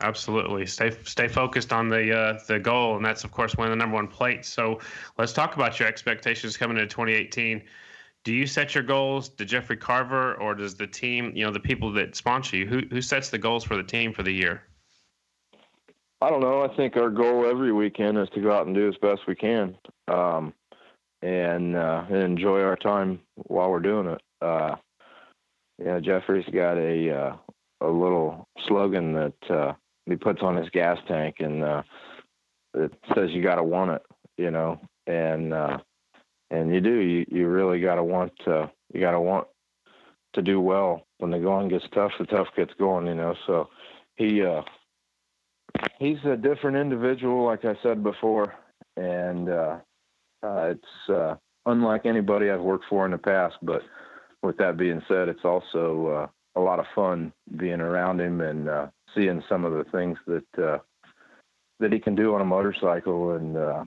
Absolutely. 0.00 0.66
Stay 0.66 0.90
stay 1.04 1.28
focused 1.28 1.72
on 1.72 1.88
the 1.88 2.16
uh, 2.16 2.38
the 2.46 2.58
goal, 2.58 2.96
and 2.96 3.04
that's 3.04 3.24
of 3.24 3.30
course 3.30 3.56
one 3.56 3.66
of 3.66 3.70
the 3.70 3.76
number 3.76 3.94
one 3.94 4.08
plates. 4.08 4.48
So 4.48 4.80
let's 5.18 5.32
talk 5.32 5.56
about 5.56 5.78
your 5.78 5.88
expectations 5.88 6.56
coming 6.56 6.76
into 6.76 6.88
2018. 6.88 7.62
Do 8.24 8.32
you 8.32 8.46
set 8.46 8.74
your 8.74 8.84
goals 8.84 9.28
to 9.28 9.44
Jeffrey 9.44 9.76
Carver, 9.76 10.34
or 10.36 10.54
does 10.54 10.74
the 10.74 10.86
team, 10.86 11.32
you 11.34 11.44
know, 11.44 11.52
the 11.52 11.60
people 11.60 11.92
that 11.92 12.16
sponsor 12.16 12.56
you, 12.56 12.66
who 12.66 12.80
who 12.90 13.00
sets 13.00 13.30
the 13.30 13.38
goals 13.38 13.64
for 13.64 13.76
the 13.76 13.82
team 13.82 14.12
for 14.12 14.22
the 14.22 14.32
year? 14.32 14.62
I 16.20 16.30
don't 16.30 16.40
know. 16.40 16.62
I 16.62 16.74
think 16.74 16.96
our 16.96 17.10
goal 17.10 17.46
every 17.46 17.72
weekend 17.72 18.16
is 18.18 18.30
to 18.30 18.40
go 18.40 18.50
out 18.50 18.66
and 18.66 18.74
do 18.74 18.88
as 18.88 18.96
best 18.96 19.26
we 19.28 19.34
can, 19.34 19.76
um, 20.08 20.54
and, 21.20 21.76
uh, 21.76 22.04
enjoy 22.08 22.62
our 22.62 22.76
time 22.76 23.20
while 23.34 23.70
we're 23.70 23.80
doing 23.80 24.06
it. 24.06 24.22
Uh, 24.40 24.76
yeah, 25.78 26.00
Jeffrey's 26.00 26.46
got 26.46 26.78
a 26.78 27.10
uh, 27.10 27.36
a 27.86 27.90
little 27.90 28.48
slogan 28.66 29.12
that 29.14 29.50
uh, 29.50 29.72
he 30.06 30.16
puts 30.16 30.42
on 30.42 30.56
his 30.56 30.68
gas 30.70 30.98
tank, 31.08 31.36
and 31.40 31.62
uh, 31.62 31.82
it 32.74 32.92
says 33.14 33.30
you 33.30 33.42
got 33.42 33.56
to 33.56 33.62
want 33.62 33.92
it, 33.92 34.02
you 34.36 34.50
know, 34.50 34.80
and 35.06 35.52
uh, 35.52 35.78
and 36.50 36.74
you 36.74 36.80
do. 36.80 36.94
You 36.94 37.26
you 37.28 37.48
really 37.48 37.80
got 37.80 37.96
to 37.96 38.04
want. 38.04 38.32
Uh, 38.46 38.66
you 38.92 39.00
got 39.00 39.12
to 39.12 39.20
want 39.20 39.46
to 40.34 40.42
do 40.42 40.60
well 40.60 41.06
when 41.18 41.30
the 41.30 41.38
going 41.38 41.68
gets 41.68 41.84
tough. 41.94 42.12
The 42.18 42.26
tough 42.26 42.48
gets 42.56 42.72
going, 42.78 43.06
you 43.06 43.14
know. 43.14 43.34
So 43.46 43.68
he 44.16 44.42
uh, 44.42 44.62
he's 45.98 46.18
a 46.24 46.36
different 46.36 46.76
individual, 46.76 47.44
like 47.44 47.64
I 47.64 47.74
said 47.82 48.02
before, 48.02 48.54
and 48.96 49.48
uh, 49.48 49.76
uh, 50.42 50.72
it's 50.72 51.10
uh, 51.10 51.34
unlike 51.66 52.06
anybody 52.06 52.50
I've 52.50 52.60
worked 52.60 52.86
for 52.88 53.04
in 53.04 53.12
the 53.12 53.18
past, 53.18 53.56
but 53.62 53.82
with 54.42 54.56
that 54.58 54.76
being 54.76 55.02
said, 55.08 55.28
it's 55.28 55.44
also 55.44 56.06
uh, 56.06 56.26
a 56.56 56.60
lot 56.60 56.78
of 56.78 56.86
fun 56.94 57.32
being 57.56 57.80
around 57.80 58.20
him 58.20 58.40
and 58.40 58.68
uh, 58.68 58.86
seeing 59.14 59.42
some 59.48 59.64
of 59.64 59.72
the 59.72 59.84
things 59.90 60.18
that 60.26 60.64
uh, 60.64 60.78
that 61.80 61.92
he 61.92 61.98
can 61.98 62.14
do 62.14 62.34
on 62.34 62.40
a 62.40 62.44
motorcycle 62.44 63.32
and. 63.32 63.56
Uh, 63.56 63.84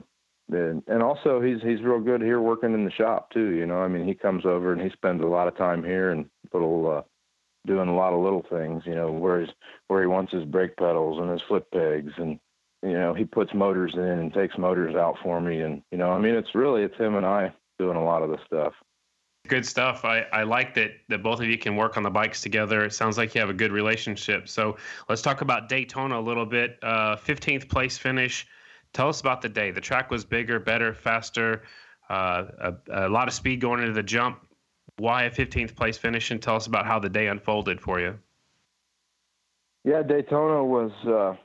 and, 0.50 0.82
and 0.86 1.02
also 1.02 1.42
he's 1.42 1.60
he's 1.62 1.82
real 1.82 2.00
good 2.00 2.22
here 2.22 2.40
working 2.40 2.72
in 2.72 2.86
the 2.86 2.90
shop 2.90 3.30
too. 3.30 3.50
You 3.50 3.66
know, 3.66 3.82
I 3.82 3.88
mean, 3.88 4.08
he 4.08 4.14
comes 4.14 4.46
over 4.46 4.72
and 4.72 4.80
he 4.80 4.88
spends 4.90 5.22
a 5.22 5.26
lot 5.26 5.46
of 5.46 5.56
time 5.58 5.84
here 5.84 6.10
and 6.10 6.24
little 6.54 6.90
uh, 6.90 7.02
doing 7.66 7.88
a 7.88 7.94
lot 7.94 8.14
of 8.14 8.22
little 8.22 8.44
things. 8.50 8.82
You 8.86 8.94
know, 8.94 9.12
where 9.12 9.42
he's 9.42 9.50
where 9.88 10.00
he 10.00 10.06
wants 10.06 10.32
his 10.32 10.44
brake 10.44 10.76
pedals 10.76 11.18
and 11.18 11.30
his 11.30 11.42
flip 11.48 11.70
pegs 11.70 12.12
and 12.16 12.38
you 12.82 12.94
know 12.94 13.12
he 13.12 13.24
puts 13.24 13.52
motors 13.52 13.92
in 13.94 14.00
and 14.00 14.32
takes 14.32 14.56
motors 14.56 14.94
out 14.94 15.16
for 15.22 15.40
me 15.40 15.60
and 15.60 15.82
you 15.90 15.98
know 15.98 16.12
I 16.12 16.18
mean 16.18 16.34
it's 16.34 16.54
really 16.54 16.82
it's 16.82 16.96
him 16.96 17.16
and 17.16 17.26
I 17.26 17.52
doing 17.78 17.96
a 17.96 18.04
lot 18.04 18.22
of 18.22 18.30
the 18.30 18.38
stuff. 18.46 18.72
Good 19.48 19.64
stuff. 19.64 20.04
I, 20.04 20.26
I 20.32 20.42
like 20.42 20.74
that 20.74 20.92
that 21.08 21.22
both 21.22 21.40
of 21.40 21.46
you 21.46 21.58
can 21.58 21.74
work 21.74 21.96
on 21.96 22.02
the 22.02 22.10
bikes 22.10 22.42
together. 22.42 22.84
It 22.84 22.92
sounds 22.92 23.16
like 23.16 23.34
you 23.34 23.40
have 23.40 23.50
a 23.50 23.54
good 23.54 23.72
relationship. 23.72 24.48
So 24.48 24.76
let's 25.08 25.22
talk 25.22 25.40
about 25.40 25.68
Daytona 25.68 26.18
a 26.18 26.20
little 26.20 26.46
bit. 26.46 26.78
Uh, 26.82 27.16
15th 27.16 27.68
place 27.68 27.96
finish. 27.96 28.46
Tell 28.92 29.08
us 29.08 29.20
about 29.20 29.40
the 29.40 29.48
day. 29.48 29.70
The 29.70 29.80
track 29.80 30.10
was 30.10 30.24
bigger, 30.24 30.60
better, 30.60 30.94
faster, 30.94 31.62
uh, 32.10 32.44
a, 32.60 33.06
a 33.06 33.08
lot 33.08 33.28
of 33.28 33.34
speed 33.34 33.60
going 33.60 33.80
into 33.80 33.92
the 33.92 34.02
jump. 34.02 34.46
Why 34.98 35.24
a 35.24 35.30
15th 35.30 35.74
place 35.74 35.96
finish? 35.96 36.30
And 36.30 36.42
tell 36.42 36.56
us 36.56 36.66
about 36.66 36.86
how 36.86 36.98
the 36.98 37.08
day 37.08 37.28
unfolded 37.28 37.80
for 37.80 38.00
you. 38.00 38.18
Yeah, 39.84 40.02
Daytona 40.02 40.62
was 40.64 40.90
uh, 41.06 41.36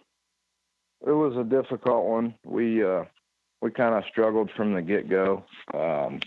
it 1.07 1.11
was 1.11 1.37
a 1.37 1.43
difficult 1.43 2.05
one. 2.05 2.35
We 2.43 2.83
uh, 2.83 3.05
we 3.61 3.71
kind 3.71 3.95
of 3.95 4.03
struggled 4.09 4.51
from 4.57 4.73
the 4.73 4.81
get 4.81 5.09
go. 5.09 5.45
Um, 5.73 6.19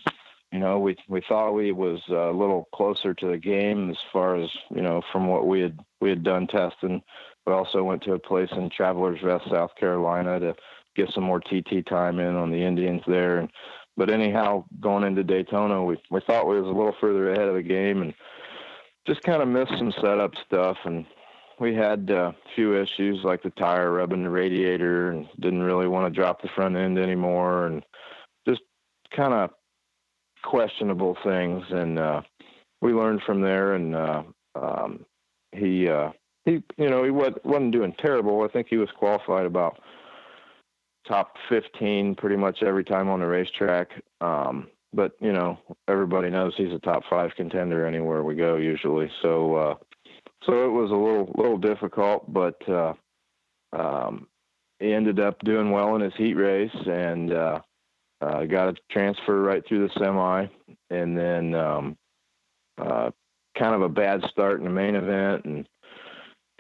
you 0.53 0.59
know, 0.59 0.79
we 0.79 0.97
we 1.09 1.23
thought 1.29 1.53
we 1.53 1.73
was 1.73 2.01
a 2.09 2.31
little 2.31 2.69
closer 2.75 3.15
to 3.15 3.29
the 3.29 3.39
game 3.39 3.91
as 3.91 3.97
far 4.13 4.37
as 4.37 4.49
you 4.75 4.83
know 4.83 5.03
from 5.13 5.27
what 5.27 5.47
we 5.47 5.61
had 5.61 5.79
we 6.01 6.11
had 6.11 6.23
done 6.23 6.47
testing. 6.47 7.03
We 7.47 7.53
also 7.53 7.83
went 7.83 8.03
to 8.05 8.15
a 8.15 8.19
place 8.19 8.49
in 8.53 8.71
Travelers 8.71 9.23
Rest, 9.23 9.45
South 9.51 9.75
Carolina, 9.79 10.41
to 10.41 10.55
get 10.95 11.11
some 11.13 11.25
more 11.25 11.41
TT 11.41 11.87
time 11.89 12.19
in 12.21 12.35
on 12.35 12.51
the 12.51 12.63
Indians 12.63 13.03
there. 13.07 13.39
And 13.39 13.51
but 13.97 14.11
anyhow, 14.11 14.65
going 14.81 15.05
into 15.05 15.25
Daytona, 15.25 15.85
we 15.85 15.97
we 16.11 16.21
thought 16.27 16.49
we 16.49 16.61
was 16.61 16.71
a 16.71 16.77
little 16.77 16.97
further 17.01 17.33
ahead 17.33 17.49
of 17.49 17.55
the 17.55 17.63
game 17.63 18.03
and 18.03 18.15
just 19.07 19.23
kind 19.23 19.43
of 19.43 19.49
missed 19.49 19.77
some 19.79 19.93
setup 20.01 20.33
stuff 20.47 20.77
and 20.85 21.07
we 21.59 21.75
had 21.75 22.11
uh, 22.11 22.33
a 22.33 22.55
few 22.55 22.81
issues 22.81 23.21
like 23.25 23.43
the 23.43 23.51
tire 23.51 23.93
rubbing 23.93 24.25
the 24.25 24.31
radiator 24.31 25.11
and 25.11 25.27
didn't 25.41 25.63
really 25.63 25.87
want 25.87 26.13
to 26.13 26.21
drop 26.21 26.43
the 26.43 26.49
front 26.55 26.77
end 26.77 26.99
anymore 26.99 27.67
and 27.67 27.83
just 28.47 28.61
kind 29.15 29.33
of 29.33 29.51
questionable 30.47 31.17
things 31.25 31.65
and 31.71 31.99
uh, 31.99 32.23
we 32.81 32.93
learned 32.93 33.21
from 33.27 33.41
there 33.41 33.75
and 33.75 33.95
uh, 33.95 34.23
um, 34.55 35.05
he 35.53 35.89
uh, 35.89 36.11
he 36.45 36.63
you 36.77 36.89
know 36.89 37.05
he 37.05 37.11
wasn't 37.11 37.73
doing 37.73 37.95
terrible. 37.99 38.43
I 38.43 38.49
think 38.49 38.69
he 38.69 38.77
was 38.77 38.89
qualified 38.97 39.47
about 39.47 39.81
top 41.09 41.37
15 41.49 42.15
pretty 42.15 42.37
much 42.37 42.63
every 42.63 42.85
time 42.85 43.09
on 43.09 43.21
the 43.21 43.27
racetrack. 43.27 43.91
Um, 44.21 44.69
but 44.93 45.13
you 45.21 45.33
know 45.33 45.59
everybody 45.89 46.31
knows 46.31 46.55
he's 46.57 46.73
a 46.73 46.79
top 46.79 47.03
five 47.11 47.33
contender 47.37 47.87
anywhere 47.87 48.23
we 48.23 48.35
go 48.35 48.57
usually. 48.57 49.11
So 49.23 49.57
uh, 49.57 49.75
so 50.45 50.65
it 50.65 50.71
was 50.71 50.91
a 50.91 50.95
little 50.95 51.33
little 51.37 51.59
difficult, 51.59 52.33
but 52.33 52.57
uh, 52.69 52.95
um, 53.73 54.29
he 54.79 54.93
ended 54.93 55.19
up 55.21 55.39
doing 55.41 55.71
well 55.71 55.97
in 55.97 56.03
his 56.03 56.15
heat 56.17 56.35
race 56.35 56.77
and 56.87 57.33
uh, 57.33 57.61
uh, 58.21 58.45
got 58.45 58.69
a 58.69 58.75
transfer 58.91 59.41
right 59.43 59.67
through 59.67 59.87
the 59.87 59.95
semi, 59.99 60.47
and 60.91 61.17
then 61.17 61.55
um, 61.55 61.97
uh, 62.79 63.11
kind 63.59 63.75
of 63.75 63.83
a 63.83 63.89
bad 63.89 64.25
start 64.31 64.59
in 64.59 64.65
the 64.65 64.71
main 64.71 64.95
event, 64.95 65.45
and 65.45 65.69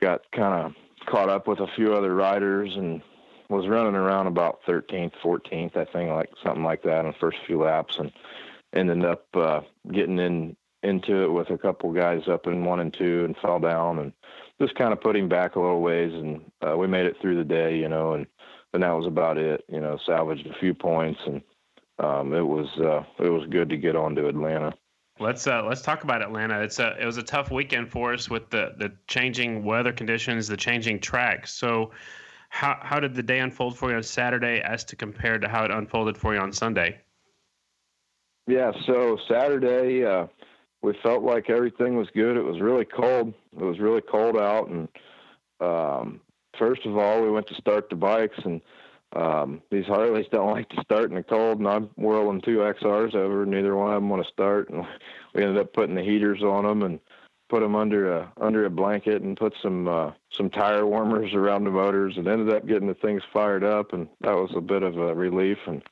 got 0.01 0.21
kind 0.33 0.67
of 0.67 0.73
caught 1.07 1.29
up 1.29 1.47
with 1.47 1.61
a 1.61 1.69
few 1.77 1.95
other 1.95 2.15
riders 2.15 2.75
and 2.77 3.03
was 3.49 3.69
running 3.69 3.95
around 3.95 4.27
about 4.27 4.61
13th, 4.67 5.13
14th, 5.23 5.77
I 5.77 5.85
think, 5.85 6.11
like 6.11 6.31
something 6.43 6.65
like 6.65 6.83
that 6.83 7.05
in 7.05 7.13
the 7.13 7.19
first 7.21 7.39
few 7.47 7.63
laps, 7.63 7.99
and 7.99 8.13
ended 8.75 9.05
up 9.05 9.25
uh, 9.35 9.61
getting 9.93 10.19
in 10.19 10.57
into 10.83 11.25
it 11.25 11.33
with 11.33 11.51
a 11.51 11.59
couple 11.59 11.93
guys 11.93 12.29
up 12.29 12.47
in 12.47 12.65
one 12.65 12.81
and 12.81 12.95
two 12.95 13.25
and 13.25 13.37
fell 13.39 13.59
down 13.59 13.99
and 13.99 14.13
just 14.61 14.75
kind 14.77 14.93
of 14.93 15.01
put 15.01 15.17
him 15.17 15.29
back 15.29 15.57
a 15.57 15.61
little 15.61 15.81
ways 15.81 16.13
and 16.13 16.41
uh, 16.67 16.77
we 16.77 16.87
made 16.87 17.07
it 17.07 17.17
through 17.21 17.37
the 17.37 17.45
day, 17.45 17.77
you 17.77 17.89
know, 17.89 18.13
and 18.13 18.27
and 18.73 18.83
that 18.83 18.93
was 18.93 19.07
about 19.07 19.39
it, 19.39 19.65
you 19.69 19.81
know, 19.81 19.99
salvaged 20.07 20.47
a 20.47 20.59
few 20.59 20.75
points 20.75 21.21
and 21.27 21.43
um, 21.99 22.35
it 22.35 22.43
was 22.43 22.69
uh, 22.79 23.03
it 23.23 23.31
was 23.31 23.47
good 23.49 23.71
to 23.71 23.77
get 23.77 23.97
on 23.97 24.15
to 24.17 24.29
Atlanta. 24.29 24.75
Let's 25.19 25.47
uh, 25.47 25.65
let's 25.65 25.81
talk 25.81 26.05
about 26.05 26.21
Atlanta. 26.21 26.61
It's 26.61 26.79
a 26.79 26.95
it 27.01 27.07
was 27.07 27.17
a 27.17 27.23
tough 27.23 27.51
weekend 27.51 27.91
for 27.91 28.13
us 28.13 28.29
with 28.29 28.51
the 28.51 28.75
the 28.79 28.93
changing 29.09 29.65
weather 29.65 29.93
conditions, 29.93 30.47
the 30.47 30.59
changing 30.59 31.01
tracks. 31.01 31.55
So, 31.55 31.93
how 32.51 32.79
how 32.83 33.01
did 33.01 33.15
the 33.15 33.23
day 33.23 33.39
unfold 33.39 33.79
for 33.79 33.91
you 33.91 33.97
on 33.97 34.03
Saturday 34.03 34.61
as 34.61 34.85
to 34.85 34.97
compare 34.97 35.39
to 35.39 35.49
how 35.49 35.65
it 35.65 35.71
unfolded 35.71 36.19
for 36.19 36.35
you 36.35 36.41
on 36.41 36.53
Sunday? 36.53 37.01
Yeah, 38.47 38.73
so 38.87 39.19
Saturday, 39.27 40.05
uh, 40.05 40.27
we 40.83 40.95
felt 41.03 41.23
like 41.23 41.51
everything 41.51 41.97
was 41.97 42.09
good. 42.15 42.37
It 42.37 42.45
was 42.45 42.61
really 42.61 42.85
cold. 42.85 43.33
It 43.59 43.65
was 43.65 43.81
really 43.81 44.03
cold 44.03 44.37
out, 44.37 44.69
and 44.69 44.89
um, 45.61 46.21
first 46.59 46.85
of 46.87 46.97
all, 46.97 47.23
we 47.23 47.31
went 47.31 47.47
to 47.49 47.55
start 47.55 47.89
the 47.91 47.97
bikes, 47.97 48.39
and 48.45 48.61
um, 49.15 49.63
these 49.71 49.87
Harleys 49.87 50.27
don't 50.31 50.51
like 50.51 50.69
to 50.71 50.83
start 50.83 51.11
in 51.11 51.17
the 51.17 51.23
cold. 51.23 51.59
And 51.59 51.69
I'm 51.69 51.85
whirling 51.97 52.41
two 52.41 52.59
XRs 52.59 53.15
over. 53.15 53.47
Neither 53.47 53.77
one 53.77 53.89
of 53.89 53.95
them 53.95 54.09
want 54.09 54.25
to 54.25 54.33
start, 54.33 54.71
and 54.71 54.85
we 55.35 55.43
ended 55.43 55.59
up 55.59 55.73
putting 55.73 55.95
the 55.95 56.03
heaters 56.03 56.43
on 56.43 56.65
them 56.65 56.83
and 56.83 57.01
put 57.49 57.61
them 57.61 57.77
under 57.77 58.13
a 58.13 58.33
under 58.41 58.65
a 58.65 58.71
blanket 58.71 59.23
and 59.23 59.37
put 59.37 59.55
some 59.63 59.89
uh, 59.89 60.13
some 60.33 60.51
tire 60.51 60.87
warmers 60.87 61.33
around 61.33 61.65
the 61.65 61.71
motors, 61.71 62.17
and 62.17 62.29
ended 62.29 62.55
up 62.55 62.67
getting 62.67 62.89
the 62.89 62.95
things 62.95 63.23
fired 63.33 63.65
up, 63.65 63.93
and 63.93 64.09
that 64.21 64.35
was 64.35 64.53
a 64.57 64.61
bit 64.61 64.83
of 64.83 64.99
a 64.99 65.15
relief. 65.15 65.59
And 65.67 65.83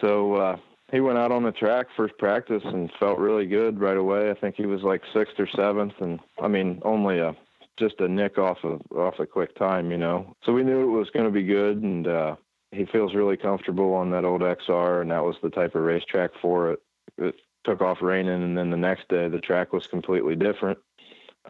so 0.00 0.34
uh, 0.34 0.56
he 0.90 1.00
went 1.00 1.18
out 1.18 1.32
on 1.32 1.42
the 1.42 1.52
track 1.52 1.86
first 1.96 2.16
practice 2.18 2.62
and 2.64 2.90
felt 2.98 3.18
really 3.18 3.46
good 3.46 3.80
right 3.80 3.96
away. 3.96 4.30
I 4.30 4.34
think 4.34 4.56
he 4.56 4.66
was 4.66 4.82
like 4.82 5.02
sixth 5.12 5.38
or 5.38 5.48
seventh, 5.54 5.94
and 6.00 6.20
I 6.40 6.48
mean 6.48 6.80
only 6.84 7.18
a 7.18 7.36
just 7.78 8.00
a 8.00 8.08
nick 8.08 8.38
off 8.38 8.58
of 8.64 8.80
off 8.94 9.18
a 9.18 9.26
quick 9.26 9.54
time, 9.56 9.90
you 9.90 9.98
know. 9.98 10.34
So 10.44 10.52
we 10.52 10.64
knew 10.64 10.82
it 10.82 10.98
was 10.98 11.10
going 11.10 11.26
to 11.26 11.30
be 11.30 11.44
good, 11.44 11.82
and 11.82 12.06
uh, 12.06 12.36
he 12.72 12.86
feels 12.86 13.14
really 13.14 13.36
comfortable 13.36 13.94
on 13.94 14.10
that 14.10 14.24
old 14.24 14.42
XR, 14.42 15.02
and 15.02 15.10
that 15.10 15.24
was 15.24 15.36
the 15.42 15.50
type 15.50 15.74
of 15.74 15.82
racetrack 15.82 16.30
for 16.40 16.72
it. 16.72 16.80
It 17.16 17.34
took 17.64 17.80
off 17.80 17.98
raining, 18.02 18.42
and 18.42 18.56
then 18.56 18.70
the 18.70 18.76
next 18.76 19.08
day 19.08 19.28
the 19.28 19.40
track 19.40 19.72
was 19.72 19.86
completely 19.86 20.36
different. 20.36 20.78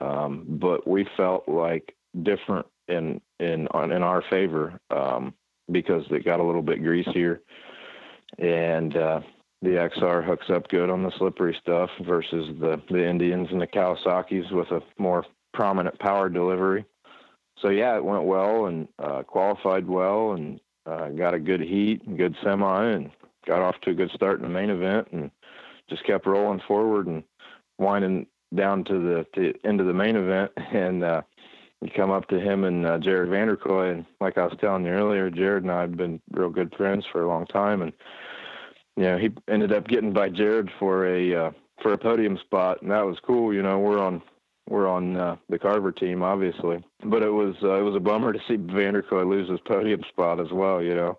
Um, 0.00 0.44
but 0.46 0.86
we 0.86 1.08
felt 1.16 1.48
like 1.48 1.94
different 2.22 2.66
in 2.88 3.20
in 3.40 3.68
in 3.72 4.02
our 4.02 4.22
favor 4.30 4.80
um, 4.90 5.34
because 5.70 6.04
it 6.10 6.24
got 6.24 6.40
a 6.40 6.44
little 6.44 6.62
bit 6.62 6.82
greasier 6.82 7.42
and 8.38 8.96
uh, 8.96 9.20
the 9.62 9.70
XR 9.70 10.24
hooks 10.24 10.50
up 10.50 10.68
good 10.68 10.90
on 10.90 11.02
the 11.02 11.12
slippery 11.18 11.56
stuff 11.60 11.90
versus 12.04 12.48
the 12.60 12.80
the 12.90 13.04
Indians 13.08 13.48
and 13.50 13.60
the 13.60 13.66
Kawasaki's 13.66 14.50
with 14.52 14.70
a 14.70 14.82
more 14.98 15.24
prominent 15.58 15.98
power 15.98 16.28
delivery. 16.28 16.84
So 17.60 17.70
yeah, 17.70 17.96
it 17.96 18.04
went 18.04 18.22
well 18.22 18.66
and 18.66 18.86
uh, 19.00 19.24
qualified 19.24 19.88
well 19.88 20.34
and 20.34 20.60
uh, 20.86 21.08
got 21.08 21.34
a 21.34 21.40
good 21.40 21.60
heat 21.60 22.00
and 22.06 22.16
good 22.16 22.36
semi 22.44 22.84
and 22.90 23.10
got 23.44 23.60
off 23.60 23.74
to 23.82 23.90
a 23.90 23.94
good 23.94 24.12
start 24.12 24.36
in 24.38 24.44
the 24.44 24.48
main 24.48 24.70
event 24.70 25.08
and 25.10 25.32
just 25.90 26.04
kept 26.04 26.26
rolling 26.26 26.60
forward 26.68 27.08
and 27.08 27.24
winding 27.76 28.24
down 28.54 28.84
to 28.84 29.00
the 29.00 29.26
to 29.34 29.48
of 29.68 29.86
the 29.86 29.92
main 29.92 30.14
event 30.14 30.52
and 30.72 31.02
uh, 31.02 31.22
you 31.82 31.90
come 31.90 32.12
up 32.12 32.28
to 32.28 32.38
him 32.38 32.62
and 32.62 32.86
uh, 32.86 32.98
Jared 32.98 33.28
Vanderkooi 33.28 33.94
and 33.94 34.06
like 34.20 34.38
I 34.38 34.44
was 34.44 34.56
telling 34.60 34.84
you 34.84 34.92
earlier, 34.92 35.28
Jared 35.28 35.64
and 35.64 35.72
I 35.72 35.80
have 35.80 35.96
been 35.96 36.20
real 36.30 36.50
good 36.50 36.72
friends 36.76 37.04
for 37.10 37.24
a 37.24 37.28
long 37.28 37.46
time 37.46 37.82
and 37.82 37.92
you 38.96 39.02
know, 39.02 39.18
he 39.18 39.30
ended 39.48 39.72
up 39.72 39.88
getting 39.88 40.12
by 40.12 40.28
Jared 40.28 40.70
for 40.78 41.04
a 41.04 41.34
uh, 41.34 41.50
for 41.82 41.92
a 41.94 41.98
podium 41.98 42.38
spot, 42.38 42.80
and 42.82 42.92
that 42.92 43.04
was 43.04 43.18
cool. 43.24 43.52
You 43.52 43.62
know, 43.62 43.80
we're 43.80 43.98
on 43.98 44.22
we're 44.68 44.88
on 44.88 45.16
uh, 45.16 45.36
the 45.48 45.58
Carver 45.58 45.92
team, 45.92 46.22
obviously, 46.22 46.84
but 47.04 47.22
it 47.22 47.30
was 47.30 47.56
uh, 47.62 47.74
it 47.74 47.82
was 47.82 47.96
a 47.96 48.00
bummer 48.00 48.32
to 48.32 48.40
see 48.46 48.56
Vanderkooi 48.56 49.28
lose 49.28 49.48
his 49.48 49.60
podium 49.66 50.02
spot 50.08 50.40
as 50.40 50.50
well. 50.52 50.82
You 50.82 50.94
know, 50.94 51.18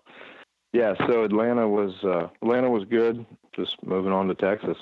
yeah. 0.72 0.94
So 1.06 1.24
Atlanta 1.24 1.68
was 1.68 1.92
uh, 2.04 2.28
Atlanta 2.42 2.70
was 2.70 2.84
good. 2.84 3.26
Just 3.54 3.76
moving 3.84 4.12
on 4.12 4.28
to 4.28 4.34
Texas. 4.34 4.76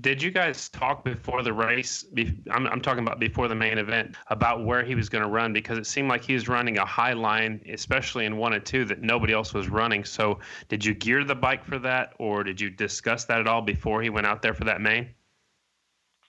Did 0.00 0.22
you 0.22 0.30
guys 0.30 0.68
talk 0.68 1.04
before 1.04 1.42
the 1.42 1.52
race? 1.52 2.06
I'm, 2.50 2.66
I'm 2.68 2.80
talking 2.80 3.04
about 3.04 3.18
before 3.18 3.48
the 3.48 3.56
main 3.56 3.76
event 3.76 4.14
about 4.28 4.64
where 4.64 4.84
he 4.84 4.94
was 4.94 5.08
going 5.08 5.24
to 5.24 5.28
run 5.28 5.52
because 5.52 5.76
it 5.76 5.86
seemed 5.86 6.08
like 6.08 6.24
he 6.24 6.32
was 6.32 6.48
running 6.48 6.78
a 6.78 6.86
high 6.86 7.12
line, 7.12 7.60
especially 7.68 8.24
in 8.24 8.36
one 8.36 8.52
and 8.52 8.64
two, 8.64 8.84
that 8.84 9.02
nobody 9.02 9.32
else 9.32 9.52
was 9.52 9.68
running. 9.68 10.04
So, 10.04 10.38
did 10.68 10.84
you 10.84 10.94
gear 10.94 11.24
the 11.24 11.34
bike 11.34 11.64
for 11.64 11.80
that, 11.80 12.14
or 12.20 12.44
did 12.44 12.60
you 12.60 12.70
discuss 12.70 13.24
that 13.24 13.40
at 13.40 13.48
all 13.48 13.62
before 13.62 14.00
he 14.00 14.10
went 14.10 14.28
out 14.28 14.40
there 14.40 14.54
for 14.54 14.64
that 14.64 14.80
main? 14.80 15.08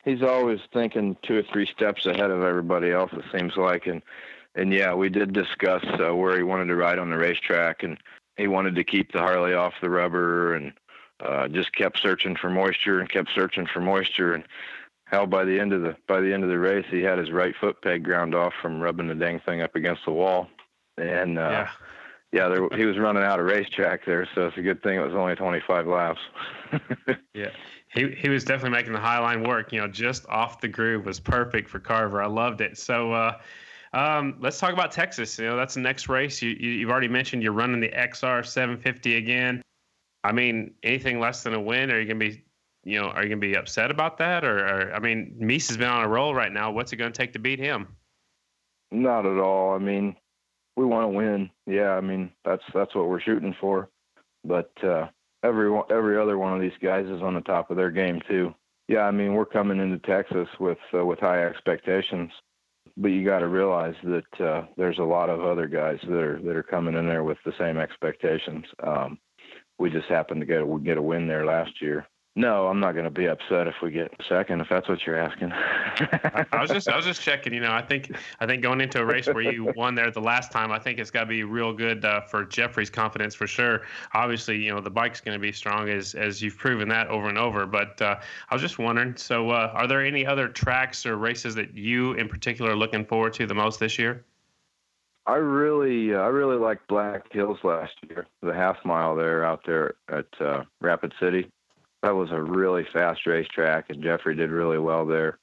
He's 0.05 0.21
always 0.21 0.59
thinking 0.71 1.17
two 1.23 1.39
or 1.39 1.43
three 1.43 1.65
steps 1.65 2.05
ahead 2.05 2.31
of 2.31 2.43
everybody 2.43 2.91
else. 2.91 3.11
It 3.13 3.25
seems 3.35 3.57
like, 3.57 3.87
and 3.87 4.03
and 4.53 4.71
yeah, 4.71 4.93
we 4.93 5.09
did 5.09 5.33
discuss 5.33 5.83
uh, 5.99 6.15
where 6.15 6.37
he 6.37 6.43
wanted 6.43 6.67
to 6.67 6.75
ride 6.75 6.99
on 6.99 7.09
the 7.09 7.17
racetrack, 7.17 7.83
and 7.83 7.97
he 8.37 8.47
wanted 8.47 8.75
to 8.75 8.83
keep 8.83 9.11
the 9.11 9.19
Harley 9.19 9.55
off 9.55 9.73
the 9.81 9.89
rubber, 9.89 10.53
and 10.53 10.73
uh, 11.19 11.47
just 11.47 11.73
kept 11.75 11.99
searching 11.99 12.35
for 12.35 12.49
moisture 12.49 12.99
and 12.99 13.09
kept 13.09 13.31
searching 13.33 13.65
for 13.65 13.81
moisture. 13.81 14.33
And 14.33 14.43
hell, 15.05 15.25
by 15.25 15.43
the 15.43 15.59
end 15.59 15.73
of 15.73 15.81
the 15.81 15.95
by 16.07 16.21
the 16.21 16.31
end 16.31 16.43
of 16.43 16.49
the 16.49 16.59
race, 16.59 16.85
he 16.89 17.01
had 17.01 17.17
his 17.17 17.31
right 17.31 17.55
foot 17.59 17.81
peg 17.81 18.03
ground 18.03 18.35
off 18.35 18.53
from 18.61 18.79
rubbing 18.79 19.07
the 19.07 19.15
dang 19.15 19.39
thing 19.39 19.61
up 19.61 19.75
against 19.75 20.05
the 20.05 20.11
wall. 20.11 20.47
And 20.97 21.39
uh, 21.39 21.49
yeah, 21.49 21.69
yeah, 22.31 22.49
there, 22.49 22.67
he 22.77 22.85
was 22.85 22.97
running 22.97 23.23
out 23.23 23.39
of 23.39 23.45
racetrack 23.45 24.05
there, 24.05 24.27
so 24.35 24.47
it's 24.47 24.57
a 24.57 24.61
good 24.61 24.83
thing 24.83 24.97
it 24.97 25.05
was 25.05 25.15
only 25.15 25.35
25 25.35 25.87
laps. 25.87 26.19
yeah. 27.33 27.49
He, 27.95 28.11
he 28.11 28.29
was 28.29 28.43
definitely 28.43 28.71
making 28.71 28.93
the 28.93 28.99
high 28.99 29.19
line 29.19 29.47
work. 29.47 29.71
You 29.71 29.81
know, 29.81 29.87
just 29.87 30.27
off 30.27 30.59
the 30.59 30.67
groove 30.67 31.05
was 31.05 31.19
perfect 31.19 31.69
for 31.69 31.79
Carver. 31.79 32.21
I 32.21 32.27
loved 32.27 32.61
it. 32.61 32.77
So, 32.77 33.13
uh, 33.13 33.39
um, 33.93 34.35
let's 34.41 34.59
talk 34.59 34.73
about 34.73 34.91
Texas. 34.91 35.39
You 35.39 35.45
know, 35.45 35.55
that's 35.55 35.75
the 35.75 35.79
next 35.79 36.09
race. 36.09 36.41
You, 36.41 36.49
you 36.49 36.85
have 36.85 36.91
already 36.91 37.07
mentioned 37.07 37.41
you're 37.41 37.53
running 37.53 37.79
the 37.79 37.89
XR 37.89 38.45
750 38.45 39.15
again. 39.15 39.61
I 40.25 40.33
mean, 40.33 40.73
anything 40.83 41.19
less 41.19 41.43
than 41.43 41.53
a 41.53 41.61
win, 41.61 41.89
are 41.91 41.99
you 41.99 42.05
gonna 42.05 42.19
be, 42.19 42.43
you 42.83 42.99
know, 42.99 43.07
are 43.07 43.23
you 43.23 43.29
gonna 43.29 43.39
be 43.39 43.55
upset 43.55 43.91
about 43.91 44.17
that? 44.17 44.43
Or, 44.43 44.65
or 44.65 44.93
I 44.93 44.99
mean, 44.99 45.33
Mees 45.37 45.69
has 45.69 45.77
been 45.77 45.87
on 45.87 46.03
a 46.03 46.09
roll 46.09 46.35
right 46.35 46.51
now. 46.51 46.71
What's 46.71 46.91
it 46.91 46.97
gonna 46.97 47.11
take 47.11 47.31
to 47.33 47.39
beat 47.39 47.59
him? 47.59 47.87
Not 48.91 49.25
at 49.25 49.39
all. 49.39 49.73
I 49.73 49.77
mean, 49.77 50.15
we 50.75 50.85
want 50.85 51.05
to 51.05 51.17
win. 51.17 51.49
Yeah, 51.65 51.91
I 51.91 52.01
mean 52.01 52.31
that's 52.43 52.63
that's 52.73 52.93
what 52.95 53.07
we're 53.07 53.21
shooting 53.21 53.55
for. 53.61 53.89
But 54.43 54.71
uh, 54.83 55.07
every 55.45 55.79
every 55.89 56.19
other 56.19 56.37
one 56.37 56.53
of 56.53 56.61
these 56.61 56.77
guys 56.81 57.05
is 57.05 57.21
on 57.21 57.35
the 57.35 57.41
top 57.41 57.69
of 57.69 57.77
their 57.77 57.91
game 57.91 58.21
too. 58.27 58.53
Yeah, 58.87 59.01
I 59.01 59.11
mean 59.11 59.33
we're 59.33 59.45
coming 59.45 59.79
into 59.79 59.99
Texas 59.99 60.47
with 60.59 60.77
uh, 60.93 61.05
with 61.05 61.19
high 61.19 61.43
expectations, 61.45 62.31
but 62.97 63.09
you 63.09 63.25
got 63.25 63.39
to 63.39 63.47
realize 63.47 63.95
that 64.03 64.45
uh, 64.45 64.65
there's 64.77 64.99
a 64.99 65.03
lot 65.03 65.29
of 65.29 65.43
other 65.43 65.67
guys 65.67 65.99
that 66.03 66.19
are 66.19 66.39
that 66.43 66.55
are 66.55 66.63
coming 66.63 66.95
in 66.95 67.07
there 67.07 67.23
with 67.23 67.37
the 67.45 67.53
same 67.57 67.77
expectations. 67.77 68.65
Um, 68.83 69.17
we 69.77 69.89
just 69.89 70.07
happened 70.07 70.41
to 70.41 70.45
get 70.45 70.83
get 70.83 70.97
a 70.97 71.01
win 71.01 71.27
there 71.27 71.45
last 71.45 71.81
year, 71.81 72.07
no, 72.37 72.67
I'm 72.67 72.81
not 72.81 72.91
going 72.91 73.05
to 73.05 73.11
be 73.11 73.27
upset 73.27 73.65
if 73.65 73.75
we 73.81 73.91
get 73.91 74.11
second, 74.27 74.59
if 74.59 74.67
that's 74.67 74.89
what 74.89 75.05
you're 75.05 75.17
asking. 75.17 75.53
I, 75.53 76.45
I 76.51 76.61
was 76.61 76.69
just, 76.69 76.89
I 76.89 76.97
was 76.97 77.05
just 77.05 77.21
checking. 77.21 77.53
You 77.53 77.61
know, 77.61 77.71
I 77.71 77.81
think, 77.81 78.13
I 78.41 78.45
think 78.45 78.61
going 78.61 78.81
into 78.81 78.99
a 78.99 79.05
race 79.05 79.27
where 79.27 79.41
you 79.41 79.71
won 79.77 79.95
there 79.95 80.11
the 80.11 80.19
last 80.19 80.51
time, 80.51 80.69
I 80.69 80.77
think 80.77 80.99
it's 80.99 81.11
got 81.11 81.21
to 81.21 81.25
be 81.27 81.45
real 81.45 81.71
good 81.71 82.03
uh, 82.03 82.21
for 82.21 82.43
Jeffrey's 82.43 82.89
confidence 82.89 83.35
for 83.35 83.47
sure. 83.47 83.83
Obviously, 84.13 84.57
you 84.57 84.69
know, 84.69 84.81
the 84.81 84.89
bike's 84.89 85.21
going 85.21 85.35
to 85.35 85.41
be 85.41 85.53
strong 85.53 85.87
as 85.87 86.13
as 86.13 86.41
you've 86.41 86.57
proven 86.57 86.89
that 86.89 87.07
over 87.07 87.29
and 87.29 87.37
over. 87.37 87.65
But 87.65 88.01
uh, 88.01 88.19
I 88.49 88.53
was 88.53 88.61
just 88.61 88.79
wondering. 88.79 89.15
So, 89.15 89.51
uh, 89.51 89.71
are 89.73 89.87
there 89.87 90.05
any 90.05 90.25
other 90.25 90.49
tracks 90.49 91.05
or 91.05 91.15
races 91.15 91.55
that 91.55 91.73
you, 91.73 92.13
in 92.13 92.27
particular, 92.27 92.71
are 92.71 92.75
looking 92.75 93.05
forward 93.05 93.33
to 93.35 93.47
the 93.47 93.55
most 93.55 93.79
this 93.79 93.97
year? 93.97 94.25
I 95.25 95.35
really, 95.35 96.13
uh, 96.13 96.17
I 96.17 96.27
really 96.27 96.57
liked 96.57 96.87
Black 96.89 97.31
Hills 97.31 97.59
last 97.63 97.93
year. 98.09 98.27
The 98.41 98.53
half 98.53 98.75
mile 98.83 99.15
there 99.15 99.45
out 99.45 99.61
there 99.65 99.95
at 100.09 100.27
uh, 100.41 100.65
Rapid 100.81 101.13
City 101.19 101.49
that 102.05 102.15
was 102.15 102.29
a 102.31 102.39
really 102.39 102.85
fast 102.93 103.25
racetrack, 103.25 103.89
and 103.89 104.03
Jeffrey 104.03 104.35
did 104.35 104.51
really 104.51 104.77
well 104.77 105.07
there. 105.07 105.39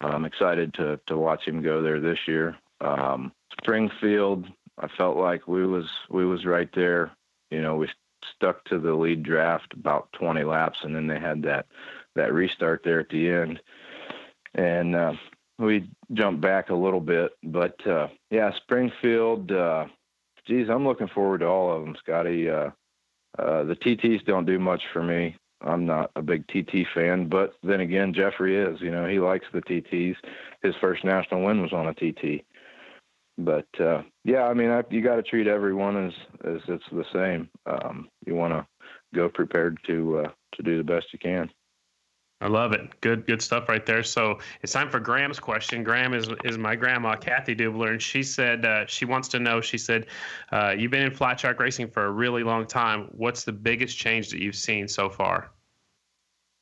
I'm 0.00 0.24
excited 0.24 0.72
to 0.74 1.00
to 1.08 1.18
watch 1.18 1.44
him 1.44 1.60
go 1.60 1.82
there 1.82 2.00
this 2.00 2.20
year. 2.28 2.56
Um, 2.80 3.32
Springfield, 3.60 4.46
I 4.78 4.86
felt 4.96 5.16
like 5.16 5.48
we 5.48 5.66
was 5.66 5.86
we 6.08 6.24
was 6.24 6.46
right 6.46 6.68
there. 6.72 7.10
You 7.50 7.62
know, 7.62 7.74
we 7.74 7.88
stuck 8.36 8.64
to 8.66 8.78
the 8.78 8.94
lead 8.94 9.24
draft 9.24 9.74
about 9.74 10.08
20 10.12 10.44
laps, 10.44 10.78
and 10.84 10.94
then 10.94 11.08
they 11.08 11.18
had 11.18 11.42
that 11.42 11.66
that 12.14 12.32
restart 12.32 12.82
there 12.84 13.00
at 13.00 13.08
the 13.08 13.28
end, 13.28 13.60
and 14.54 14.94
uh, 14.94 15.14
we 15.58 15.90
jumped 16.12 16.40
back 16.40 16.70
a 16.70 16.74
little 16.74 17.00
bit. 17.00 17.32
But 17.42 17.84
uh, 17.88 18.06
yeah, 18.30 18.54
Springfield. 18.54 19.50
Uh, 19.50 19.86
geez, 20.46 20.68
I'm 20.70 20.86
looking 20.86 21.08
forward 21.08 21.38
to 21.38 21.46
all 21.46 21.76
of 21.76 21.84
them, 21.84 21.96
Scotty. 21.98 22.48
Uh, 22.48 22.70
uh, 23.36 23.64
the 23.64 23.74
TTs 23.74 24.24
don't 24.24 24.46
do 24.46 24.60
much 24.60 24.82
for 24.92 25.02
me. 25.02 25.34
I'm 25.64 25.86
not 25.86 26.10
a 26.16 26.22
big 26.22 26.46
TT 26.48 26.86
fan, 26.94 27.28
but 27.28 27.54
then 27.62 27.80
again, 27.80 28.12
Jeffrey 28.14 28.56
is. 28.56 28.80
You 28.80 28.90
know, 28.90 29.06
he 29.06 29.18
likes 29.18 29.46
the 29.52 29.62
TTs. 29.62 30.16
His 30.62 30.74
first 30.80 31.04
national 31.04 31.44
win 31.44 31.62
was 31.62 31.72
on 31.72 31.88
a 31.88 31.94
TT. 31.94 32.44
But 33.38 33.66
uh, 33.80 34.02
yeah, 34.24 34.44
I 34.44 34.54
mean, 34.54 34.70
I, 34.70 34.82
you 34.90 35.02
got 35.02 35.16
to 35.16 35.22
treat 35.22 35.46
everyone 35.46 36.06
as 36.06 36.12
as 36.44 36.60
it's 36.68 36.84
the 36.92 37.04
same. 37.12 37.48
Um, 37.66 38.08
you 38.26 38.34
want 38.34 38.52
to 38.52 38.66
go 39.14 39.28
prepared 39.28 39.78
to 39.86 40.18
uh, 40.20 40.30
to 40.54 40.62
do 40.62 40.78
the 40.78 40.84
best 40.84 41.06
you 41.12 41.18
can. 41.18 41.50
I 42.40 42.48
love 42.48 42.72
it. 42.72 43.00
Good, 43.00 43.26
good 43.26 43.40
stuff 43.40 43.68
right 43.68 43.86
there. 43.86 44.02
So 44.02 44.38
it's 44.62 44.72
time 44.72 44.90
for 44.90 45.00
Graham's 45.00 45.40
question. 45.40 45.82
Graham 45.82 46.12
is 46.14 46.28
is 46.44 46.58
my 46.58 46.74
grandma, 46.74 47.16
Kathy 47.16 47.54
Dubler, 47.54 47.92
and 47.92 48.02
she 48.02 48.22
said 48.22 48.64
uh, 48.64 48.86
she 48.86 49.04
wants 49.04 49.28
to 49.28 49.38
know. 49.38 49.60
She 49.60 49.78
said, 49.78 50.06
uh, 50.52 50.74
"You've 50.76 50.90
been 50.90 51.04
in 51.04 51.14
flat 51.14 51.38
track 51.38 51.58
racing 51.58 51.88
for 51.88 52.04
a 52.06 52.10
really 52.10 52.42
long 52.42 52.66
time. 52.66 53.08
What's 53.12 53.44
the 53.44 53.52
biggest 53.52 53.96
change 53.96 54.30
that 54.30 54.40
you've 54.42 54.56
seen 54.56 54.88
so 54.88 55.08
far?" 55.08 55.52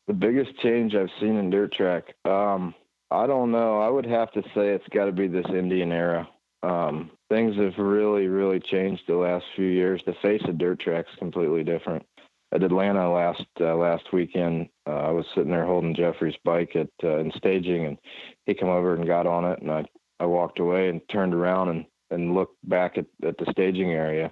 The 0.06 0.14
biggest 0.14 0.58
change 0.60 0.94
I've 0.94 1.10
seen 1.20 1.36
in 1.36 1.50
dirt 1.50 1.72
track, 1.72 2.14
um, 2.26 2.74
I 3.10 3.26
don't 3.26 3.50
know. 3.50 3.80
I 3.80 3.88
would 3.88 4.06
have 4.06 4.30
to 4.32 4.42
say 4.54 4.68
it's 4.68 4.88
got 4.88 5.06
to 5.06 5.12
be 5.12 5.26
this 5.26 5.46
Indian 5.48 5.90
era. 5.90 6.28
Um, 6.62 7.10
things 7.28 7.56
have 7.56 7.76
really, 7.78 8.26
really 8.26 8.60
changed 8.60 9.02
the 9.08 9.16
last 9.16 9.44
few 9.56 9.66
years. 9.66 10.02
The 10.06 10.14
face 10.22 10.42
of 10.46 10.58
dirt 10.58 10.80
track's 10.80 11.10
completely 11.18 11.64
different 11.64 12.06
at 12.52 12.62
Atlanta 12.62 13.12
last 13.12 13.46
uh, 13.60 13.74
last 13.74 14.12
weekend. 14.12 14.68
Uh, 14.86 14.90
I 14.90 15.10
was 15.10 15.24
sitting 15.34 15.50
there 15.50 15.66
holding 15.66 15.94
Jeffrey's 15.94 16.36
bike 16.44 16.76
at 16.76 16.90
uh, 17.02 17.18
in 17.18 17.32
staging, 17.36 17.86
and 17.86 17.98
he 18.46 18.54
came 18.54 18.68
over 18.68 18.94
and 18.94 19.06
got 19.06 19.26
on 19.26 19.44
it, 19.44 19.60
and 19.60 19.70
I 19.70 19.84
I 20.20 20.26
walked 20.26 20.58
away 20.58 20.88
and 20.88 21.00
turned 21.08 21.34
around 21.34 21.70
and 21.70 21.86
and 22.10 22.34
looked 22.34 22.56
back 22.68 22.98
at, 22.98 23.06
at 23.26 23.38
the 23.38 23.50
staging 23.50 23.92
area, 23.92 24.30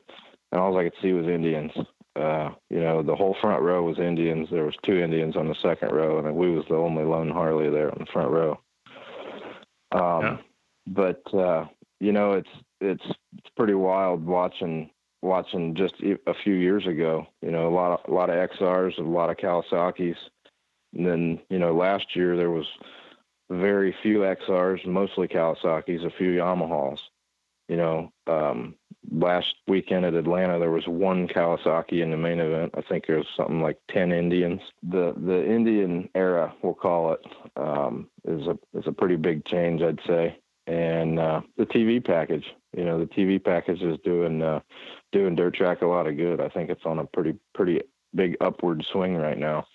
and 0.53 0.61
all 0.61 0.77
I 0.77 0.85
could 0.85 1.01
see 1.03 1.13
was 1.13 1.27
Indians. 1.27 1.73
Uh, 2.17 2.51
you 2.69 2.81
know, 2.81 3.03
the 3.03 3.15
whole 3.15 3.37
front 3.41 3.63
row 3.63 3.85
was 3.85 3.99
Indians. 3.99 4.49
There 4.51 4.65
was 4.65 4.75
two 4.85 4.99
Indians 4.99 5.37
on 5.37 5.49
the 5.49 5.55
second 5.63 5.93
row, 5.93 6.19
and 6.19 6.35
we 6.35 6.51
was 6.51 6.65
the 6.69 6.75
only 6.75 7.05
lone 7.05 7.31
Harley 7.31 7.71
there 7.71 7.91
on 7.91 7.99
the 8.01 8.13
front 8.13 8.31
row. 8.31 8.61
Um, 9.93 10.23
yeah. 10.23 10.37
But 10.87 11.35
uh, 11.35 11.67
you 12.01 12.13
know, 12.13 12.33
it's 12.33 12.49
it's 12.81 13.05
it's 13.39 13.51
pretty 13.57 13.75
wild 13.75 14.27
watching 14.27 14.91
watching 15.23 15.75
just 15.75 15.95
a 16.27 16.35
few 16.43 16.55
years 16.55 16.87
ago. 16.87 17.27
You 17.43 17.51
know, 17.51 17.69
a 17.69 17.75
lot 17.75 17.93
of 17.93 18.11
a 18.11 18.15
lot 18.15 18.31
of 18.31 18.51
XRs, 18.51 18.99
a 18.99 19.03
lot 19.03 19.31
of 19.31 19.37
Kawasaki's, 19.37 20.19
and 20.95 21.07
then 21.07 21.41
you 21.49 21.59
know 21.59 21.75
last 21.75 22.17
year 22.17 22.37
there 22.37 22.51
was 22.51 22.67
very 23.51 23.95
few 24.03 24.21
XRs, 24.21 24.87
mostly 24.87 25.29
Kawasaki's, 25.29 26.05
a 26.05 26.11
few 26.17 26.33
Yamahas. 26.33 26.99
You 27.69 27.77
know, 27.77 28.13
um, 28.27 28.75
last 29.13 29.55
weekend 29.69 30.05
at 30.05 30.15
Atlanta 30.15 30.59
there 30.59 30.71
was 30.73 30.87
one 30.87 31.29
Kawasaki 31.29 32.03
in 32.03 32.11
the 32.11 32.17
main 32.17 32.41
event. 32.41 32.75
I 32.77 32.83
think 32.83 33.07
there 33.07 33.19
was 33.19 33.27
something 33.37 33.61
like 33.61 33.79
ten 33.89 34.13
Indians. 34.13 34.61
The 34.83 35.15
the 35.17 35.45
Indian 35.45 36.09
era, 36.15 36.53
we'll 36.63 36.75
call 36.75 37.13
it, 37.13 37.21
um, 37.57 38.09
is 38.25 38.47
a 38.47 38.59
is 38.77 38.87
a 38.87 38.93
pretty 38.93 39.17
big 39.17 39.45
change, 39.45 39.83
I'd 39.83 40.01
say. 40.07 40.39
And 40.67 41.19
uh, 41.19 41.41
the 41.57 41.67
TV 41.67 42.05
package, 42.05 42.45
you 42.77 42.85
know, 42.85 42.99
the 42.99 43.07
TV 43.07 43.43
package 43.43 43.83
is 43.83 43.99
doing 44.05 44.43
uh, 44.43 44.61
doing 45.13 45.35
dirt 45.35 45.55
track 45.55 45.83
a 45.83 45.87
lot 45.87 46.07
of 46.07 46.17
good. 46.17 46.41
I 46.41 46.49
think 46.49 46.71
it's 46.71 46.87
on 46.87 46.99
a 46.99 47.05
pretty 47.05 47.37
pretty 47.55 47.81
big 48.15 48.37
upward 48.41 48.85
swing 48.93 49.17
right 49.17 49.39
now. 49.39 49.67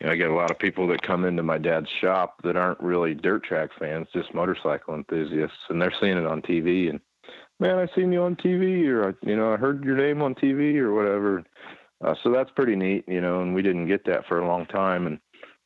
You 0.00 0.06
know, 0.06 0.12
I 0.12 0.16
get 0.16 0.30
a 0.30 0.34
lot 0.34 0.50
of 0.50 0.58
people 0.58 0.86
that 0.88 1.02
come 1.02 1.24
into 1.24 1.42
my 1.42 1.58
dad's 1.58 1.88
shop 2.00 2.42
that 2.42 2.56
aren't 2.56 2.80
really 2.80 3.14
dirt 3.14 3.44
track 3.44 3.70
fans, 3.78 4.08
just 4.12 4.34
motorcycle 4.34 4.94
enthusiasts, 4.94 5.56
and 5.68 5.80
they're 5.80 5.94
seeing 6.00 6.18
it 6.18 6.26
on 6.26 6.42
TV. 6.42 6.90
And 6.90 7.00
man, 7.60 7.78
I 7.78 7.86
seen 7.94 8.12
you 8.12 8.22
on 8.22 8.36
TV, 8.36 8.86
or 8.88 9.16
you 9.22 9.36
know, 9.36 9.52
I 9.52 9.56
heard 9.56 9.84
your 9.84 9.96
name 9.96 10.22
on 10.22 10.34
TV, 10.34 10.76
or 10.76 10.94
whatever. 10.94 11.44
Uh, 12.04 12.14
so 12.22 12.30
that's 12.32 12.50
pretty 12.50 12.76
neat, 12.76 13.04
you 13.08 13.20
know. 13.20 13.42
And 13.42 13.54
we 13.54 13.62
didn't 13.62 13.86
get 13.88 14.04
that 14.06 14.26
for 14.26 14.40
a 14.40 14.46
long 14.46 14.66
time, 14.66 15.06
and 15.06 15.18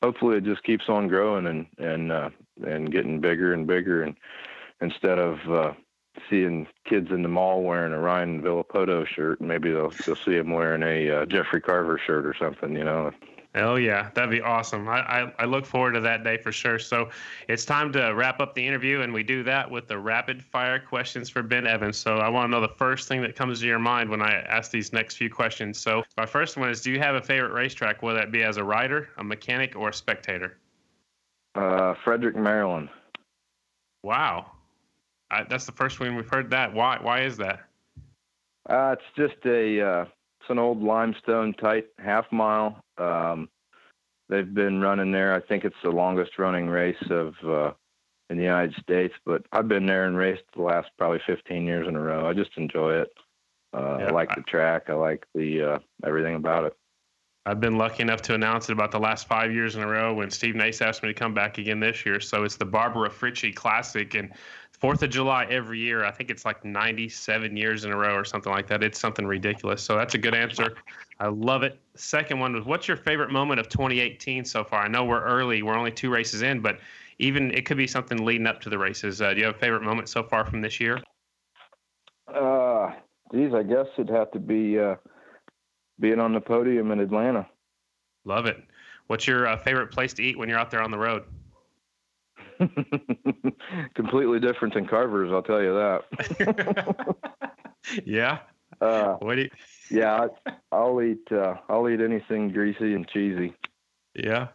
hopefully 0.03 0.37
it 0.37 0.45
just 0.45 0.63
keeps 0.63 0.89
on 0.89 1.09
growing 1.09 1.47
and 1.47 1.67
and 1.79 2.13
uh, 2.13 2.31
and 2.67 2.93
getting 2.93 3.21
bigger 3.21 3.55
and 3.55 3.67
bigger. 3.67 4.03
And 4.03 4.17
instead 4.81 5.19
of 5.19 5.39
uh, 5.51 5.73
seeing 6.29 6.67
kids 6.85 7.11
in 7.11 7.23
the 7.23 7.29
mall 7.29 7.63
wearing 7.63 7.93
a 7.93 7.99
Ryan 7.99 8.43
Villopoto 8.43 9.07
shirt, 9.07 9.41
maybe 9.41 9.71
they'll 9.71 9.93
they'll 10.05 10.17
see 10.17 10.37
him 10.37 10.51
wearing 10.51 10.83
a 10.83 11.23
uh, 11.23 11.27
Jeffrey 11.27 11.61
Carver 11.61 12.01
shirt 12.05 12.27
or 12.27 12.35
something, 12.35 12.75
you 12.75 12.85
know. 12.85 13.13
Hell 13.57 13.79
yeah, 13.79 14.11
that'd 14.13 14.31
be 14.31 14.43
awesome. 14.43 14.87
I, 14.87 14.99
I, 14.99 15.33
I, 15.39 15.45
look 15.47 15.65
forward 15.65 15.93
to 15.93 16.01
that 16.01 16.23
day 16.23 16.37
for 16.37 16.53
sure. 16.53 16.79
So 16.79 17.09
it's 17.49 17.65
time 17.65 17.91
to 17.93 18.11
wrap 18.11 18.39
up 18.39 18.55
the 18.55 18.67
interview, 18.67 19.01
and 19.01 19.15
we 19.15 19.23
do 19.23 19.43
that 19.45 19.71
with 19.71 19.89
the 19.89 19.99
rapid 19.99 20.45
fire 20.45 20.79
questions 20.79 21.31
for 21.31 21.43
Ben 21.43 21.67
Evans. 21.67 21.97
So 21.97 22.19
I 22.19 22.29
want 22.29 22.49
to 22.49 22.51
know 22.51 22.61
the 22.61 22.75
first 22.75 23.09
thing 23.09 23.23
that 23.23 23.35
comes 23.35 23.61
to 23.61 23.67
your 23.67 23.79
mind 23.79 24.11
when 24.11 24.21
I 24.21 24.43
ask 24.43 24.71
these 24.71 24.93
next 24.93 25.17
few 25.17 25.31
questions. 25.31 25.81
So 25.81 26.03
my 26.19 26.27
first 26.27 26.59
one 26.59 26.69
is 26.69 26.83
Do 26.83 26.91
you 26.91 26.99
have 27.01 27.15
a 27.15 27.23
favorite 27.23 27.55
racetrack, 27.55 28.03
whether 28.03 28.19
that 28.19 28.31
be 28.31 28.43
as 28.43 28.59
a 28.59 28.65
rider, 28.65 29.09
a 29.17 29.25
mechanic, 29.25 29.75
or 29.75 29.89
a 29.89 29.95
spectator? 29.95 30.59
Uh, 31.55 31.95
Frederick, 32.05 32.37
Maryland. 32.37 32.91
Wow. 34.03 34.53
I, 35.31 35.45
that's 35.45 35.67
the 35.67 35.73
first 35.73 36.01
one 36.01 36.15
we've 36.17 36.29
heard 36.29 36.51
that. 36.51 36.73
Why? 36.73 36.99
Why 37.01 37.23
is 37.23 37.37
that? 37.39 37.61
Uh, 38.69 38.97
it's 38.99 39.03
just 39.17 39.45
a 39.47 39.81
uh, 39.81 40.05
it's 40.41 40.51
an 40.51 40.59
old 40.59 40.83
limestone 40.83 41.55
tight 41.55 41.87
half 41.99 42.31
mile. 42.33 42.81
Um, 42.99 43.49
they've 44.29 44.53
been 44.53 44.81
running 44.81 45.13
there. 45.13 45.35
I 45.35 45.41
think 45.41 45.65
it's 45.65 45.77
the 45.83 45.91
longest 45.91 46.39
running 46.39 46.69
race 46.69 47.03
of 47.11 47.35
uh, 47.45 47.73
in 48.31 48.37
the 48.39 48.45
United 48.45 48.75
States. 48.81 49.15
But 49.25 49.47
I've 49.53 49.69
been 49.69 49.87
there 49.87 50.07
and 50.07 50.17
raced 50.17 50.45
the 50.55 50.63
last 50.63 50.91
probably 50.99 51.21
15 51.27 51.65
years 51.65 51.87
in 51.89 51.97
a 51.97 52.01
row. 52.01 52.29
I 52.29 52.33
just 52.33 52.57
enjoy 52.57 52.95
it. 52.95 53.09
Uh, 53.73 53.99
yeah, 54.01 54.07
I 54.07 54.11
like 54.11 54.35
the 54.35 54.43
track. 54.43 54.85
I 54.89 54.95
like 54.95 55.27
the 55.35 55.63
uh, 55.63 55.79
everything 56.05 56.35
about 56.35 56.65
it. 56.65 56.77
I've 57.45 57.61
been 57.61 57.79
lucky 57.79 58.03
enough 58.03 58.23
to 58.23 58.35
announce 58.35 58.69
it 58.69 58.73
about 58.73 58.91
the 58.91 58.99
last 58.99 59.29
five 59.29 59.53
years 59.53 59.77
in 59.77 59.83
a 59.83 59.87
row 59.87 60.13
when 60.13 60.31
Steve 60.33 60.57
Nace 60.57 60.83
asked 60.83 61.05
me 61.05 61.11
to 61.11 61.15
come 61.15 61.33
back 61.33 61.59
again 61.59 61.79
this 61.79 62.05
year. 62.05 62.19
So 62.19 62.43
it's 62.43 62.57
the 62.57 62.65
Barbara 62.65 63.09
Fritchie 63.09 63.55
Classic 63.55 64.15
and 64.15 64.33
Fourth 64.79 65.03
of 65.03 65.09
July 65.09 65.47
every 65.47 65.79
year. 65.79 66.05
I 66.05 66.11
think 66.11 66.31
it's 66.31 66.45
like 66.45 66.63
97 66.63 67.57
years 67.57 67.85
in 67.85 67.93
a 67.93 67.97
row 67.97 68.15
or 68.15 68.25
something 68.25 68.53
like 68.53 68.67
that. 68.69 68.83
It's 68.83 68.99
something 68.99 69.27
ridiculous. 69.27 69.83
So 69.83 69.97
that's 69.97 70.15
a 70.15 70.19
good 70.19 70.35
answer. 70.35 70.75
I 71.19 71.29
love 71.29 71.63
it. 71.63 71.81
Second 71.95 72.41
one 72.41 72.53
was 72.53 72.67
what's 72.67 72.87
your 72.87 72.99
favorite 72.99 73.31
moment 73.31 73.59
of 73.59 73.71
2018 73.71 74.45
so 74.45 74.65
far? 74.65 74.83
I 74.83 74.89
know 74.89 75.05
we're 75.05 75.23
early, 75.23 75.63
we're 75.63 75.79
only 75.79 75.93
two 75.93 76.11
races 76.11 76.43
in, 76.43 76.61
but 76.61 76.79
even 77.19 77.51
it 77.53 77.65
could 77.65 77.79
be 77.79 77.87
something 77.87 78.23
leading 78.23 78.47
up 78.47 78.61
to 78.61 78.69
the 78.69 78.77
races. 78.77 79.23
Uh, 79.23 79.33
do 79.33 79.41
you 79.41 79.47
have 79.47 79.55
a 79.55 79.59
favorite 79.59 79.83
moment 79.83 80.11
so 80.11 80.23
far 80.23 80.45
from 80.45 80.61
this 80.61 80.79
year? 80.79 81.01
Uh, 82.29 82.93
geez, 83.33 83.55
I 83.55 83.63
guess 83.63 83.87
it'd 83.97 84.11
have 84.11 84.31
to 84.33 84.39
be 84.39 84.79
uh, 84.79 84.97
being 85.99 86.21
on 86.21 86.35
the 86.35 86.41
podium 86.41 86.91
in 86.91 87.01
Atlanta. 87.01 87.49
Love 88.27 88.45
it. 88.45 88.63
What's 89.07 89.27
your 89.27 89.47
uh, 89.47 89.57
favorite 89.57 89.91
place 89.91 90.13
to 90.15 90.23
eat 90.23 90.37
when 90.37 90.51
you're 90.51 90.59
out 90.59 90.71
there 90.71 90.83
on 90.83 90.91
the 90.91 90.99
road? 90.99 91.25
Completely 93.95 94.41
different 94.41 94.75
than 94.75 94.87
Carver's, 94.87 95.33
I'll 95.33 95.43
tell 95.43 95.63
you 95.63 95.75
that. 95.75 97.17
yeah. 98.05 98.39
Uh, 98.81 99.15
what 99.15 99.37
do 99.37 99.43
you... 99.43 99.51
Yeah, 99.91 100.27
I'll 100.73 101.01
eat. 101.01 101.31
Uh, 101.31 101.55
I'll 101.69 101.89
eat 101.89 102.01
anything 102.01 102.51
greasy 102.51 102.95
and 102.95 103.09
cheesy. 103.09 103.55
Yeah. 104.15 104.49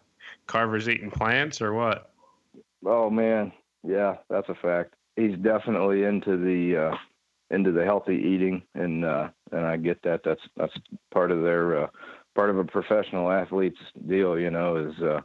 Carver's 0.47 0.89
eating 0.89 1.11
plants 1.11 1.61
or 1.61 1.73
what? 1.73 2.11
Oh 2.85 3.09
man, 3.09 3.51
yeah, 3.87 4.17
that's 4.29 4.49
a 4.49 4.55
fact. 4.55 4.95
He's 5.15 5.37
definitely 5.37 6.03
into 6.03 6.37
the 6.37 6.89
uh, 6.89 6.97
into 7.51 7.71
the 7.71 7.85
healthy 7.85 8.15
eating, 8.15 8.63
and 8.75 9.05
uh, 9.05 9.29
and 9.51 9.65
I 9.65 9.77
get 9.77 10.01
that. 10.03 10.21
That's 10.23 10.41
that's 10.57 10.73
part 11.13 11.31
of 11.31 11.43
their 11.43 11.83
uh, 11.83 11.87
part 12.35 12.49
of 12.49 12.57
a 12.57 12.63
professional 12.63 13.31
athlete's 13.31 13.79
deal. 14.07 14.39
You 14.39 14.49
know, 14.49 14.75
is 14.77 15.01
uh, 15.01 15.21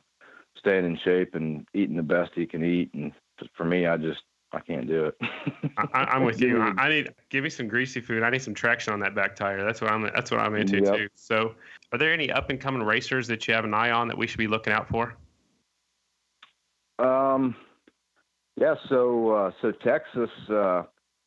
staying 0.67 0.85
in 0.85 0.99
shape 1.05 1.35
and 1.37 1.67
eating 1.75 1.97
the 1.97 2.03
best 2.03 2.33
he 2.35 2.45
can 2.45 2.65
eat. 2.65 2.93
And 2.93 3.13
for 3.57 3.65
me, 3.65 3.87
I 3.87 3.97
just 3.97 4.23
I 4.53 4.61
can't 4.61 4.87
do 4.89 5.07
it. 5.07 5.17
I, 5.77 6.17
am 6.17 6.25
with 6.25 6.41
you. 6.41 6.61
I, 6.79 6.87
I, 6.87 6.89
need 6.89 7.15
give 7.31 7.45
me 7.45 7.51
some 7.51 7.69
greasy 7.69 8.01
food. 8.01 8.23
I 8.23 8.31
need 8.31 8.43
some 8.43 8.55
traction 8.55 8.93
on 8.93 9.01
that 9.01 9.15
back 9.15 9.37
tire. 9.37 9.65
That's 9.65 9.81
what 9.81 9.91
I'm. 9.91 10.03
That's 10.03 10.31
what 10.31 10.41
I'm 10.41 10.55
into 10.57 10.81
yep. 10.81 10.95
too. 10.95 11.09
So, 11.15 11.55
are 11.93 11.99
there 11.99 12.13
any 12.13 12.31
up 12.33 12.51
and 12.51 12.61
coming 12.61 12.83
racers 12.83 13.29
that 13.29 13.47
you 13.47 13.55
have 13.55 13.65
an 13.65 13.75
eye 13.75 13.91
on 13.91 14.09
that 14.09 14.19
we 14.19 14.27
should 14.27 14.39
be 14.39 14.49
looking 14.49 14.73
out 14.73 14.89
for? 14.89 15.15
Um, 16.99 17.55
yeah. 18.57 18.75
So, 18.89 19.31
uh, 19.31 19.51
so 19.61 19.73
Texas, 19.73 20.31
uh, 20.49 20.83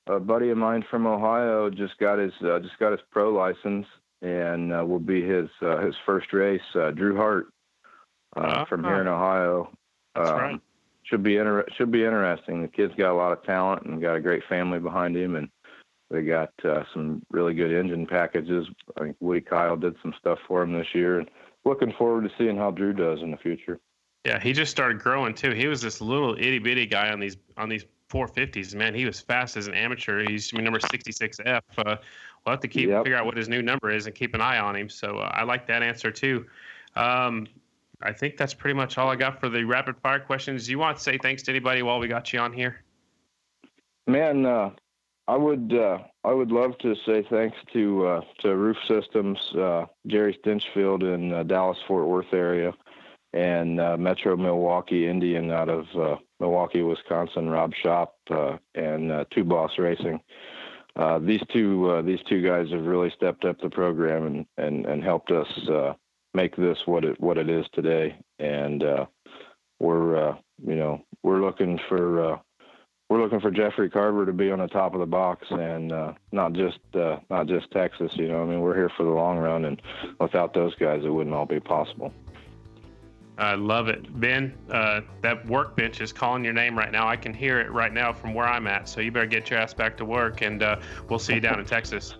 a 0.07 0.19
buddy 0.19 0.49
of 0.49 0.57
mine 0.57 0.83
from 0.89 1.07
Ohio 1.07 1.69
just 1.69 1.97
got 1.99 2.19
his 2.19 2.33
uh, 2.43 2.59
just 2.59 2.77
got 2.79 2.91
his 2.91 3.01
pro 3.11 3.31
license 3.31 3.85
and 4.21 4.73
uh, 4.73 4.83
will 4.85 4.99
be 4.99 5.21
his 5.21 5.49
uh, 5.61 5.77
his 5.77 5.95
first 6.05 6.33
race. 6.33 6.61
Uh, 6.75 6.91
Drew 6.91 7.15
Hart 7.15 7.47
uh, 8.35 8.65
from 8.65 8.83
here 8.83 9.01
in 9.01 9.07
Ohio. 9.07 9.71
That's 10.15 10.29
um, 10.29 10.37
right. 10.37 10.61
Should 11.03 11.23
be 11.23 11.37
inter- 11.37 11.65
should 11.75 11.91
be 11.91 12.03
interesting. 12.03 12.61
The 12.61 12.67
kid's 12.67 12.93
got 12.95 13.11
a 13.11 13.15
lot 13.15 13.31
of 13.31 13.43
talent 13.43 13.85
and 13.85 14.01
got 14.01 14.15
a 14.15 14.21
great 14.21 14.43
family 14.47 14.79
behind 14.79 15.15
him, 15.15 15.35
and 15.35 15.49
they 16.11 16.21
got 16.21 16.51
uh, 16.63 16.83
some 16.93 17.23
really 17.31 17.53
good 17.53 17.71
engine 17.71 18.05
packages. 18.05 18.67
I 18.97 19.01
think 19.01 19.17
Woody 19.19 19.41
Kyle 19.41 19.75
did 19.75 19.95
some 20.01 20.13
stuff 20.19 20.39
for 20.47 20.61
him 20.61 20.73
this 20.73 20.87
year, 20.93 21.19
and 21.19 21.29
looking 21.65 21.93
forward 21.97 22.25
to 22.25 22.31
seeing 22.37 22.57
how 22.57 22.71
Drew 22.71 22.93
does 22.93 23.21
in 23.21 23.31
the 23.31 23.37
future. 23.37 23.79
Yeah, 24.25 24.39
he 24.39 24.53
just 24.53 24.71
started 24.71 24.99
growing 24.99 25.33
too. 25.33 25.51
He 25.51 25.67
was 25.67 25.81
this 25.81 26.01
little 26.01 26.35
itty 26.35 26.59
bitty 26.59 26.85
guy 26.85 27.09
on 27.09 27.19
these 27.19 27.37
on 27.57 27.69
these 27.69 27.85
450s. 28.11 28.75
Man, 28.75 28.93
he 28.93 29.05
was 29.05 29.19
fast 29.19 29.55
as 29.55 29.67
an 29.67 29.73
amateur. 29.73 30.27
He's 30.27 30.51
number 30.53 30.79
66F. 30.79 31.61
Uh, 31.77 31.95
we'll 32.45 32.53
have 32.53 32.59
to 32.59 32.67
keep 32.67 32.89
yep. 32.89 33.03
figure 33.03 33.17
out 33.17 33.25
what 33.25 33.37
his 33.37 33.47
new 33.47 33.61
number 33.61 33.91
is 33.91 34.07
and 34.07 34.15
keep 34.15 34.33
an 34.33 34.41
eye 34.41 34.59
on 34.59 34.75
him. 34.75 34.89
So 34.89 35.17
uh, 35.17 35.31
I 35.33 35.43
like 35.43 35.67
that 35.67 35.83
answer 35.83 36.11
too. 36.11 36.45
Um, 36.95 37.47
I 38.01 38.13
think 38.13 38.37
that's 38.37 38.53
pretty 38.53 38.75
much 38.75 38.97
all 38.97 39.09
I 39.09 39.15
got 39.15 39.39
for 39.39 39.49
the 39.49 39.63
rapid 39.63 39.95
fire 40.01 40.19
questions. 40.19 40.65
Do 40.65 40.71
you 40.71 40.79
want 40.79 40.97
to 40.97 41.03
say 41.03 41.17
thanks 41.17 41.43
to 41.43 41.51
anybody 41.51 41.81
while 41.81 41.99
we 41.99 42.07
got 42.07 42.31
you 42.31 42.39
on 42.39 42.53
here? 42.53 42.83
Man, 44.07 44.45
uh, 44.45 44.71
I 45.27 45.35
would 45.35 45.73
uh, 45.73 45.99
I 46.23 46.31
would 46.31 46.49
love 46.49 46.77
to 46.79 46.95
say 47.05 47.23
thanks 47.29 47.57
to 47.73 48.07
uh, 48.07 48.21
to 48.39 48.55
Roof 48.55 48.77
Systems, 48.87 49.37
uh, 49.55 49.85
Jerry 50.07 50.37
Stinchfield 50.43 51.03
in 51.03 51.33
uh, 51.33 51.43
Dallas 51.43 51.77
Fort 51.87 52.07
Worth 52.07 52.33
area, 52.33 52.73
and 53.33 53.79
uh, 53.79 53.97
Metro 53.97 54.35
Milwaukee 54.37 55.07
Indian 55.07 55.51
out 55.51 55.69
of 55.69 55.85
Milwaukee, 56.39 56.81
Wisconsin, 56.81 57.49
Rob 57.49 57.73
Shop 57.83 58.15
and 58.73 59.25
Two 59.31 59.43
Boss 59.43 59.71
Racing. 59.77 60.19
these 61.21 61.43
two 61.53 62.01
these 62.05 62.23
two 62.27 62.41
guys 62.41 62.71
have 62.71 62.85
really 62.85 63.11
stepped 63.15 63.45
up 63.45 63.59
the 63.61 63.69
program 63.69 64.25
and 64.25 64.45
and, 64.57 64.85
and 64.85 65.03
helped 65.03 65.31
us 65.31 65.47
make 66.33 66.55
this 66.55 66.77
what 66.85 67.03
it 67.03 67.19
what 67.19 67.37
it 67.37 67.49
is 67.49 67.65
today. 67.73 68.17
And 68.39 68.83
uh, 68.83 69.05
we're 69.79 70.29
uh, 70.29 70.35
you 70.65 70.75
know 70.75 71.01
we're 71.23 71.41
looking 71.41 71.79
for 71.87 72.33
uh, 72.33 72.37
we're 73.09 73.21
looking 73.21 73.39
for 73.39 73.51
Jeffrey 73.51 73.89
Carver 73.89 74.25
to 74.25 74.33
be 74.33 74.51
on 74.51 74.59
the 74.59 74.67
top 74.67 74.93
of 74.93 74.99
the 74.99 75.05
box, 75.05 75.47
and 75.49 75.91
uh, 75.91 76.13
not 76.31 76.53
just 76.53 76.79
uh, 76.93 77.17
not 77.29 77.47
just 77.47 77.71
Texas. 77.71 78.11
You 78.15 78.27
know, 78.27 78.43
I 78.43 78.45
mean, 78.45 78.61
we're 78.61 78.75
here 78.75 78.91
for 78.95 79.03
the 79.03 79.09
long 79.09 79.37
run, 79.37 79.65
and 79.65 79.81
without 80.19 80.53
those 80.53 80.75
guys, 80.75 81.01
it 81.03 81.09
wouldn't 81.09 81.35
all 81.35 81.45
be 81.45 81.59
possible. 81.59 82.13
I 83.39 83.55
love 83.55 83.87
it, 83.87 84.19
Ben. 84.19 84.53
Uh, 84.69 84.99
that 85.21 85.45
workbench 85.47 86.01
is 86.01 86.11
calling 86.11 86.43
your 86.43 86.53
name 86.53 86.77
right 86.77 86.91
now. 86.91 87.07
I 87.07 87.15
can 87.15 87.33
hear 87.33 87.61
it 87.61 87.71
right 87.71 87.93
now 87.93 88.11
from 88.11 88.33
where 88.33 88.45
I'm 88.45 88.67
at. 88.67 88.89
So 88.89 88.99
you 88.99 89.11
better 89.11 89.25
get 89.25 89.49
your 89.49 89.59
ass 89.59 89.73
back 89.73 89.95
to 89.97 90.05
work, 90.05 90.41
and 90.41 90.61
uh, 90.61 90.79
we'll 91.07 91.19
see 91.19 91.35
you 91.35 91.39
down 91.39 91.57
in 91.57 91.65
Texas. 91.65 92.15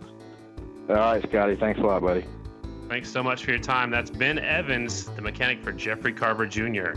All 0.87 0.95
right, 0.95 1.21
Scotty. 1.29 1.57
Thanks 1.57 1.79
a 1.81 1.83
lot, 1.83 2.01
buddy. 2.01 2.25
Thanks 2.89 3.11
so 3.11 3.21
much 3.21 3.45
for 3.45 3.51
your 3.51 3.59
time. 3.59 3.91
That's 3.91 4.09
Ben 4.09 4.39
Evans, 4.39 5.05
the 5.15 5.21
mechanic 5.21 5.61
for 5.61 5.71
Jeffrey 5.71 6.11
Carver 6.11 6.47
Jr. 6.47 6.93